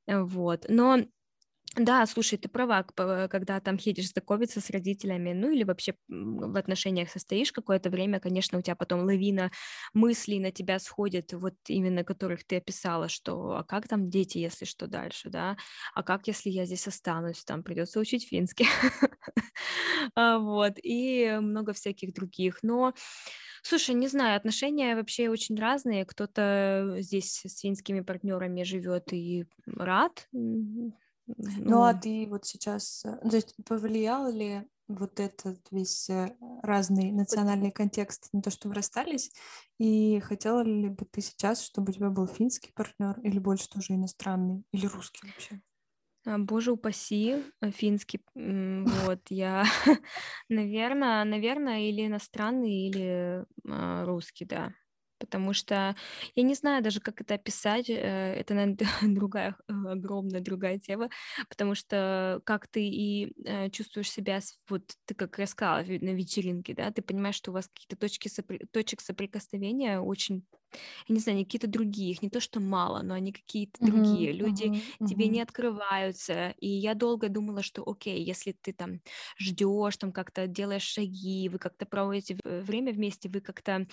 Э, 0.07 0.23
Вот. 0.23 0.67
Но 0.69 0.99
да, 1.81 2.07
слушай, 2.07 2.39
ты 2.39 2.49
права, 2.49 2.83
когда 3.29 3.61
там 3.61 3.77
едешь 3.81 4.11
знакомиться 4.11 4.61
с 4.61 4.71
родителями, 4.71 5.33
ну 5.33 5.51
или 5.51 5.65
вообще 5.65 5.95
в 6.09 6.57
отношениях 6.57 7.11
состоишь 7.11 7.53
какое-то 7.53 7.91
время, 7.91 8.21
конечно, 8.21 8.59
у 8.59 8.63
тебя 8.63 8.77
потом 8.77 9.01
лавина 9.05 9.51
мыслей 9.95 10.41
на 10.41 10.51
тебя 10.51 10.79
сходит, 10.79 11.33
вот 11.33 11.55
именно 11.69 12.05
которых 12.05 12.45
ты 12.45 12.57
описала, 12.57 13.09
что 13.09 13.57
а 13.57 13.65
как 13.65 13.89
там 13.89 14.11
дети, 14.11 14.39
если 14.39 14.65
что 14.65 14.87
дальше, 14.87 15.31
да, 15.31 15.57
а 15.95 16.03
как, 16.03 16.27
если 16.29 16.51
я 16.51 16.65
здесь 16.65 16.87
останусь, 16.87 17.45
там 17.45 17.63
придется 17.63 18.01
учить 18.01 18.29
финский, 18.29 18.67
А, 20.15 20.39
вот, 20.39 20.75
и 20.83 21.39
много 21.41 21.73
всяких 21.73 22.15
других, 22.15 22.59
но 22.63 22.95
Слушай, 23.63 23.95
не 23.95 24.09
знаю, 24.09 24.37
отношения 24.37 24.95
вообще 24.97 25.29
очень 25.31 25.57
разные. 25.59 26.05
Кто-то 26.07 26.97
здесь 27.01 27.43
с 27.45 27.61
финскими 27.61 28.01
партнерами 28.01 28.63
живет 28.63 29.13
и 29.13 29.47
рад, 29.67 30.29
Ну, 31.37 31.83
а 31.83 31.95
ну, 31.95 32.01
ты 32.01 32.27
вот 32.29 32.47
сейчас, 32.47 33.05
э, 33.05 33.19
то 33.29 33.37
есть 33.37 33.55
повлиял 33.65 34.31
ли 34.33 34.69
вот 34.89 35.21
этот 35.21 35.59
весь 35.71 36.09
э, 36.09 36.37
разный 36.63 37.13
национальный 37.13 37.71
контекст 37.71 38.29
на 38.33 38.43
то, 38.43 38.51
что 38.51 38.69
вы 38.69 38.75
расстались? 38.75 39.31
И 39.79 40.21
хотела 40.21 40.63
ли 40.63 40.89
бы 40.89 41.05
ты 41.05 41.21
сейчас, 41.21 41.63
чтобы 41.63 41.91
у 41.91 41.95
тебя 41.95 42.11
был 42.11 42.27
финский 42.27 42.73
партнер 42.73 43.21
или 43.21 43.39
больше 43.39 43.69
тоже 43.69 43.95
иностранный, 43.95 44.65
или 44.73 44.87
русский 44.87 45.27
вообще? 45.27 45.61
А, 46.27 46.39
Боже 46.39 46.73
упаси, 46.73 47.45
э, 47.61 47.71
финский, 47.71 48.21
вот, 48.35 49.21
я, 49.31 49.65
наверное, 50.49 51.25
наверное, 51.25 51.81
или 51.89 52.07
иностранный, 52.07 52.89
или 52.89 53.45
русский, 53.65 54.45
да, 54.45 54.73
потому 55.19 55.53
что 55.53 55.97
я 56.35 56.43
не 56.43 56.55
знаю 56.55 56.83
даже, 56.83 57.01
как 57.01 57.21
это 57.21 57.35
описать, 57.35 57.91
э, 57.91 57.95
это, 57.95 58.55
наверное, 58.55 58.79
другая, 59.03 59.57
э, 59.69 59.73
огромная 59.73 60.41
другая 60.41 60.79
тема, 60.79 61.11
потому 61.49 61.75
что 61.75 62.41
как 62.45 62.69
ты 62.69 62.87
и 62.89 63.33
э, 63.45 63.71
чувствуешь 63.71 64.11
себя, 64.11 64.41
вот 64.69 64.83
ты 65.07 65.15
как 65.15 65.39
рассказала 65.39 65.81
на 65.83 66.15
вечеринке, 66.15 66.75
да, 66.75 66.91
ты 66.91 67.03
понимаешь, 67.03 67.37
что 67.37 67.51
у 67.51 67.55
вас 67.55 67.69
какие-то 67.69 67.97
точки 67.97 68.29
сопри- 68.29 68.67
точек 68.73 69.01
соприкосновения 69.01 70.01
очень 70.01 70.47
я 71.09 71.15
не 71.15 71.21
знаю, 71.21 71.39
какие-то 71.45 71.67
другие, 71.67 72.13
их 72.13 72.23
не 72.23 72.31
то, 72.31 72.41
что 72.41 72.61
мало, 72.61 73.03
но 73.03 73.15
они 73.15 73.33
какие-то 73.33 73.79
Мгм, 73.81 73.85
другие. 73.85 74.33
Люди 74.33 74.73
мгм, 74.73 74.83
тебе 75.05 75.29
не 75.29 75.41
мгм, 75.41 75.43
открываются. 75.43 76.51
И 76.61 76.69
я 76.69 76.95
долго 76.95 77.29
думала, 77.29 77.63
что 77.63 77.83
окей, 77.87 78.23
если 78.23 78.53
ты 78.53 78.73
там 78.73 79.01
ждешь, 79.39 79.97
там 79.97 80.13
как-то 80.13 80.47
делаешь 80.47 80.83
шаги, 80.83 81.49
вы 81.49 81.59
как-то 81.59 81.87
проводите 81.87 82.39
время 82.45 82.93
вместе, 82.93 83.29
вы 83.29 83.41
как-то, 83.41 83.87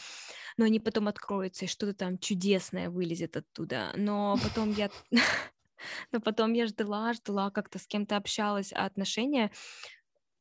но 0.58 0.66
они 0.66 0.80
потом 0.80 1.08
откроются, 1.16 1.66
и 1.66 1.68
что-то 1.68 1.94
там 1.94 2.18
чудесное 2.20 2.90
вылезет 2.90 3.38
оттуда. 3.38 3.92
Но 3.96 4.38
потом 4.44 4.72
я 4.72 4.90
но 6.12 6.20
потом 6.22 6.54
я 6.54 6.68
ждала, 6.68 7.14
ждала, 7.14 7.52
как-то 7.52 7.80
с 7.80 7.88
кем-то 7.88 8.18
общалась, 8.18 8.72
а 8.74 8.86
отношения 8.86 9.52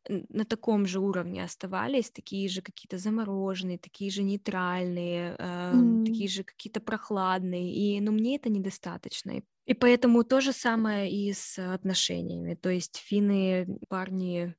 на 0.08 0.44
таком 0.44 0.86
же 0.86 1.00
уровне 1.00 1.42
оставались, 1.42 2.10
такие 2.10 2.48
же 2.48 2.60
какие-то 2.60 2.98
замороженные, 2.98 3.78
такие 3.78 4.10
же 4.10 4.22
нейтральные, 4.22 5.34
эм, 5.38 5.98
такие 6.04 6.28
же 6.28 6.44
какие-то 6.44 6.80
прохладные. 6.80 7.72
И, 7.74 8.00
ну, 8.00 8.12
мне 8.12 8.36
это 8.36 8.50
недостаточно. 8.50 9.38
И 9.38 9.42
и 9.66 9.72
поэтому 9.72 10.24
то 10.24 10.42
же 10.42 10.52
самое 10.52 11.10
и 11.10 11.32
с 11.32 11.58
отношениями. 11.58 12.54
То 12.54 12.68
есть 12.68 12.96
финны, 12.96 13.78
парни, 13.88 14.54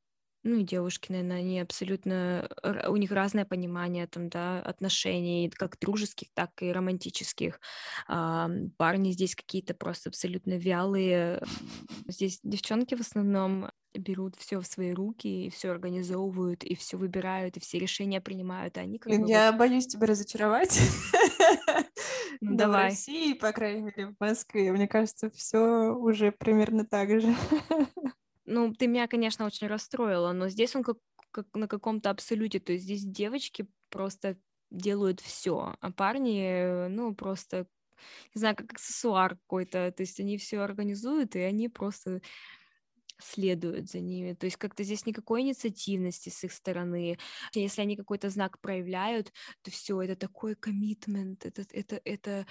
ну 0.45 0.57
и 0.57 0.63
девушки, 0.63 1.11
наверное, 1.11 1.39
они 1.39 1.59
абсолютно, 1.59 2.49
у 2.87 2.95
них 2.97 3.11
разное 3.11 3.45
понимание 3.45 4.07
там, 4.07 4.29
да, 4.29 4.61
отношений, 4.61 5.49
как 5.49 5.77
дружеских, 5.79 6.29
так 6.33 6.51
и 6.61 6.71
романтических. 6.71 7.59
Ам, 8.07 8.71
Парни 8.77 9.11
здесь 9.11 9.35
какие-то 9.35 9.73
просто 9.73 10.09
абсолютно 10.09 10.53
вялые. 10.57 11.41
Здесь 12.07 12.39
девчонки 12.43 12.95
в 12.95 13.01
основном 13.01 13.71
берут 13.93 14.35
все 14.37 14.59
в 14.61 14.67
свои 14.67 14.93
руки 14.93 15.45
и 15.47 15.49
все 15.49 15.71
организовывают, 15.71 16.63
и 16.63 16.75
все 16.75 16.97
выбирают, 16.97 17.57
и 17.57 17.59
все 17.59 17.79
решения 17.79 18.21
принимают, 18.21 18.77
а 18.77 18.81
они 18.81 18.99
как 18.99 19.13
Блин, 19.13 19.25
бы 19.25 19.29
вот 19.29 19.43
боюсь 19.57 19.87
тебя 19.87 20.07
разочаровать. 20.07 20.79
Ну, 22.41 22.55
Да, 22.57 22.67
в 22.69 22.73
давай. 22.73 22.75
России, 22.75 23.33
по 23.33 23.51
крайней 23.51 23.81
мере, 23.81 24.07
в 24.07 24.15
Москве, 24.19 24.71
мне 24.71 24.87
кажется, 24.87 25.29
все 25.29 25.93
уже 25.93 26.31
примерно 26.31 26.85
так 26.85 27.09
же. 27.21 27.33
Ну, 28.45 28.73
ты 28.73 28.87
меня, 28.87 29.07
конечно, 29.07 29.45
очень 29.45 29.67
расстроила, 29.67 30.31
но 30.31 30.49
здесь 30.49 30.75
он 30.75 30.83
как, 30.83 30.97
как 31.31 31.47
на 31.53 31.67
каком-то 31.67 32.09
абсолюте, 32.09 32.59
то 32.59 32.73
есть 32.73 32.85
здесь 32.85 33.03
девочки 33.03 33.67
просто 33.89 34.37
делают 34.71 35.19
все, 35.19 35.75
а 35.79 35.91
парни, 35.91 36.87
ну, 36.89 37.15
просто, 37.15 37.67
не 38.35 38.39
знаю, 38.39 38.55
как 38.55 38.73
аксессуар 38.73 39.37
какой-то, 39.37 39.91
то 39.91 40.01
есть 40.03 40.19
они 40.19 40.37
все 40.37 40.59
организуют, 40.59 41.35
и 41.35 41.39
они 41.39 41.69
просто 41.69 42.21
следуют 43.19 43.89
за 43.89 43.99
ними. 43.99 44.33
То 44.33 44.45
есть 44.45 44.57
как-то 44.57 44.83
здесь 44.83 45.05
никакой 45.05 45.41
инициативности 45.41 46.29
с 46.29 46.43
их 46.43 46.51
стороны. 46.51 47.17
Если 47.53 47.81
они 47.81 47.95
какой-то 47.95 48.29
знак 48.29 48.59
проявляют, 48.59 49.31
то 49.63 49.71
все, 49.71 50.01
это 50.01 50.15
такой 50.15 50.55
коммитмент, 50.55 51.45
это, 51.45 51.63
это, 51.71 52.01
это 52.03 52.45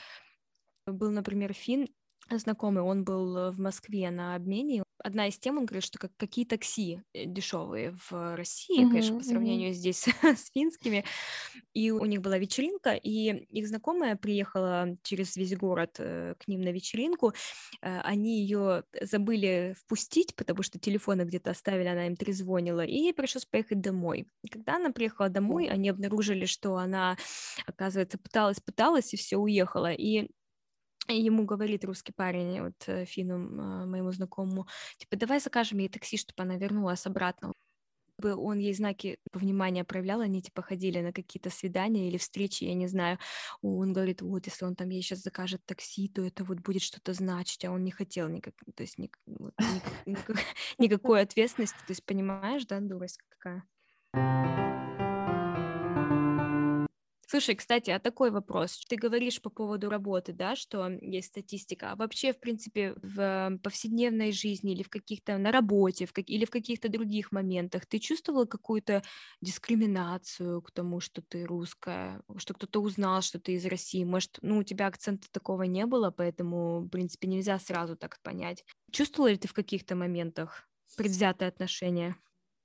был, 0.86 1.10
например, 1.10 1.52
Фин, 1.52 1.88
знакомый, 2.30 2.82
он 2.82 3.04
был 3.04 3.52
в 3.52 3.58
Москве 3.58 4.10
на 4.10 4.34
обмене. 4.36 4.83
Одна 5.04 5.28
из 5.28 5.38
тем, 5.38 5.58
он 5.58 5.66
говорит, 5.66 5.84
что 5.84 5.98
как, 5.98 6.12
какие 6.16 6.46
такси 6.46 7.02
э, 7.12 7.26
дешевые 7.26 7.94
в 8.10 8.36
России, 8.36 8.86
конечно, 8.86 9.12
Мгм, 9.12 9.18
по 9.18 9.24
сравнению 9.24 9.74
здесь 9.74 10.06
с 10.22 10.50
финскими. 10.50 11.04
И 11.74 11.90
у 11.90 12.04
них 12.06 12.22
была 12.22 12.38
вечеринка, 12.38 12.94
и 12.94 13.32
их 13.50 13.68
знакомая 13.68 14.16
приехала 14.16 14.96
через 15.02 15.36
весь 15.36 15.56
город 15.56 15.96
э, 15.98 16.34
к 16.38 16.48
ним 16.48 16.62
на 16.62 16.70
вечеринку. 16.72 17.34
Э, 17.82 18.00
Они 18.00 18.40
ее 18.40 18.84
забыли 19.00 19.76
впустить, 19.78 20.34
потому 20.36 20.62
что 20.62 20.78
телефоны 20.78 21.22
где-то 21.22 21.50
оставили, 21.50 21.88
она 21.88 22.06
им 22.06 22.16
трезвонила, 22.16 22.84
и 22.84 22.94
ей 22.94 23.14
пришлось 23.14 23.44
поехать 23.46 23.80
домой. 23.80 24.26
И 24.42 24.48
когда 24.48 24.76
она 24.76 24.90
приехала 24.90 25.28
домой, 25.28 25.66
они 25.68 25.88
обнаружили, 25.90 26.46
что 26.46 26.76
она, 26.76 27.16
оказывается, 27.66 28.18
пыталась-пыталась 28.18 29.12
и 29.14 29.16
все 29.16 29.36
уехала. 29.36 29.92
И 29.92 30.28
ему 31.08 31.44
говорит 31.44 31.84
русский 31.84 32.12
парень, 32.12 32.60
вот 32.62 32.74
э, 32.88 33.04
Фину, 33.04 33.34
м, 33.34 33.90
моему 33.90 34.12
знакомому, 34.12 34.66
типа, 34.98 35.16
давай 35.16 35.40
закажем 35.40 35.78
ей 35.78 35.88
такси, 35.88 36.16
чтобы 36.16 36.42
она 36.42 36.56
вернулась 36.56 37.06
обратно. 37.06 37.52
Бы 38.18 38.36
Он 38.36 38.58
ей 38.60 38.74
знаки 38.74 39.18
внимания 39.32 39.84
проявлял, 39.84 40.20
они 40.20 40.40
типа 40.42 40.62
ходили 40.62 41.00
на 41.00 41.12
какие-то 41.12 41.50
свидания 41.50 42.08
или 42.08 42.16
встречи, 42.16 42.64
я 42.64 42.74
не 42.74 42.86
знаю. 42.88 43.18
Он 43.62 43.92
говорит, 43.92 44.22
вот 44.22 44.46
если 44.46 44.66
он 44.66 44.76
там 44.76 44.90
ей 44.90 45.02
сейчас 45.02 45.20
закажет 45.22 45.62
такси, 45.66 46.08
то 46.08 46.22
это 46.22 46.44
вот 46.44 46.60
будет 46.60 46.82
что-то 46.82 47.12
значить, 47.12 47.64
а 47.64 47.72
он 47.72 47.84
не 47.84 47.90
хотел 47.90 48.28
никак, 48.28 48.54
то 48.76 48.82
есть 48.84 48.98
ник- 48.98 49.18
вот 49.26 49.54
никак- 49.58 50.06
никак- 50.06 50.44
никакой 50.78 51.22
ответственности, 51.22 51.78
то 51.78 51.90
есть 51.90 52.04
понимаешь, 52.04 52.66
да, 52.66 52.80
дурость 52.80 53.18
какая? 53.28 53.64
Слушай, 57.26 57.54
кстати, 57.54 57.90
а 57.90 57.98
такой 57.98 58.30
вопрос. 58.30 58.84
Ты 58.88 58.96
говоришь 58.96 59.40
по 59.40 59.48
поводу 59.50 59.88
работы, 59.88 60.32
да, 60.32 60.56
что 60.56 60.88
есть 61.00 61.28
статистика. 61.28 61.92
А 61.92 61.96
вообще, 61.96 62.32
в 62.32 62.40
принципе, 62.40 62.94
в 63.02 63.58
повседневной 63.62 64.30
жизни 64.32 64.72
или 64.72 64.82
в 64.82 64.90
каких-то 64.90 65.38
на 65.38 65.50
работе, 65.50 66.06
в 66.06 66.12
как, 66.12 66.28
или 66.28 66.44
в 66.44 66.50
каких-то 66.50 66.88
других 66.88 67.32
моментах 67.32 67.86
ты 67.86 67.98
чувствовала 67.98 68.44
какую-то 68.44 69.02
дискриминацию 69.40 70.60
к 70.62 70.70
тому, 70.70 71.00
что 71.00 71.22
ты 71.22 71.44
русская, 71.46 72.22
что 72.36 72.52
кто-то 72.54 72.80
узнал, 72.82 73.22
что 73.22 73.40
ты 73.40 73.52
из 73.54 73.64
России? 73.66 74.04
Может, 74.04 74.38
ну, 74.42 74.58
у 74.58 74.62
тебя 74.62 74.86
акцента 74.86 75.26
такого 75.32 75.62
не 75.62 75.86
было, 75.86 76.10
поэтому, 76.10 76.80
в 76.80 76.88
принципе, 76.88 77.26
нельзя 77.28 77.58
сразу 77.58 77.96
так 77.96 78.18
понять. 78.22 78.64
Чувствовала 78.92 79.30
ли 79.30 79.38
ты 79.38 79.48
в 79.48 79.54
каких-то 79.54 79.96
моментах 79.96 80.68
предвзятое 80.96 81.48
отношение? 81.48 82.16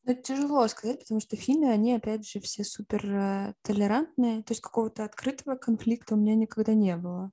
Ну, 0.09 0.13
Это 0.15 0.23
тяжело 0.23 0.67
сказать, 0.67 1.01
потому 1.01 1.19
что 1.19 1.35
финны, 1.35 1.65
они, 1.65 1.93
опять 1.93 2.27
же, 2.27 2.39
все 2.39 2.63
супер 2.63 3.05
э, 3.05 3.53
толерантные. 3.61 4.41
То 4.41 4.53
есть 4.53 4.61
какого-то 4.61 5.03
открытого 5.03 5.55
конфликта 5.55 6.15
у 6.15 6.17
меня 6.17 6.33
никогда 6.33 6.73
не 6.73 6.97
было. 6.97 7.31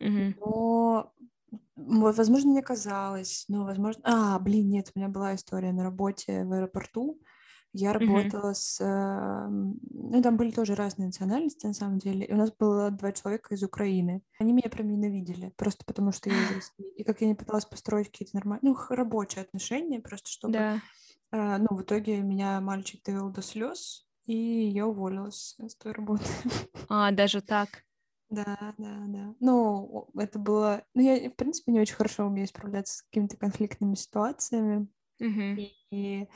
Мгм. 0.00 0.34
Но, 0.40 1.12
возможно, 1.76 2.50
мне 2.50 2.62
казалось, 2.62 3.44
но, 3.46 3.64
возможно... 3.64 4.02
А, 4.04 4.38
блин, 4.40 4.68
нет, 4.68 4.90
у 4.92 4.98
меня 4.98 5.08
была 5.08 5.36
история 5.36 5.72
на 5.72 5.84
работе 5.84 6.44
в 6.44 6.52
аэропорту. 6.52 7.20
Я 7.72 7.92
работала 7.92 8.54
с... 8.54 8.80
эм, 8.80 9.78
Ну, 9.90 10.20
там 10.20 10.36
были 10.36 10.50
тоже 10.50 10.74
разные 10.74 11.06
национальности, 11.06 11.66
на 11.66 11.74
самом 11.74 11.98
деле. 11.98 12.26
И 12.26 12.32
у 12.32 12.36
нас 12.36 12.50
было 12.50 12.90
два 12.90 13.12
человека 13.12 13.54
из 13.54 13.62
Украины. 13.62 14.22
Они 14.40 14.52
меня 14.52 14.68
прям 14.68 14.88
ненавидели, 14.88 15.52
просто 15.56 15.84
потому 15.84 16.10
что 16.10 16.28
я 16.28 16.36
из 16.36 16.50
России. 16.56 16.92
И 16.96 17.04
как 17.04 17.20
я 17.20 17.28
не 17.28 17.34
пыталась 17.36 17.66
построить 17.66 18.10
какие-то 18.10 18.34
нормальные, 18.34 18.72
ну, 18.72 18.76
рабочие 18.88 19.42
отношения, 19.42 20.00
просто 20.00 20.28
чтобы... 20.28 20.54
Да. 20.54 20.74
э, 20.76 20.80
Ну, 21.32 21.66
в 21.70 21.82
итоге 21.82 22.20
меня 22.22 22.60
мальчик 22.60 23.02
довел 23.04 23.30
до 23.30 23.42
слез, 23.42 24.06
и 24.24 24.34
я 24.36 24.86
уволилась 24.86 25.56
с 25.58 25.74
той 25.76 25.92
работы. 25.92 26.24
А, 26.88 27.10
даже 27.10 27.40
так. 27.40 27.82
Да, 28.28 28.74
да, 28.78 29.04
да. 29.06 29.34
Ну, 29.40 30.08
это 30.16 30.38
было... 30.38 30.84
Ну, 30.94 31.02
я, 31.02 31.30
в 31.30 31.34
принципе, 31.34 31.72
не 31.72 31.80
очень 31.80 31.94
хорошо 31.94 32.26
умею 32.26 32.46
справляться 32.48 32.98
с 32.98 33.02
какими-то 33.02 33.36
конфликтными 33.36 33.94
ситуациями. 33.94 34.88
Мгм. 35.18 35.58
И, 35.90 36.28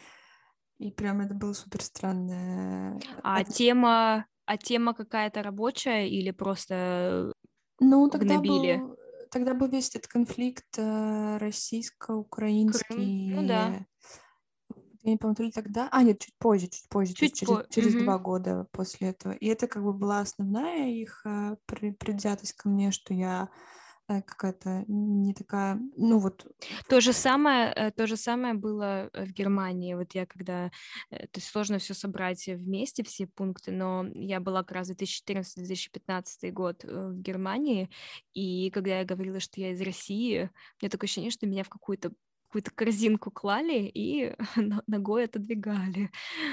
и 0.78 0.91
прям 0.93 1.20
это 1.20 1.34
было 1.34 1.53
супер 1.53 1.82
странно. 1.82 2.99
А 3.22 3.45
тема, 3.45 4.26
а 4.47 4.57
тема 4.57 4.95
какая-то 4.95 5.43
рабочая 5.43 6.09
или 6.09 6.30
просто 6.30 7.32
Ну, 7.80 8.09
тогда 8.09 8.34
гнобили? 8.41 8.76
был, 8.76 8.97
тогда 9.30 9.55
был 9.55 9.68
весь 9.68 9.91
этот 9.91 10.07
конфликт 10.07 10.78
э, 10.78 11.38
российско-украинский. 11.38 13.34
Ну 13.34 13.47
да. 13.47 13.86
Э, 15.03 15.07
Я 15.07 15.11
не 15.12 15.16
помню, 15.18 15.34
то 15.36 15.42
ли 15.42 15.51
тогда... 15.51 15.88
А, 15.90 16.03
нет, 16.03 16.20
чуть 16.20 16.34
позже, 16.38 16.68
чуть 16.68 16.88
позже, 16.88 17.14
Чуть 17.14 17.34
через, 17.34 17.53
по- 17.53 17.66
через 17.68 17.94
мгм. 17.94 18.05
два 18.05 18.18
года 18.18 18.66
после 18.72 19.09
этого. 19.09 19.32
И 19.32 19.46
это 19.46 19.66
как 19.66 19.82
бы 19.82 19.92
была 19.92 20.20
основная 20.20 20.88
их 20.90 21.22
э, 21.24 21.57
при- 21.66 21.92
предвзятость 21.92 22.55
ко 22.55 22.68
мне, 22.68 22.90
что 22.90 23.14
я 23.14 23.48
э, 24.09 24.22
какая-то 24.22 24.84
не 24.88 25.34
такая... 25.34 25.80
Ну, 25.96 26.18
вот 26.18 26.46
То 26.88 27.01
же 27.01 27.12
самое, 27.12 27.72
э, 27.74 27.90
то 27.92 28.07
же 28.07 28.16
самое 28.16 28.55
было 28.55 29.09
э, 29.12 29.24
в 29.24 29.32
Германии. 29.32 29.94
Вот 29.94 30.14
я 30.14 30.26
когда, 30.26 30.70
э, 31.11 31.26
то 31.28 31.38
есть 31.38 31.48
сложно 31.48 31.78
все 31.78 31.94
собрать 31.94 32.46
вместе, 32.46 33.03
все 33.03 33.26
пункты, 33.26 33.72
но 33.72 34.07
я 34.14 34.40
была 34.40 34.62
как 34.62 34.72
раз 34.72 34.90
2014-2015 34.90 36.51
год 36.53 36.84
э, 36.84 37.09
в 37.09 37.20
Германии, 37.20 37.88
и 38.34 38.70
когда 38.70 38.98
я 38.98 39.05
говорила, 39.05 39.40
что 39.40 39.61
я 39.61 39.72
из 39.72 39.80
России, 39.80 40.42
у 40.44 40.84
меня 40.84 40.90
такое 40.90 41.07
ощущение, 41.07 41.30
что 41.30 41.46
меня 41.46 41.64
в 41.64 41.68
какую-то 41.68 42.12
какую-то 42.51 42.72
корзинку 42.72 43.30
клали 43.30 43.90
и 43.94 44.34
но- 44.57 44.82
ногой 44.88 45.24
отодвигали. 45.26 46.11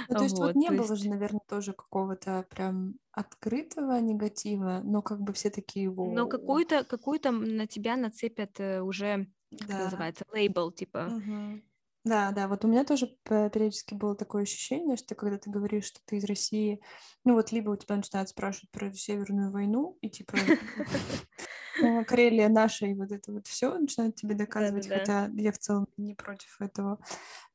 Ну, 0.09 0.15
то 0.15 0.23
есть 0.23 0.39
вот 0.41 0.53
Вот, 0.53 0.55
не 0.55 0.71
было 0.71 0.83
есть... 0.83 0.95
же, 0.95 1.09
наверное, 1.09 1.41
тоже 1.47 1.73
какого-то 1.73 2.45
прям 2.49 2.95
открытого 3.11 3.99
негатива, 3.99 4.81
но 4.83 5.01
как 5.01 5.21
бы 5.21 5.33
все 5.33 5.49
такие, 5.49 5.89
Но 6.03 6.25
«Воу». 6.25 6.27
какую-то, 6.27 6.83
какую-то 6.83 7.29
м, 7.29 7.57
на 7.57 7.67
тебя 7.67 7.95
нацепят 7.97 8.59
э, 8.59 8.81
уже, 8.81 9.27
как 9.59 9.67
Да. 9.69 9.77
называется, 9.77 10.25
лейбл, 10.31 10.71
типа. 10.71 11.15
Мгм. 11.17 11.61
Да, 12.07 12.31
да, 12.31 12.47
вот 12.47 12.63
у 12.63 12.69
меня 12.69 12.85
тоже 12.85 13.07
периодически 13.25 13.93
было 13.93 14.15
такое 14.15 14.43
ощущение, 14.43 14.95
что 14.95 15.13
когда 15.13 15.37
ты 15.37 15.49
говоришь, 15.49 15.85
что 15.85 15.99
ты 16.05 16.17
из 16.17 16.23
России, 16.23 16.79
ну 17.25 17.33
вот 17.33 17.51
либо 17.51 17.71
у 17.71 17.75
тебя 17.75 17.97
начинают 17.97 18.29
спрашивать 18.29 18.71
про 18.71 18.93
Северную 18.93 19.51
войну, 19.51 19.97
и 19.99 20.09
типа 20.09 20.37
э, 21.83 22.05
Карелия 22.05 22.47
наша, 22.47 22.85
и 22.85 22.93
вот 22.93 23.11
это 23.11 23.33
вот 23.33 23.47
все 23.47 23.77
начинают 23.77 24.15
тебе 24.15 24.35
доказывать, 24.35 24.87
хотя 24.87 25.29
я 25.35 25.51
в 25.51 25.57
целом 25.57 25.87
не 25.97 26.15
против 26.15 26.61
этого. 26.61 26.97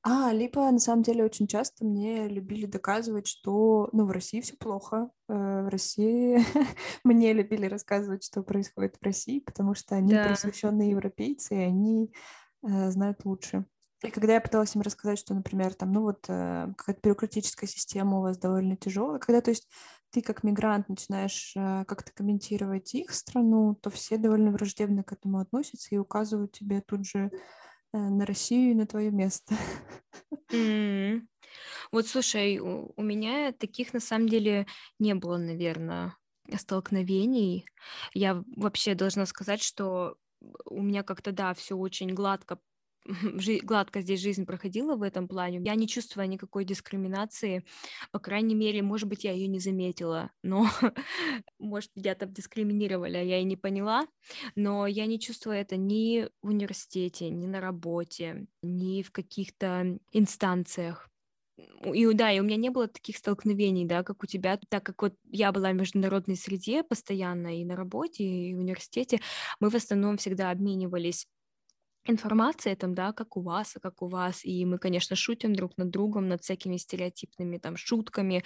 А, 0.02 0.32
либо 0.32 0.70
на 0.70 0.78
самом 0.78 1.02
деле 1.02 1.24
очень 1.24 1.46
часто 1.46 1.86
мне 1.86 2.28
любили 2.28 2.66
доказывать, 2.66 3.28
что, 3.28 3.88
ну, 3.92 4.04
в 4.04 4.10
России 4.10 4.42
все 4.42 4.56
плохо, 4.56 5.08
э, 5.28 5.62
в 5.62 5.68
России 5.68 6.44
мне 7.04 7.32
любили 7.32 7.64
рассказывать, 7.64 8.22
что 8.22 8.42
происходит 8.42 8.96
в 9.00 9.04
России, 9.04 9.40
потому 9.40 9.74
что 9.74 9.94
они 9.94 10.12
просвещенные 10.12 10.90
европейцы, 10.90 11.54
и 11.54 11.58
они 11.58 12.12
э, 12.62 12.90
знают 12.90 13.24
лучше. 13.24 13.64
И 14.04 14.10
когда 14.10 14.34
я 14.34 14.40
пыталась 14.40 14.74
им 14.74 14.82
рассказать, 14.82 15.18
что, 15.18 15.34
например, 15.34 15.74
там, 15.74 15.92
ну 15.92 16.02
вот 16.02 16.24
э, 16.28 16.68
какая-то 16.76 17.00
бюрократическая 17.02 17.68
система 17.68 18.18
у 18.18 18.22
вас 18.22 18.36
довольно 18.36 18.76
тяжелая, 18.76 19.18
когда, 19.18 19.40
то 19.40 19.50
есть, 19.50 19.68
ты 20.10 20.20
как 20.20 20.42
мигрант 20.42 20.88
начинаешь 20.88 21.52
э, 21.56 21.84
как-то 21.86 22.12
комментировать 22.12 22.94
их 22.94 23.12
страну, 23.12 23.76
то 23.80 23.90
все 23.90 24.18
довольно 24.18 24.50
враждебно 24.50 25.04
к 25.04 25.12
этому 25.12 25.38
относятся 25.38 25.94
и 25.94 25.98
указывают 25.98 26.52
тебе 26.52 26.80
тут 26.80 27.06
же 27.06 27.30
э, 27.92 27.98
на 27.98 28.26
Россию 28.26 28.72
и 28.72 28.74
на 28.74 28.86
твое 28.86 29.10
место. 29.10 29.54
Вот 31.90 32.06
слушай, 32.06 32.58
у, 32.58 33.02
меня 33.02 33.52
таких 33.52 33.92
на 33.92 34.00
самом 34.00 34.28
деле 34.28 34.66
не 34.98 35.14
было, 35.14 35.36
наверное, 35.36 36.16
столкновений. 36.56 37.66
Я 38.14 38.42
вообще 38.56 38.94
должна 38.94 39.26
сказать, 39.26 39.62
что 39.62 40.16
у 40.64 40.82
меня 40.82 41.02
как-то, 41.02 41.32
да, 41.32 41.52
все 41.52 41.76
очень 41.76 42.14
гладко, 42.14 42.58
гладко 43.64 44.00
здесь 44.00 44.20
жизнь 44.20 44.46
проходила 44.46 44.96
в 44.96 45.02
этом 45.02 45.28
плане. 45.28 45.60
Я 45.64 45.74
не 45.74 45.88
чувствую 45.88 46.28
никакой 46.28 46.64
дискриминации. 46.64 47.64
По 48.12 48.18
крайней 48.18 48.54
мере, 48.54 48.82
может 48.82 49.08
быть, 49.08 49.24
я 49.24 49.32
ее 49.32 49.48
не 49.48 49.58
заметила, 49.58 50.30
но, 50.42 50.66
может, 51.58 51.90
меня 51.96 52.14
там 52.14 52.32
дискриминировали, 52.32 53.16
а 53.16 53.22
я 53.22 53.38
и 53.40 53.44
не 53.44 53.56
поняла. 53.56 54.06
Но 54.56 54.86
я 54.86 55.06
не 55.06 55.18
чувствую 55.20 55.56
это 55.56 55.76
ни 55.76 56.28
в 56.42 56.48
университете, 56.48 57.30
ни 57.30 57.46
на 57.46 57.60
работе, 57.60 58.46
ни 58.62 59.02
в 59.02 59.10
каких-то 59.12 59.98
инстанциях. 60.12 61.08
и 61.94 62.12
да, 62.14 62.32
и 62.32 62.40
у 62.40 62.42
меня 62.44 62.56
не 62.56 62.70
было 62.70 62.88
таких 62.88 63.16
столкновений, 63.16 63.84
да, 63.86 64.02
как 64.02 64.22
у 64.22 64.26
тебя, 64.26 64.58
так 64.68 64.84
как 64.84 65.02
вот 65.02 65.14
я 65.30 65.52
была 65.52 65.70
в 65.70 65.74
международной 65.74 66.36
среде 66.36 66.82
постоянно 66.82 67.60
и 67.60 67.64
на 67.64 67.76
работе, 67.76 68.24
и 68.24 68.54
в 68.54 68.58
университете, 68.58 69.20
мы 69.60 69.70
в 69.70 69.74
основном 69.74 70.16
всегда 70.16 70.50
обменивались 70.50 71.26
информация 72.06 72.76
там, 72.76 72.94
да, 72.94 73.12
как 73.12 73.36
у 73.36 73.42
вас, 73.42 73.76
а 73.76 73.80
как 73.80 74.02
у 74.02 74.08
вас, 74.08 74.44
и 74.44 74.64
мы, 74.64 74.78
конечно, 74.78 75.16
шутим 75.16 75.54
друг 75.54 75.76
над 75.78 75.90
другом, 75.90 76.28
над 76.28 76.42
всякими 76.42 76.76
стереотипными 76.76 77.58
там 77.58 77.76
шутками 77.76 78.44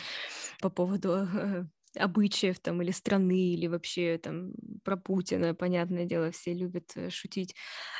по 0.61 0.70
поводу 0.70 1.28
обычаев 1.97 2.61
там 2.61 2.82
или 2.82 2.90
страны, 2.92 3.55
или 3.55 3.66
вообще 3.66 4.18
там 4.18 4.53
про 4.84 4.97
Путина, 4.97 5.55
понятное 5.55 6.05
дело, 6.07 6.30
все 6.30 6.55
любят 6.55 6.92
э, 6.97 7.11
шутить, 7.11 7.55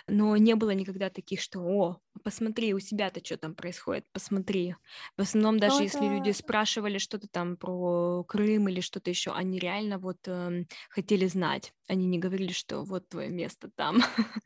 но 0.09 0.37
не 0.37 0.55
было 0.57 0.71
никогда 0.71 1.11
таких, 1.11 1.41
что, 1.41 1.61
о, 1.61 1.99
посмотри, 2.25 2.75
у 2.75 2.79
себя-то 2.81 3.25
что 3.25 3.37
там 3.39 3.55
происходит, 3.55 4.07
посмотри. 4.13 4.75
В 5.17 5.23
основном 5.23 5.59
даже 5.59 5.83
Ну, 5.83 5.85
если 5.85 6.07
люди 6.07 6.31
спрашивали 6.31 6.99
что-то 6.99 7.29
там 7.29 7.57
про 7.57 8.25
Крым 8.25 8.69
или 8.69 8.81
что-то 8.81 9.11
еще, 9.11 9.33
они 9.33 9.59
реально 9.59 9.99
вот 9.99 10.19
эм, 10.27 10.67
хотели 10.91 11.27
знать, 11.27 11.73
они 11.89 12.07
не 12.07 12.19
говорили, 12.19 12.53
что 12.53 12.85
вот 12.85 13.09
твое 13.09 13.31
место 13.31 13.71
там. 13.75 14.01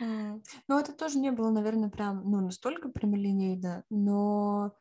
м, 0.00 0.42
Ну, 0.68 0.78
это 0.78 0.92
тоже 0.92 1.18
не 1.18 1.30
было, 1.32 1.50
наверное, 1.50 1.90
прям, 1.90 2.22
ну, 2.30 2.40
настолько 2.40 2.88
прямолинейно, 2.88 3.84
но 3.90 4.76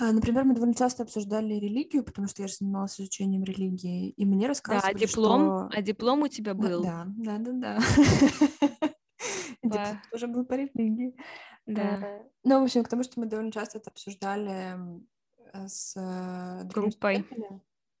Например, 0.00 0.44
мы 0.44 0.54
довольно 0.54 0.74
часто 0.74 1.02
обсуждали 1.02 1.54
религию, 1.54 2.04
потому 2.04 2.28
что 2.28 2.42
я 2.42 2.48
же 2.48 2.54
занималась 2.54 3.00
изучением 3.00 3.44
религии, 3.44 4.10
и 4.10 4.24
мне 4.24 4.40
Да, 4.40 4.46
а 4.46 4.48
рассказывали, 4.48 4.98
диплом, 4.98 5.68
что... 5.68 5.78
а 5.78 5.82
диплом 5.82 6.22
у 6.22 6.28
тебя 6.28 6.54
был? 6.54 6.82
Да, 6.82 7.06
да, 7.16 7.38
да, 7.38 7.52
да. 7.52 7.78
Диплом 9.62 10.00
тоже 10.10 10.26
был 10.28 10.44
по 10.44 10.54
религии. 10.54 11.16
Да, 11.66 12.22
Ну, 12.44 12.60
в 12.60 12.64
общем, 12.64 12.82
к 12.82 12.88
тому, 12.88 13.02
что 13.02 13.20
мы 13.20 13.26
довольно 13.26 13.52
часто 13.52 13.78
это 13.78 13.90
обсуждали 13.90 14.78
э, 15.52 15.68
с 15.68 15.94
э, 15.96 16.64
группой. 16.68 17.26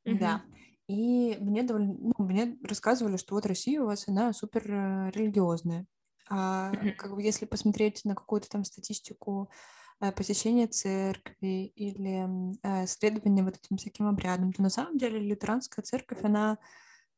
Да. 0.04 0.42
И 0.88 1.36
мне 1.40 1.62
довольно, 1.62 1.94
ну, 1.98 2.14
мне 2.18 2.56
рассказывали, 2.62 3.18
что 3.18 3.34
вот 3.34 3.44
Россия 3.44 3.82
у 3.82 3.86
вас, 3.86 4.08
она 4.08 4.32
супер 4.32 4.62
э, 4.70 5.10
религиозная. 5.10 5.86
А 6.30 6.72
как 6.96 7.14
бы 7.14 7.22
если 7.22 7.44
посмотреть 7.44 8.04
на 8.04 8.14
какую-то 8.14 8.48
там 8.48 8.64
статистику 8.64 9.50
э, 10.00 10.12
посещения 10.12 10.66
церкви 10.66 11.66
или 11.76 12.28
э, 12.62 12.86
следования 12.86 13.42
вот 13.44 13.56
этим 13.56 13.76
всяким 13.76 14.06
обрядам, 14.06 14.52
то 14.52 14.62
на 14.62 14.70
самом 14.70 14.98
деле 14.98 15.18
лютеранская 15.20 15.82
церковь, 15.84 16.22
она, 16.24 16.58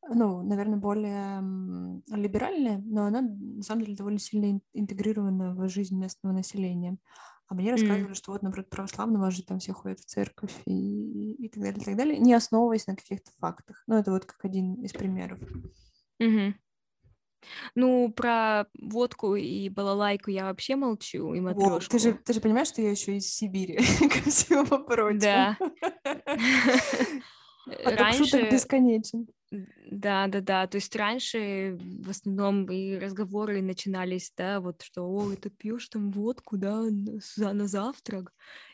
ну, 0.09 0.43
наверное, 0.43 0.79
более 0.79 1.43
либеральная, 2.17 2.79
но 2.85 3.05
она 3.07 3.21
на 3.23 3.63
самом 3.63 3.83
деле 3.85 3.97
довольно 3.97 4.19
сильно 4.19 4.47
ин- 4.53 4.63
интегрирована 4.73 5.55
в 5.55 5.69
жизнь 5.69 5.97
местного 5.99 6.33
населения. 6.35 6.99
А 7.49 7.55
мне 7.55 7.71
рассказывали, 7.73 8.15
что 8.15 8.33
вот, 8.33 8.43
например, 8.43 8.67
вас 9.19 9.35
же 9.35 9.45
там 9.45 9.59
все 9.59 9.73
ходят 9.73 10.01
в 10.01 10.07
церковь 10.07 10.63
и, 10.67 11.33
и 11.35 11.49
так 11.49 11.63
далее, 11.63 11.81
и 11.83 11.85
так 11.85 11.97
далее, 11.97 12.19
не 12.19 12.33
основываясь 12.35 12.87
на 12.87 12.97
каких-то 12.97 13.31
фактах. 13.39 13.83
Ну, 13.89 13.97
это 13.97 14.13
вот 14.13 14.25
как 14.25 14.45
один 14.45 14.75
из 14.83 14.93
примеров. 14.93 15.41
мгм. 16.21 16.55
Ну, 17.75 18.13
про 18.13 18.67
водку 18.79 19.35
и 19.35 19.69
балалайку 19.69 20.31
я 20.31 20.45
вообще 20.45 20.77
молчу, 20.77 21.35
и 21.35 21.41
Вов, 21.41 21.87
ты 21.89 21.99
же, 21.99 22.09
матрешку. 22.09 22.25
ты 22.25 22.33
же 22.35 22.41
понимаешь, 22.41 22.69
что 22.69 22.83
я 22.83 22.91
еще 22.91 23.17
из 23.17 23.27
Сибири, 23.33 23.77
ко 24.09 24.31
всему 24.31 24.85
прочему. 24.85 25.21
Да. 25.21 25.59
Шуток 27.67 27.99
Раньше, 27.99 28.49
бесконечен. 28.51 29.29
да, 29.51 30.27
да, 30.27 30.41
да, 30.41 30.67
то 30.67 30.77
есть 30.77 30.95
раньше 30.97 31.79
в 31.81 32.11
основном 32.11 32.65
и 32.71 32.97
разговоры 32.99 33.63
начинались, 33.63 34.33
да, 34.37 34.61
вот 34.61 34.83
что, 34.83 35.03
о, 35.03 35.35
ты 35.37 35.51
пьешь 35.51 35.89
там 35.89 36.11
водку, 36.11 36.57
да, 36.57 36.83
за- 37.37 37.53
на 37.53 37.67
завтрак, 37.69 38.33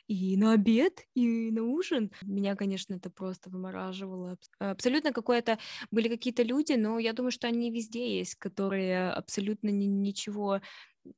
и 0.08 0.36
на 0.36 0.52
обед, 0.52 1.06
и 1.14 1.50
на 1.50 1.62
ужин. 1.64 2.12
Меня, 2.22 2.54
конечно, 2.56 2.94
это 2.94 3.10
просто 3.10 3.50
вымораживало. 3.50 4.32
Абс- 4.32 4.50
Абсолютно 4.58 5.12
какое-то... 5.12 5.58
Были 5.90 6.08
какие-то 6.08 6.42
люди, 6.42 6.72
но 6.74 6.98
я 6.98 7.12
думаю, 7.12 7.32
что 7.32 7.48
они 7.48 7.70
везде 7.70 8.18
есть, 8.18 8.36
которые 8.36 9.10
абсолютно 9.10 9.68
ни- 9.70 9.86
ничего 9.86 10.60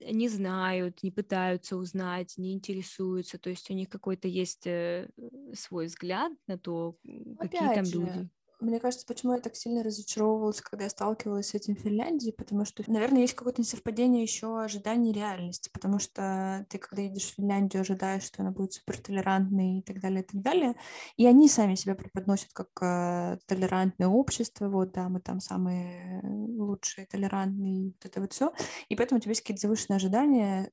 не 0.00 0.28
знают, 0.28 1.02
не 1.02 1.10
пытаются 1.10 1.76
узнать, 1.76 2.34
не 2.38 2.52
интересуются. 2.52 3.38
То 3.38 3.50
есть 3.50 3.70
у 3.70 3.74
них 3.74 3.88
какой-то 3.88 4.28
есть 4.28 4.66
э, 4.66 5.08
свой 5.54 5.86
взгляд 5.86 6.32
на 6.46 6.58
то, 6.58 6.96
м, 7.06 7.38
какие 7.38 7.68
там 7.70 7.88
Опять 7.88 7.90
же, 7.90 8.00
люди. 8.00 8.28
Мне 8.60 8.80
кажется, 8.80 9.06
почему 9.06 9.34
я 9.34 9.40
так 9.40 9.54
сильно 9.56 9.82
разочаровывалась, 9.82 10.60
когда 10.60 10.84
я 10.84 10.90
сталкивалась 10.90 11.48
с 11.50 11.54
этим 11.54 11.76
в 11.76 11.80
Финляндии, 11.80 12.30
потому 12.36 12.64
что, 12.64 12.82
наверное, 12.86 13.20
есть 13.22 13.34
какое-то 13.34 13.60
несовпадение 13.60 14.22
еще 14.22 14.60
ожиданий 14.60 15.12
реальности, 15.12 15.70
потому 15.72 15.98
что 15.98 16.66
ты, 16.68 16.78
когда 16.78 17.02
едешь 17.02 17.30
в 17.30 17.34
Финляндию, 17.36 17.82
ожидаешь, 17.82 18.24
что 18.24 18.42
она 18.42 18.50
будет 18.50 18.72
супер 18.72 18.98
толерантной 18.98 19.78
и 19.78 19.82
так 19.82 20.00
далее, 20.00 20.22
и 20.22 20.26
так 20.26 20.40
далее, 20.42 20.74
и 21.16 21.26
они 21.26 21.48
сами 21.48 21.74
себя 21.74 21.94
преподносят 21.94 22.52
как 22.52 22.68
э, 22.82 23.38
толерантное 23.46 24.08
общество, 24.08 24.68
вот, 24.68 24.92
да, 24.92 25.08
мы 25.08 25.20
там 25.20 25.40
самые 25.40 26.20
лучшие, 26.24 27.06
толерантные, 27.06 27.92
вот 27.92 28.04
это 28.04 28.20
вот 28.20 28.32
все, 28.32 28.52
и 28.88 28.96
поэтому 28.96 29.18
у 29.18 29.20
тебя 29.20 29.30
есть 29.30 29.42
какие-то 29.42 29.62
завышенные 29.62 29.96
ожидания, 29.96 30.72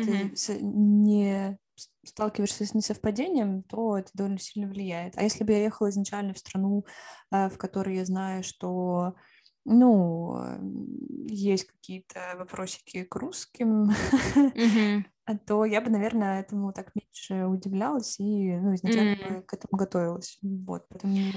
ты 0.00 0.32
с- 0.34 0.58
не 0.60 1.58
сталкиваешься 2.04 2.64
с 2.66 2.74
несовпадением, 2.74 3.62
то 3.64 3.98
это 3.98 4.10
довольно 4.14 4.38
сильно 4.38 4.68
влияет. 4.68 5.16
А 5.18 5.22
если 5.22 5.44
бы 5.44 5.52
я 5.52 5.64
ехала 5.64 5.90
изначально 5.90 6.34
в 6.34 6.38
страну, 6.38 6.84
э, 7.32 7.48
в 7.48 7.58
которой 7.58 7.96
я 7.96 8.04
знаю, 8.04 8.42
что 8.44 9.14
ну, 9.64 10.36
м, 10.36 11.26
есть 11.26 11.64
какие-то 11.66 12.34
вопросики 12.38 13.04
к 13.04 13.16
русским, 13.16 13.90
то 15.46 15.64
я 15.64 15.80
бы, 15.80 15.90
наверное, 15.90 16.40
этому 16.40 16.72
так 16.72 16.92
меньше 16.94 17.46
удивлялась 17.46 18.18
и, 18.20 18.56
ну, 18.56 18.74
изначально 18.74 19.42
к 19.42 19.52
этому 19.54 19.76
готовилась. 19.78 20.38
Вот, 20.42 20.86
поэтому 20.88 21.32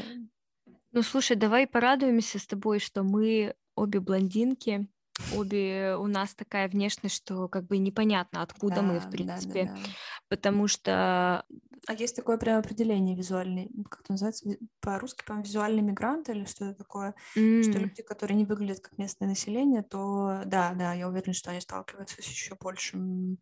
Ну, 0.91 1.01
слушай, 1.03 1.35
давай 1.37 1.67
порадуемся 1.67 2.39
с 2.39 2.47
тобой, 2.47 2.79
что 2.79 3.03
мы 3.03 3.55
обе 3.75 3.99
блондинки, 3.99 4.89
обе 5.27 5.95
у 5.97 6.07
нас 6.07 6.35
такая 6.35 6.67
внешность, 6.69 7.15
что 7.15 7.47
как 7.49 7.65
бы 7.67 7.77
непонятно, 7.77 8.41
откуда 8.41 8.81
мы, 8.83 8.99
в 8.99 9.07
да, 9.07 9.17
да, 9.17 9.41
да, 9.41 9.41
принципе, 9.41 9.71
да. 9.75 9.95
потому 10.29 10.67
что 10.67 11.45
А 11.87 11.93
есть 11.93 12.15
такое 12.15 12.37
прям 12.37 12.59
определение 12.59 13.15
визуальный, 13.15 13.69
как 13.89 14.01
это 14.01 14.11
называется, 14.13 14.49
по-русски, 14.81 15.23
по 15.25 15.33
визуальный 15.33 15.81
мигрант 15.81 16.29
или 16.29 16.45
что-то 16.45 16.75
такое, 16.75 17.15
что 17.59 17.79
м, 17.79 17.89
люди, 17.89 18.03
которые 18.03 18.37
не 18.37 18.45
выглядят 18.45 18.81
как 18.81 18.97
местное 18.97 19.27
население, 19.29 19.81
то 19.83 20.43
да, 20.45 20.73
да, 20.75 20.93
я 20.93 21.07
уверена, 21.07 21.33
что 21.33 21.51
они 21.51 21.61
сталкиваются 21.61 22.21
с 22.21 22.25
еще 22.25 22.55
большим 22.55 23.39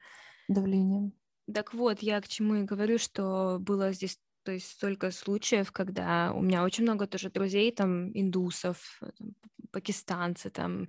давлением. 0.47 1.13
Так 1.53 1.73
вот, 1.73 1.99
я 2.01 2.19
к 2.21 2.27
чему 2.27 2.55
и 2.55 2.63
говорю, 2.63 2.97
что 2.97 3.57
было 3.61 3.93
здесь, 3.93 4.19
то 4.43 4.51
есть 4.51 4.69
столько 4.71 5.11
случаев, 5.11 5.71
когда 5.71 6.33
у 6.33 6.41
меня 6.41 6.63
очень 6.63 6.83
много 6.83 7.07
тоже 7.07 7.29
друзей, 7.29 7.71
там, 7.71 8.11
индусов, 8.17 8.99
пакистанцы, 9.71 10.49
там, 10.49 10.87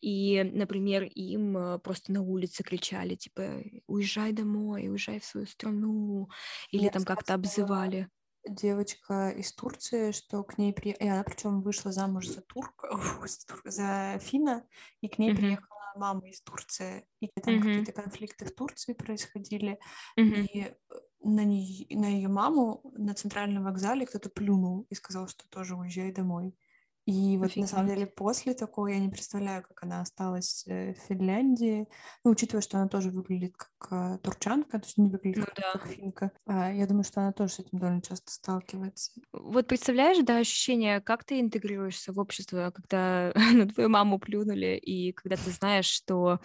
и, 0.00 0.42
например, 0.44 1.04
им 1.04 1.56
э, 1.56 1.78
просто 1.78 2.12
на 2.12 2.22
улице 2.22 2.62
кричали, 2.62 3.14
типа, 3.16 3.62
уезжай 3.86 4.32
домой, 4.32 4.88
уезжай 4.88 5.20
в 5.20 5.24
свою 5.24 5.46
страну, 5.46 6.28
или 6.70 6.88
Мне 6.88 6.90
там 6.90 7.04
как-то 7.04 7.34
обзывали. 7.34 8.08
девочка 8.48 9.30
из 9.30 9.52
Турции, 9.52 10.10
что 10.12 10.42
к 10.44 10.58
ней 10.58 10.72
приехала, 10.72 11.06
и 11.06 11.10
она 11.10 11.22
причем 11.24 11.62
вышла 11.62 11.92
замуж 11.92 12.28
за 12.28 12.40
турка, 12.42 12.88
за, 13.64 14.18
финна, 14.20 14.66
и 15.00 15.08
к 15.08 15.18
ней 15.18 15.30
Мгм. 15.30 15.56
приехала 15.56 15.78
мама 15.96 16.28
из 16.28 16.40
Турции, 16.42 17.06
и 17.20 17.28
там 17.40 17.56
Мгм. 17.56 17.86
какие-то 17.86 17.92
конфликты 17.92 18.44
в 18.46 18.54
Турции 18.54 18.94
происходили, 18.94 19.78
Мгм. 20.16 20.46
и 20.54 20.60
э, 20.60 20.74
на, 21.22 21.44
ней, 21.44 21.86
на 21.90 22.06
ее 22.06 22.28
маму 22.28 22.80
на 22.96 23.14
центральном 23.14 23.64
вокзале 23.64 24.06
кто-то 24.06 24.28
плюнул 24.30 24.86
и 24.90 24.94
сказал, 24.94 25.28
что 25.28 25.48
тоже 25.48 25.76
уезжай 25.76 26.10
домой. 26.12 26.56
И 27.04 27.36
вот 27.36 27.56
на 27.56 27.66
самом 27.66 27.88
деле 27.88 28.06
после 28.06 28.54
такого 28.54 28.86
я 28.86 29.00
не 29.00 29.08
представляю, 29.08 29.62
как 29.62 29.82
она 29.82 30.02
осталась 30.02 30.64
э, 30.68 30.94
в 30.94 30.98
Финляндии, 31.08 31.88
ну, 32.24 32.30
учитывая, 32.30 32.62
что 32.62 32.78
она 32.78 32.88
тоже 32.88 33.10
выглядит 33.10 33.56
как 33.56 33.88
э, 33.90 34.18
турчанка, 34.18 34.78
то 34.78 34.86
есть 34.86 34.98
не 34.98 35.08
выглядит 35.08 35.38
Ну 35.38 35.44
как, 35.46 35.54
да. 35.56 35.72
как 35.72 35.86
финка. 35.88 36.30
А, 36.46 36.72
я 36.72 36.86
думаю, 36.86 37.02
что 37.02 37.20
она 37.20 37.32
тоже 37.32 37.54
с 37.54 37.58
этим 37.58 37.78
довольно 37.78 38.02
часто 38.02 38.30
сталкивается. 38.30 39.12
Вот 39.32 39.66
представляешь, 39.66 40.18
да, 40.24 40.38
ощущение, 40.38 41.00
как 41.00 41.24
ты 41.24 41.40
интегрируешься 41.40 42.12
в 42.12 42.20
общество, 42.20 42.70
когда 42.72 43.32
на 43.52 43.66
твою 43.68 43.88
маму 43.88 44.20
плюнули, 44.20 44.76
и 44.76 45.12
когда 45.12 45.36
ты 45.36 45.50
знаешь, 45.50 45.86
что 45.86 46.38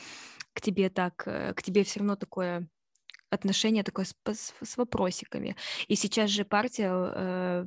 к 0.54 0.62
тебе 0.62 0.90
так, 0.90 1.24
э, 1.28 1.54
к 1.54 1.62
тебе 1.62 1.84
все 1.84 2.00
равно 2.00 2.16
такое 2.16 2.68
отношение 3.30 3.84
такое 3.84 4.06
с, 4.06 4.16
пос- 4.26 4.54
с 4.64 4.78
вопросиками. 4.78 5.56
И 5.88 5.96
сейчас 5.96 6.30
же 6.30 6.46
партия 6.46 6.92
э, 6.94 7.66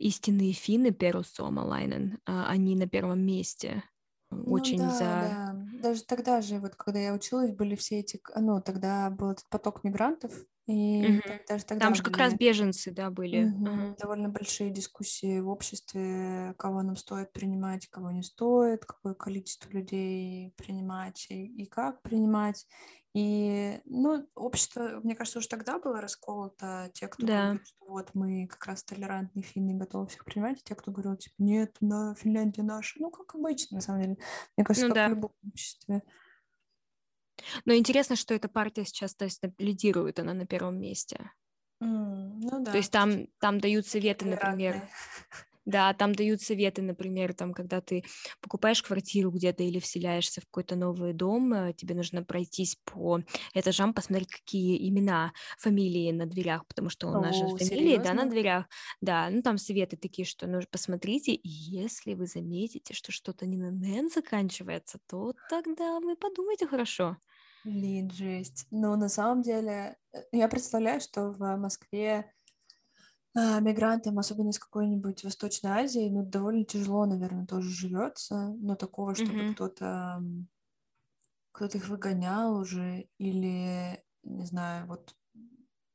истинные 0.00 0.52
финны 0.52 0.90
Перу 0.90 1.22
Suomalainen, 1.22 2.18
а, 2.26 2.46
они 2.48 2.74
на 2.74 2.88
первом 2.88 3.20
месте. 3.20 3.84
Ну 4.30 4.52
Очень 4.52 4.78
да, 4.78 4.90
за... 4.90 5.04
да. 5.04 5.66
Даже 5.82 6.04
тогда 6.04 6.40
же, 6.40 6.58
вот 6.58 6.74
когда 6.76 6.98
я 7.00 7.12
училась, 7.12 7.50
были 7.50 7.74
все 7.74 8.00
эти, 8.00 8.20
ну, 8.36 8.60
тогда 8.60 9.10
был 9.10 9.30
этот 9.30 9.48
поток 9.50 9.84
мигрантов, 9.84 10.32
И 10.66 11.20
так- 11.26 11.46
даже 11.48 11.64
тогда 11.64 11.86
Там 11.86 11.94
же 11.96 12.02
как 12.02 12.16
раз 12.16 12.32
были 12.34 12.38
беженцы, 12.48 12.90
да, 12.92 13.10
были. 13.10 13.52
Ага. 13.66 13.96
довольно 13.98 14.28
большие 14.28 14.70
дискуссии 14.70 15.40
в 15.40 15.48
обществе, 15.48 16.54
кого 16.58 16.82
нам 16.82 16.96
стоит 16.96 17.32
принимать, 17.32 17.88
кого 17.88 18.10
не 18.12 18.22
стоит, 18.22 18.84
какое 18.84 19.14
количество 19.14 19.68
людей 19.70 20.52
принимать 20.56 21.26
и, 21.30 21.44
и 21.46 21.66
как 21.66 22.02
принимать. 22.02 22.66
И, 23.12 23.80
ну, 23.86 24.28
общество, 24.36 25.00
мне 25.02 25.16
кажется, 25.16 25.40
уже 25.40 25.48
тогда 25.48 25.80
было 25.80 26.00
расколото. 26.00 26.90
Те, 26.94 27.08
кто 27.08 27.26
Да. 27.26 27.42
говорил, 27.46 27.64
что 27.64 27.86
вот 27.88 28.10
мы 28.14 28.46
как 28.46 28.64
раз 28.66 28.84
толерантные 28.84 29.42
финны, 29.42 29.74
готовы 29.76 30.06
всех 30.06 30.24
принимать, 30.24 30.60
и 30.60 30.62
те, 30.62 30.76
кто 30.76 30.92
говорил, 30.92 31.16
типа, 31.16 31.34
нет, 31.38 31.76
на 31.80 32.14
Финляндия 32.14 32.62
наша. 32.62 33.00
Ну, 33.00 33.10
как 33.10 33.34
обычно, 33.34 33.78
на 33.78 33.80
самом 33.80 34.02
деле. 34.02 34.16
Мне 34.56 34.64
кажется, 34.64 34.86
Ну 34.86 34.94
как 34.94 35.06
в 35.06 35.08
да. 35.08 35.14
любом 35.14 35.32
обществе. 35.48 36.02
Но 37.64 37.74
интересно, 37.74 38.16
что 38.16 38.34
эта 38.34 38.48
партия 38.48 38.84
сейчас, 38.84 39.14
то 39.14 39.24
есть, 39.24 39.40
лидирует 39.58 40.18
она 40.18 40.34
на 40.34 40.46
первом 40.46 40.80
месте. 40.80 41.30
М, 41.82 42.40
ну 42.40 42.62
да, 42.64 42.72
То 42.72 42.76
есть 42.78 42.92
там, 42.92 43.26
там 43.40 43.58
дают 43.60 43.86
советы, 43.86 44.26
например, 44.26 44.82
да, 45.66 45.94
там 45.94 46.14
дают 46.14 46.42
советы, 46.42 46.82
например, 46.82 47.34
там, 47.34 47.52
когда 47.54 47.80
ты 47.82 48.04
покупаешь 48.40 48.82
квартиру 48.82 49.30
где-то 49.30 49.62
или 49.64 49.78
вселяешься 49.80 50.40
в 50.40 50.46
какой-то 50.46 50.76
новый 50.76 51.12
дом, 51.14 51.52
э, 51.54 51.74
тебе 51.74 51.94
нужно 51.94 52.24
пройтись 52.24 52.76
по 52.84 53.20
этажам, 53.54 53.94
посмотреть, 53.94 54.30
какие 54.32 54.88
имена, 54.88 55.32
фамилии 55.58 56.12
на 56.12 56.26
дверях, 56.26 56.66
потому 56.68 56.90
что 56.90 57.08
у 57.08 57.16
нас 57.16 57.36
же 57.36 57.48
фамилии, 57.58 57.98
да, 57.98 58.14
на 58.14 58.24
серьезно? 58.24 58.30
дверях, 58.30 58.66
да, 59.02 59.30
ну 59.30 59.42
там 59.42 59.58
советы 59.58 59.96
такие, 59.98 60.26
что 60.26 60.46
ну 60.48 60.60
посмотрите, 60.70 61.32
и 61.34 61.48
если 61.48 62.14
вы 62.14 62.26
заметите, 62.26 62.94
что 62.94 63.12
что-то 63.12 63.46
не 63.46 63.56
на 63.58 63.66
«н» 63.70 64.10
заканчивается, 64.10 64.98
то 65.08 65.34
тогда 65.46 66.00
вы 66.00 66.16
подумайте 66.16 66.66
хорошо. 66.66 67.18
Блин, 67.64 68.10
жесть. 68.10 68.66
Но 68.70 68.96
на 68.96 69.08
самом 69.08 69.42
деле, 69.42 69.98
э, 70.12 70.22
я 70.32 70.48
представляю, 70.48 71.00
что 71.00 71.30
в 71.32 71.56
Москве 71.56 72.32
а, 73.34 73.60
мигрантам, 73.60 74.18
особенно 74.18 74.50
из 74.50 74.58
какой-нибудь 74.58 75.22
Восточной 75.24 75.70
Азии, 75.70 76.08
ну, 76.10 76.24
довольно 76.24 76.64
тяжело, 76.64 77.06
наверное, 77.06 77.46
тоже 77.46 77.70
живется, 77.70 78.48
но 78.58 78.74
такого, 78.74 79.14
чтобы 79.14 79.44
Мгм. 79.44 79.46
кто-то 79.46 80.20
кто-то 81.52 81.78
их 81.78 81.88
выгонял 81.88 82.56
уже 82.56 83.08
или, 83.18 84.04
не 84.22 84.44
знаю, 84.46 84.86
вот 84.86 85.14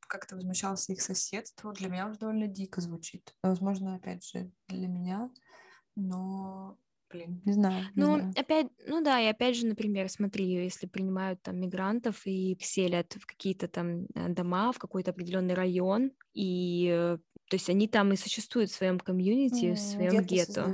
как-то 0.07 0.35
возмущался 0.35 0.93
их 0.93 1.01
соседству, 1.01 1.73
для 1.73 1.89
меня 1.89 2.07
уже 2.07 2.19
довольно 2.19 2.47
дико 2.47 2.81
звучит. 2.81 3.35
Но, 3.43 3.49
Возможно, 3.51 3.95
опять 3.95 4.25
же, 4.25 4.51
для 4.67 4.87
меня, 4.87 5.31
но, 5.95 6.79
блин, 7.09 7.41
не 7.45 7.53
знаю, 7.53 7.91
не 7.95 8.03
Ну, 8.03 8.21
знаю. 8.21 8.35
опять, 8.35 8.67
ну 8.87 9.01
да, 9.03 9.19
и 9.21 9.25
опять 9.27 9.55
же, 9.55 9.65
например, 9.67 10.09
смотри, 10.09 10.45
если 10.45 10.87
принимают 10.87 11.41
там 11.41 11.59
мигрантов 11.59 12.25
и 12.25 12.57
селят 12.61 13.13
в 13.15 13.25
какие-то 13.25 13.67
там 13.67 14.05
э, 14.15 14.29
дома, 14.29 14.71
в 14.71 14.79
какой-то 14.79 15.11
определенный 15.11 15.53
район, 15.55 16.11
и 16.33 16.89
э, 16.91 17.17
то 17.49 17.55
есть 17.55 17.69
они 17.69 17.87
там 17.87 18.11
и 18.13 18.15
существуют 18.17 18.69
в 18.71 18.75
своем 18.75 18.99
комьюнити, 18.99 19.75
в 19.75 19.79
М, 19.79 19.79
своем 19.79 20.21
Гетто 20.25 20.73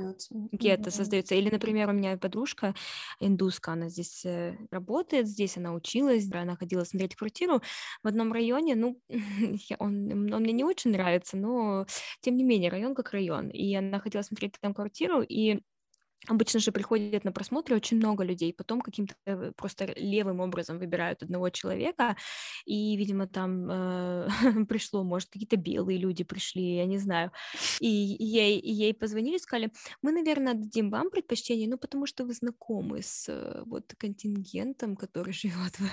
гетто. 0.52 0.90
Мгм. 0.90 0.90
создается. 0.90 1.34
Или, 1.34 1.50
например, 1.50 1.88
у 1.90 1.92
меня 1.92 2.18
подружка 2.18 2.74
индуска, 3.20 3.72
она 3.72 3.88
здесь 3.88 4.24
э, 4.26 4.56
работает, 4.70 5.26
здесь 5.28 5.56
она 5.56 5.74
училась, 5.74 6.30
она 6.32 6.56
ходила 6.56 6.84
смотреть 6.84 7.16
квартиру 7.16 7.62
в 8.02 8.08
одном 8.08 8.32
районе. 8.32 8.74
Ну, 8.76 9.00
он, 9.78 10.32
он 10.32 10.42
мне 10.42 10.52
не 10.52 10.64
очень 10.64 10.92
нравится, 10.92 11.36
но 11.36 11.86
тем 12.20 12.36
не 12.36 12.44
менее, 12.44 12.70
район 12.70 12.94
как 12.94 13.12
район. 13.12 13.48
И 13.50 13.74
она 13.74 13.98
хотела 14.00 14.22
смотреть 14.22 14.54
там 14.60 14.74
квартиру, 14.74 15.22
и 15.22 15.60
Обычно 16.28 16.60
же 16.60 16.70
приходят 16.70 17.24
на 17.24 17.32
просмотры 17.32 17.74
очень 17.76 17.96
много 17.96 18.22
людей, 18.24 18.52
потом 18.52 18.80
каким-то 18.80 19.14
э, 19.26 19.52
просто 19.56 19.92
левым 19.96 20.40
образом 20.40 20.78
выбирают 20.78 21.22
одного 21.22 21.50
человека, 21.50 22.16
и, 22.64 22.96
видимо, 22.96 23.26
там 23.26 23.68
э, 23.70 24.28
пришло, 24.68 25.02
может, 25.02 25.30
какие-то 25.30 25.56
белые 25.56 25.98
люди 25.98 26.22
пришли, 26.24 26.76
я 26.76 26.86
не 26.86 26.98
знаю, 26.98 27.32
и 27.80 27.88
ей, 27.88 28.58
и 28.58 28.70
ей 28.70 28.94
позвонили, 28.94 29.38
сказали, 29.38 29.72
мы, 30.00 30.12
наверное, 30.12 30.54
дадим 30.54 30.90
вам 30.90 31.10
предпочтение, 31.10 31.68
ну, 31.68 31.76
потому 31.76 32.06
что 32.06 32.24
вы 32.24 32.34
знакомы 32.34 33.02
с 33.02 33.28
э, 33.28 33.62
вот 33.66 33.94
контингентом, 33.98 34.96
который 34.96 35.32
живет 35.42 35.78
в, 35.78 35.88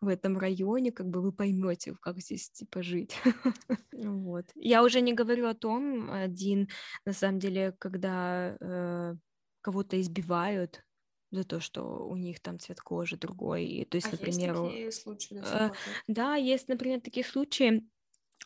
в 0.00 0.08
этом 0.08 0.38
районе, 0.38 0.92
как 0.92 1.08
бы 1.08 1.20
вы 1.20 1.32
поймете, 1.32 1.94
как 2.00 2.20
здесь, 2.20 2.50
типа, 2.50 2.82
жить. 2.82 3.16
Вот. 3.96 4.44
Я 4.54 4.84
уже 4.84 5.00
не 5.00 5.14
говорю 5.14 5.46
о 5.48 5.54
том, 5.54 6.10
один, 6.10 6.68
на 7.06 7.12
самом 7.12 7.38
деле, 7.38 7.72
когда 7.78 8.56
э, 8.60 9.14
кого-то 9.66 10.00
избивают 10.00 10.84
за 11.32 11.44
то, 11.44 11.60
что 11.60 12.06
у 12.08 12.16
них 12.16 12.40
там 12.40 12.58
цвет 12.60 12.80
кожи 12.80 13.16
другой. 13.16 13.66
И, 13.66 13.84
то 13.84 13.96
А 14.00 14.08
есть, 14.08 14.12
есть 14.22 14.40
например, 14.40 14.56
у- 14.56 14.72
такие 14.72 14.90
случаи 14.92 15.34
э, 15.42 15.70
да? 16.08 16.36
есть, 16.36 16.68
например, 16.68 17.00
такие 17.00 17.24
случаи. 17.26 17.84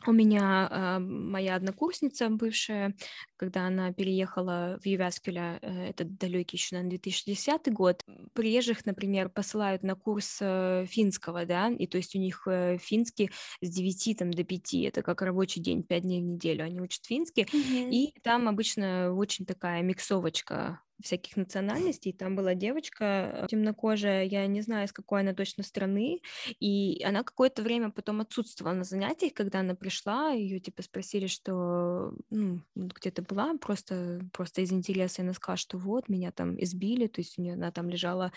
У 0.07 0.13
меня 0.13 0.67
а, 0.71 0.99
моя 0.99 1.55
однокурсница 1.55 2.29
бывшая, 2.29 2.95
когда 3.37 3.67
она 3.67 3.93
переехала 3.93 4.79
в 4.81 4.87
Ювяскеля, 4.87 5.59
э, 5.61 5.89
это 5.89 6.05
далекий 6.05 6.57
еще, 6.57 6.75
наверное, 6.75 6.91
2010 6.91 7.69
год, 7.71 8.03
приезжих, 8.33 8.85
например, 8.85 9.29
посылают 9.29 9.83
на 9.83 9.95
курс 9.95 10.39
э, 10.41 10.85
финского, 10.87 11.45
да, 11.45 11.69
и 11.69 11.87
то 11.87 11.97
есть 11.97 12.15
у 12.15 12.19
них 12.19 12.43
э, 12.47 12.77
финский 12.79 13.31
с 13.61 13.69
9 13.69 14.15
там, 14.15 14.31
до 14.31 14.43
5, 14.43 14.85
это 14.85 15.03
как 15.03 15.21
рабочий 15.21 15.61
день, 15.61 15.83
5 15.83 16.03
дней 16.03 16.21
в 16.21 16.25
неделю, 16.25 16.63
они 16.65 16.81
учат 16.81 17.05
финский, 17.05 17.47
Мгм. 17.53 17.87
и 17.89 18.13
там 18.23 18.47
обычно 18.47 19.13
очень 19.13 19.45
такая 19.45 19.81
миксовочка 19.83 20.81
всяких 21.01 21.37
национальностей. 21.37 22.13
Там 22.13 22.35
была 22.35 22.55
девочка 22.55 23.03
э, 23.43 23.47
темнокожая, 23.47 24.23
я 24.25 24.45
не 24.47 24.61
знаю, 24.61 24.85
из 24.87 24.93
какой 24.93 25.21
она 25.21 25.33
точно 25.33 25.63
страны, 25.63 26.21
и 26.59 27.01
она 27.03 27.23
какое-то 27.23 27.61
время 27.61 27.91
потом 27.91 28.21
отсутствовала 28.21 28.73
на 28.73 28.83
занятиях, 28.83 29.33
когда 29.33 29.59
она 29.61 29.75
пришла, 29.75 30.31
ее 30.31 30.59
типа 30.59 30.81
спросили, 30.83 31.27
что 31.27 32.13
ну, 32.29 32.61
где 32.75 33.11
ты 33.11 33.21
была, 33.21 33.55
просто, 33.57 34.21
просто 34.33 34.61
из 34.61 34.71
интереса, 34.71 35.21
и 35.21 35.25
она 35.25 35.33
сказала, 35.33 35.57
что 35.57 35.77
вот, 35.77 36.09
меня 36.09 36.31
там 36.31 36.61
избили, 36.61 37.07
то 37.07 37.21
есть 37.21 37.37
у 37.37 37.41
нее 37.41 37.53
она 37.53 37.71
там 37.71 37.89
лежала 37.89 38.31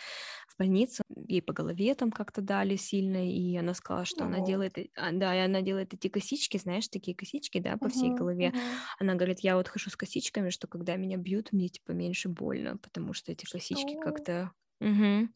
в 0.48 0.58
больнице, 0.58 1.02
ей 1.28 1.42
по 1.42 1.52
голове 1.52 1.94
там 1.94 2.10
как-то 2.10 2.40
дали 2.42 2.76
сильно, 2.76 3.28
и 3.30 3.56
она 3.56 3.74
сказала, 3.74 4.04
что 4.04 4.24
она 4.24 4.40
Ого. 4.40 4.40
делает, 4.40 4.76
а, 4.96 5.12
да, 5.12 5.34
и 5.34 5.38
она 5.40 5.62
делает 5.62 5.94
эти 5.94 6.08
косички, 6.08 6.58
знаешь, 6.58 6.88
такие 6.88 7.16
косички, 7.16 7.58
да, 7.60 7.76
по 7.76 7.88
всей 7.88 8.10
голове, 8.10 8.52
мгм. 8.52 8.86
она 8.98 9.14
говорит, 9.14 9.40
я 9.40 9.56
вот 9.56 9.68
хожу 9.68 9.90
с 9.90 9.96
косичками, 9.96 10.50
что 10.50 10.66
когда 10.66 10.96
меня 10.96 11.16
бьют, 11.16 11.52
мне 11.52 11.68
типа 11.68 11.92
меньше 11.92 12.28
больно, 12.54 12.76
потому 12.78 13.12
что 13.12 13.32
эти 13.32 13.44
косички 13.44 13.92
Что? 13.92 14.00
как-то... 14.00 14.52
Мгм. 14.80 15.32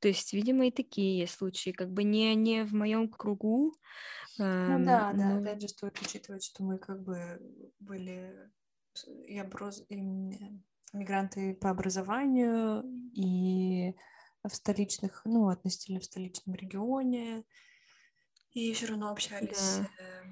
То 0.00 0.08
есть, 0.08 0.32
видимо, 0.32 0.66
и 0.66 0.70
такие 0.70 1.18
есть 1.18 1.34
случаи, 1.34 1.70
как 1.70 1.90
бы 1.90 2.04
не, 2.04 2.34
не 2.34 2.64
в 2.64 2.74
моем 2.74 3.08
кругу, 3.08 3.74
Ну 4.38 4.84
да, 4.84 5.12
да, 5.12 5.14
но 5.14 5.38
опять 5.40 5.60
же 5.60 5.68
стоит 5.68 6.00
учитывать, 6.00 6.44
что 6.44 6.62
мы 6.62 6.78
как 6.78 7.02
бы 7.02 7.40
были 7.80 8.50
и, 9.26 9.40
образ... 9.40 9.82
и 9.88 9.96
мигранты 10.92 11.54
по 11.54 11.70
образованию, 11.70 12.84
и 13.14 13.94
в 14.44 14.54
столичных, 14.54 15.22
ну, 15.24 15.48
относительно 15.48 16.00
в 16.00 16.04
столичном 16.04 16.54
регионе, 16.54 17.44
и 18.52 18.72
все 18.74 18.86
равно 18.86 19.10
общались, 19.10 19.78
да. 19.78 19.88
э, 19.98 20.22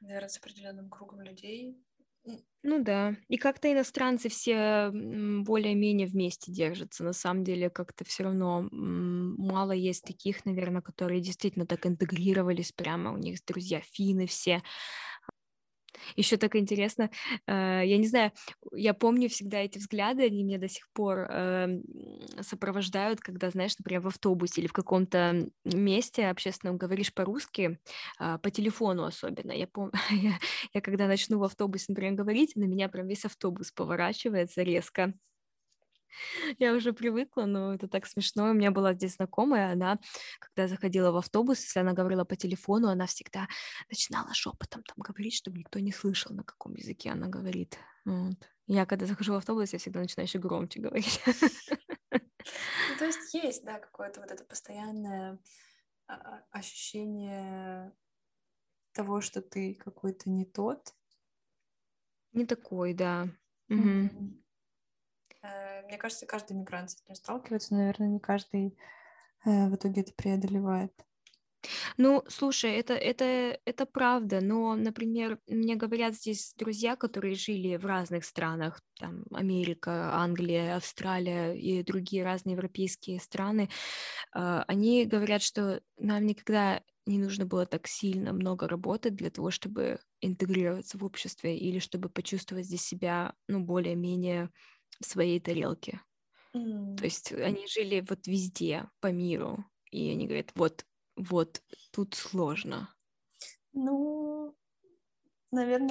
наверное, 0.00 0.28
с 0.28 0.38
определенным 0.38 0.88
кругом 0.88 1.22
людей. 1.22 1.76
Ну 2.66 2.82
да, 2.82 3.14
и 3.28 3.36
как-то 3.36 3.70
иностранцы 3.70 4.30
все 4.30 4.90
более-менее 4.90 6.06
вместе 6.06 6.50
держатся. 6.50 7.04
На 7.04 7.12
самом 7.12 7.44
деле 7.44 7.68
как-то 7.68 8.04
все 8.06 8.24
равно 8.24 8.66
мало 8.72 9.72
есть 9.72 10.04
таких, 10.04 10.46
наверное, 10.46 10.80
которые 10.80 11.20
действительно 11.20 11.66
так 11.66 11.84
интегрировались 11.86 12.72
прямо. 12.72 13.12
У 13.12 13.18
них 13.18 13.44
друзья 13.46 13.82
финны 13.82 14.26
все. 14.26 14.62
Еще 16.16 16.36
так 16.36 16.56
интересно, 16.56 17.10
э, 17.46 17.82
я 17.84 17.98
не 17.98 18.06
знаю, 18.06 18.32
я 18.72 18.94
помню 18.94 19.28
всегда 19.28 19.58
эти 19.58 19.78
взгляды, 19.78 20.24
они 20.24 20.42
меня 20.44 20.58
до 20.58 20.68
сих 20.68 20.88
пор 20.92 21.20
эм, 21.30 21.82
сопровождают, 22.40 23.20
когда, 23.20 23.50
знаешь, 23.50 23.76
например, 23.78 24.00
в 24.02 24.06
автобусе 24.08 24.60
или 24.60 24.68
в 24.68 24.72
каком-то 24.72 25.48
месте 25.64 26.26
общественном 26.28 26.76
говоришь 26.78 27.12
по-русски, 27.14 27.78
а, 28.18 28.38
по 28.38 28.50
телефону 28.50 29.04
особенно. 29.04 29.52
Я 29.52 29.66
помню, 29.66 29.92
я, 30.10 30.38
я 30.72 30.80
когда 30.80 31.06
начну 31.06 31.38
в 31.38 31.44
автобусе, 31.44 31.86
например, 31.88 32.14
говорить, 32.14 32.56
на 32.56 32.64
меня 32.64 32.88
прям 32.88 33.06
весь 33.08 33.24
автобус 33.24 33.72
поворачивается 33.72 34.62
резко. 34.62 35.14
Я 36.58 36.74
уже 36.74 36.92
привыкла, 36.92 37.44
но 37.44 37.74
это 37.74 37.88
так 37.88 38.06
смешно. 38.06 38.50
У 38.50 38.54
меня 38.54 38.70
была 38.70 38.94
здесь 38.94 39.14
знакомая, 39.14 39.72
она, 39.72 39.98
когда 40.38 40.68
заходила 40.68 41.10
в 41.10 41.16
автобус, 41.16 41.62
если 41.62 41.80
она 41.80 41.92
говорила 41.92 42.24
по 42.24 42.36
телефону, 42.36 42.88
она 42.88 43.06
всегда 43.06 43.48
начинала 43.88 44.32
шепотом 44.34 44.82
там 44.82 44.96
говорить, 44.98 45.34
чтобы 45.34 45.58
никто 45.58 45.78
не 45.78 45.92
слышал, 45.92 46.34
на 46.34 46.44
каком 46.44 46.74
языке 46.74 47.10
она 47.10 47.28
говорит. 47.28 47.78
Вот. 48.04 48.36
Я, 48.66 48.86
когда 48.86 49.06
захожу 49.06 49.34
в 49.34 49.36
автобус, 49.36 49.72
я 49.72 49.78
всегда 49.78 50.00
начинаю 50.00 50.26
еще 50.26 50.38
громче 50.38 50.80
говорить. 50.80 51.20
Ну, 52.10 52.98
то 52.98 53.06
есть 53.06 53.34
есть, 53.34 53.64
да, 53.64 53.78
какое-то 53.78 54.20
вот 54.20 54.30
это 54.30 54.44
постоянное 54.44 55.38
а, 56.06 56.14
а, 56.14 56.44
ощущение 56.50 57.92
того, 58.92 59.20
что 59.20 59.40
ты 59.40 59.74
какой-то 59.74 60.30
не 60.30 60.44
тот. 60.44 60.94
Не 62.32 62.46
такой, 62.46 62.94
да. 62.94 63.28
Мгм. 63.68 64.43
Э, 65.44 65.82
Мне 65.86 65.98
кажется, 65.98 66.26
каждый 66.26 66.56
мигрант 66.56 66.90
с 66.90 66.96
этим 67.02 67.14
сталкивается, 67.14 67.74
наверное, 67.74 68.08
не 68.08 68.18
каждый 68.20 68.76
э, 69.44 69.68
в 69.68 69.74
итоге 69.74 70.00
это 70.02 70.12
преодолевает. 70.14 70.92
Ну, 71.96 72.22
слушай, 72.28 72.72
это 72.72 72.94
это 72.94 73.58
это 73.64 73.86
правда, 73.86 74.40
но, 74.42 74.74
например, 74.74 75.38
мне 75.46 75.76
говорят 75.76 76.14
здесь 76.14 76.52
друзья, 76.58 76.94
которые 76.96 77.34
жили 77.34 77.76
в 77.76 77.86
разных 77.86 78.24
странах, 78.24 78.80
там 78.98 79.24
Америка, 79.32 80.14
Англия, 80.14 80.76
Австралия 80.76 81.54
и 81.54 81.82
другие 81.82 82.24
разные 82.24 82.54
европейские 82.54 83.18
страны. 83.18 83.70
А, 84.32 84.64
они 84.68 85.06
говорят, 85.06 85.42
что 85.42 85.80
нам 85.98 86.26
никогда 86.26 86.82
не 87.06 87.18
нужно 87.18 87.46
было 87.46 87.66
так 87.66 87.86
сильно 87.86 88.32
много 88.32 88.66
работать 88.68 89.14
для 89.14 89.30
того, 89.30 89.50
чтобы 89.50 90.00
интегрироваться 90.20 90.98
в 90.98 91.04
обществе 91.04 91.56
или 91.56 91.78
чтобы 91.78 92.08
почувствовать 92.08 92.66
здесь 92.66 92.82
себя, 92.82 93.34
ну, 93.48 93.60
более-менее 93.60 94.50
в 95.00 95.06
своей 95.06 95.40
тарелке. 95.40 96.00
М. 96.54 96.96
То 96.96 97.04
есть 97.06 97.32
они 97.32 97.66
жили 97.68 98.04
вот 98.08 98.26
везде 98.26 98.90
по 99.00 99.08
миру, 99.12 99.64
и 99.90 100.10
они 100.10 100.26
говорят: 100.26 100.52
"Вот 100.56 100.86
вот 101.16 101.62
тут 101.92 102.14
сложно". 102.14 102.94
Ну, 103.72 104.56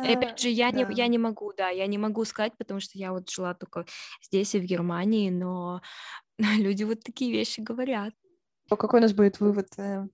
И 0.03 0.07
наверное, 0.07 0.13
опять 0.13 0.39
же, 0.39 0.49
я 0.49 0.71
не 0.71 0.85
я 0.89 1.07
да. 1.07 1.07
не 1.07 1.17
могу, 1.17 1.53
да, 1.53 1.69
я 1.69 1.87
не 1.87 1.97
могу 1.97 2.25
сказать, 2.25 2.53
потому 2.57 2.79
что 2.81 2.97
я 2.97 3.13
вот 3.13 3.29
жила 3.29 3.53
только 3.53 3.85
здесь 4.21 4.53
и 4.55 4.59
в 4.59 4.63
Германии, 4.65 5.29
но 5.29 5.81
люди 6.39 6.83
вот 6.83 7.01
такие 7.03 7.31
вещи 7.31 7.61
говорят. 7.61 8.13
То 8.69 8.75
какой 8.77 8.99
у 8.99 9.01
нас 9.03 9.13
будет 9.13 9.39
вывод, 9.39 9.67
э, 9.77 10.07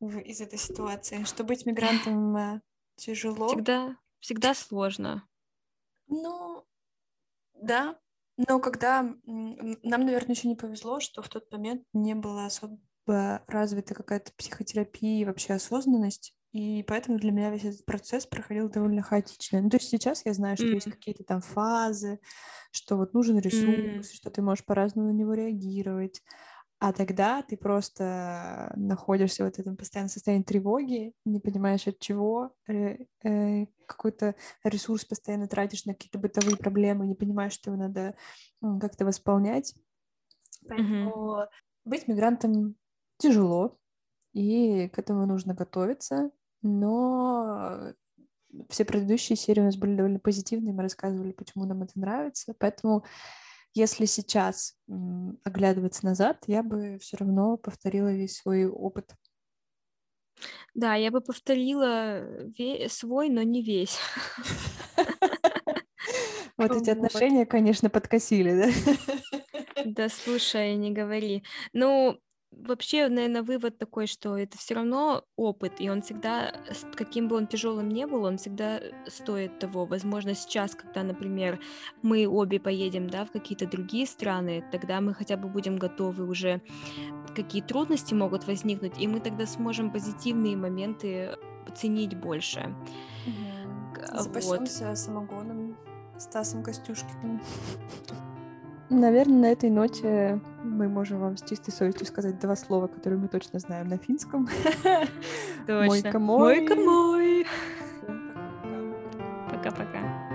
в 0.00 0.18
из 0.18 0.40
этой 0.40 0.58
ситуации? 0.58 1.22
Что 1.24 1.44
быть 1.44 1.64
мигрантом, 1.66 2.36
э, 2.36 2.60
тяжело? 2.96 3.64
Всегда 3.66 3.96
всегда 4.20 4.54
сложно. 4.54 5.28
Ну 6.08 6.66
да, 7.62 7.98
но 8.36 8.60
когда, 8.60 9.02
нам, 9.24 10.04
наверно, 10.06 10.32
ещё 10.32 10.48
не 10.48 10.56
повезло, 10.56 11.00
что 11.00 11.22
в 11.22 11.28
тот 11.28 11.50
момент 11.52 11.84
не 11.92 12.14
была 12.14 12.46
особо 12.46 12.78
развита 13.06 13.94
какая-то 13.94 14.32
психотерапия 14.36 15.22
и 15.22 15.24
вообще 15.24 15.54
осознанность, 15.54 16.34
и 16.52 16.82
поэтому 16.86 17.18
для 17.18 17.32
меня 17.32 17.50
весь 17.50 17.64
этот 17.64 17.84
процесс 17.86 18.26
проходил 18.26 18.68
довольно 18.70 19.02
хаотично. 19.02 19.60
Ну, 19.62 19.70
то 19.70 19.76
есть 19.78 19.88
сейчас 19.88 20.24
я 20.26 20.34
знаю, 20.34 20.56
что 20.56 20.74
есть 20.76 20.86
М. 20.86 20.90
какие-то 20.90 21.24
там 21.24 21.40
фазы, 21.42 22.20
что 22.72 22.96
вот 22.96 23.14
нужен 23.14 23.38
ресурс, 23.38 24.10
что 24.12 24.30
ты 24.30 24.42
можешь 24.42 24.64
по-разному 24.64 25.08
на 25.12 25.16
него 25.16 25.34
реагировать. 25.34 26.22
А 26.80 26.92
тогда 26.92 27.42
ты 27.42 27.56
просто 27.56 28.72
находишься 28.76 29.44
вот 29.44 29.56
в 29.56 29.58
этом 29.58 29.76
постоянном 29.76 30.10
состоянии 30.10 30.44
тревоги, 30.44 31.12
не 31.24 31.40
понимаешь, 31.40 31.88
от 31.88 31.98
чего, 31.98 32.54
э, 32.68 32.98
э, 33.24 33.66
какой-то 33.86 34.36
ресурс 34.62 35.04
постоянно 35.04 35.48
тратишь 35.48 35.86
на 35.86 35.94
какие-то 35.94 36.20
бытовые 36.20 36.56
проблемы, 36.56 37.06
не 37.06 37.16
понимаешь, 37.16 37.52
что 37.52 37.70
его 37.70 37.82
надо, 37.82 38.14
как-то 38.80 39.04
восполнять. 39.04 39.74
Поэтому 40.68 41.46
быть 41.84 42.06
мигрантом 42.06 42.76
тяжело, 43.16 43.76
и 44.32 44.88
к 44.88 44.98
этому 44.98 45.26
нужно 45.26 45.54
готовиться. 45.54 46.30
Но 46.62 47.92
все 48.68 48.84
предыдущие 48.84 49.36
серии 49.36 49.60
у 49.60 49.64
нас 49.64 49.76
были 49.76 49.96
довольно 49.96 50.20
позитивные, 50.20 50.72
мы 50.72 50.82
рассказывали, 50.82 51.32
почему 51.32 51.64
нам 51.64 51.82
это 51.82 51.98
нравится. 51.98 52.54
Поэтому 52.58 53.04
если 53.74 54.06
сейчас, 54.06 54.76
оглядываться 55.44 56.04
назад, 56.06 56.44
я 56.46 56.62
бы 56.62 56.98
всё 57.00 57.16
равно 57.18 57.56
повторила 57.56 58.12
весь 58.12 58.36
свой 58.36 58.66
опыт. 58.66 59.14
Да, 60.74 60.94
я 60.94 61.10
бы 61.10 61.20
повторила 61.20 62.20
ве 62.58 62.88
свой, 62.88 63.28
но 63.30 63.42
не 63.42 63.62
весь. 63.62 63.98
Вот 66.58 66.74
эти 66.76 66.90
отношения, 66.90 67.46
конечно, 67.46 67.90
подкосили, 67.90 68.52
да? 68.54 68.68
Да 69.84 70.08
слушай, 70.08 70.74
не 70.76 70.90
говори. 70.92 71.44
Ну, 71.72 72.18
вообще, 72.50 73.08
наверно, 73.08 73.42
вывод 73.42 73.78
такой, 73.78 74.06
что 74.06 74.36
это 74.36 74.58
всё 74.58 74.74
равно 74.74 75.24
опыт, 75.36 75.80
и 75.80 75.90
он 75.90 76.02
всегда, 76.02 76.52
с 76.70 76.84
каким 76.94 77.28
бы 77.28 77.36
он 77.36 77.46
тяжелым 77.46 77.88
не 77.88 78.06
был, 78.06 78.24
он 78.24 78.36
всегда 78.36 78.80
стоит 79.06 79.58
того. 79.58 79.86
Возможно, 79.86 80.34
сейчас, 80.34 80.74
когда, 80.74 81.02
например, 81.02 81.60
мы 82.02 82.26
обе 82.26 82.60
поедем, 82.60 83.08
да, 83.08 83.24
в 83.24 83.30
какие-то 83.30 83.66
другие 83.66 84.06
страны, 84.06 84.64
тогда 84.72 85.00
мы 85.00 85.14
хотя 85.14 85.36
бы 85.36 85.48
будем 85.48 85.76
готовы 85.76 86.26
уже, 86.26 86.60
какие 87.34 87.62
трудности 87.62 88.14
могут 88.14 88.46
возникнуть, 88.46 88.98
и 88.98 89.06
мы 89.06 89.20
тогда 89.20 89.46
сможем 89.46 89.90
позитивные 89.92 90.56
моменты 90.56 91.36
ценить 91.76 92.14
больше. 92.14 92.74
Мгм. 93.26 93.94
К 93.94 94.22
вот. 94.24 94.68
Самогоном 94.68 95.76
Стасом 96.18 96.62
Костюшкиным. 96.62 97.40
Наверно, 98.90 99.40
на 99.40 99.52
этой 99.52 99.68
ноте 99.68 100.40
мы 100.64 100.88
можем 100.88 101.20
вам 101.20 101.36
с 101.36 101.42
чистой 101.42 101.72
совестью 101.72 102.06
сказать 102.06 102.38
2 102.38 102.56
слова, 102.56 102.86
которые 102.86 103.20
мы 103.20 103.28
точно 103.28 103.58
знаем 103.58 103.88
на 103.88 103.98
финском. 103.98 104.48
Точно. 105.66 105.86
Мойка 105.86 106.18
Мойка 106.18 106.74
мой. 106.74 106.84
мой. 106.84 107.46
Всем 108.02 108.32
пока-пока. 109.50 109.50
Пока-пока. 109.50 110.27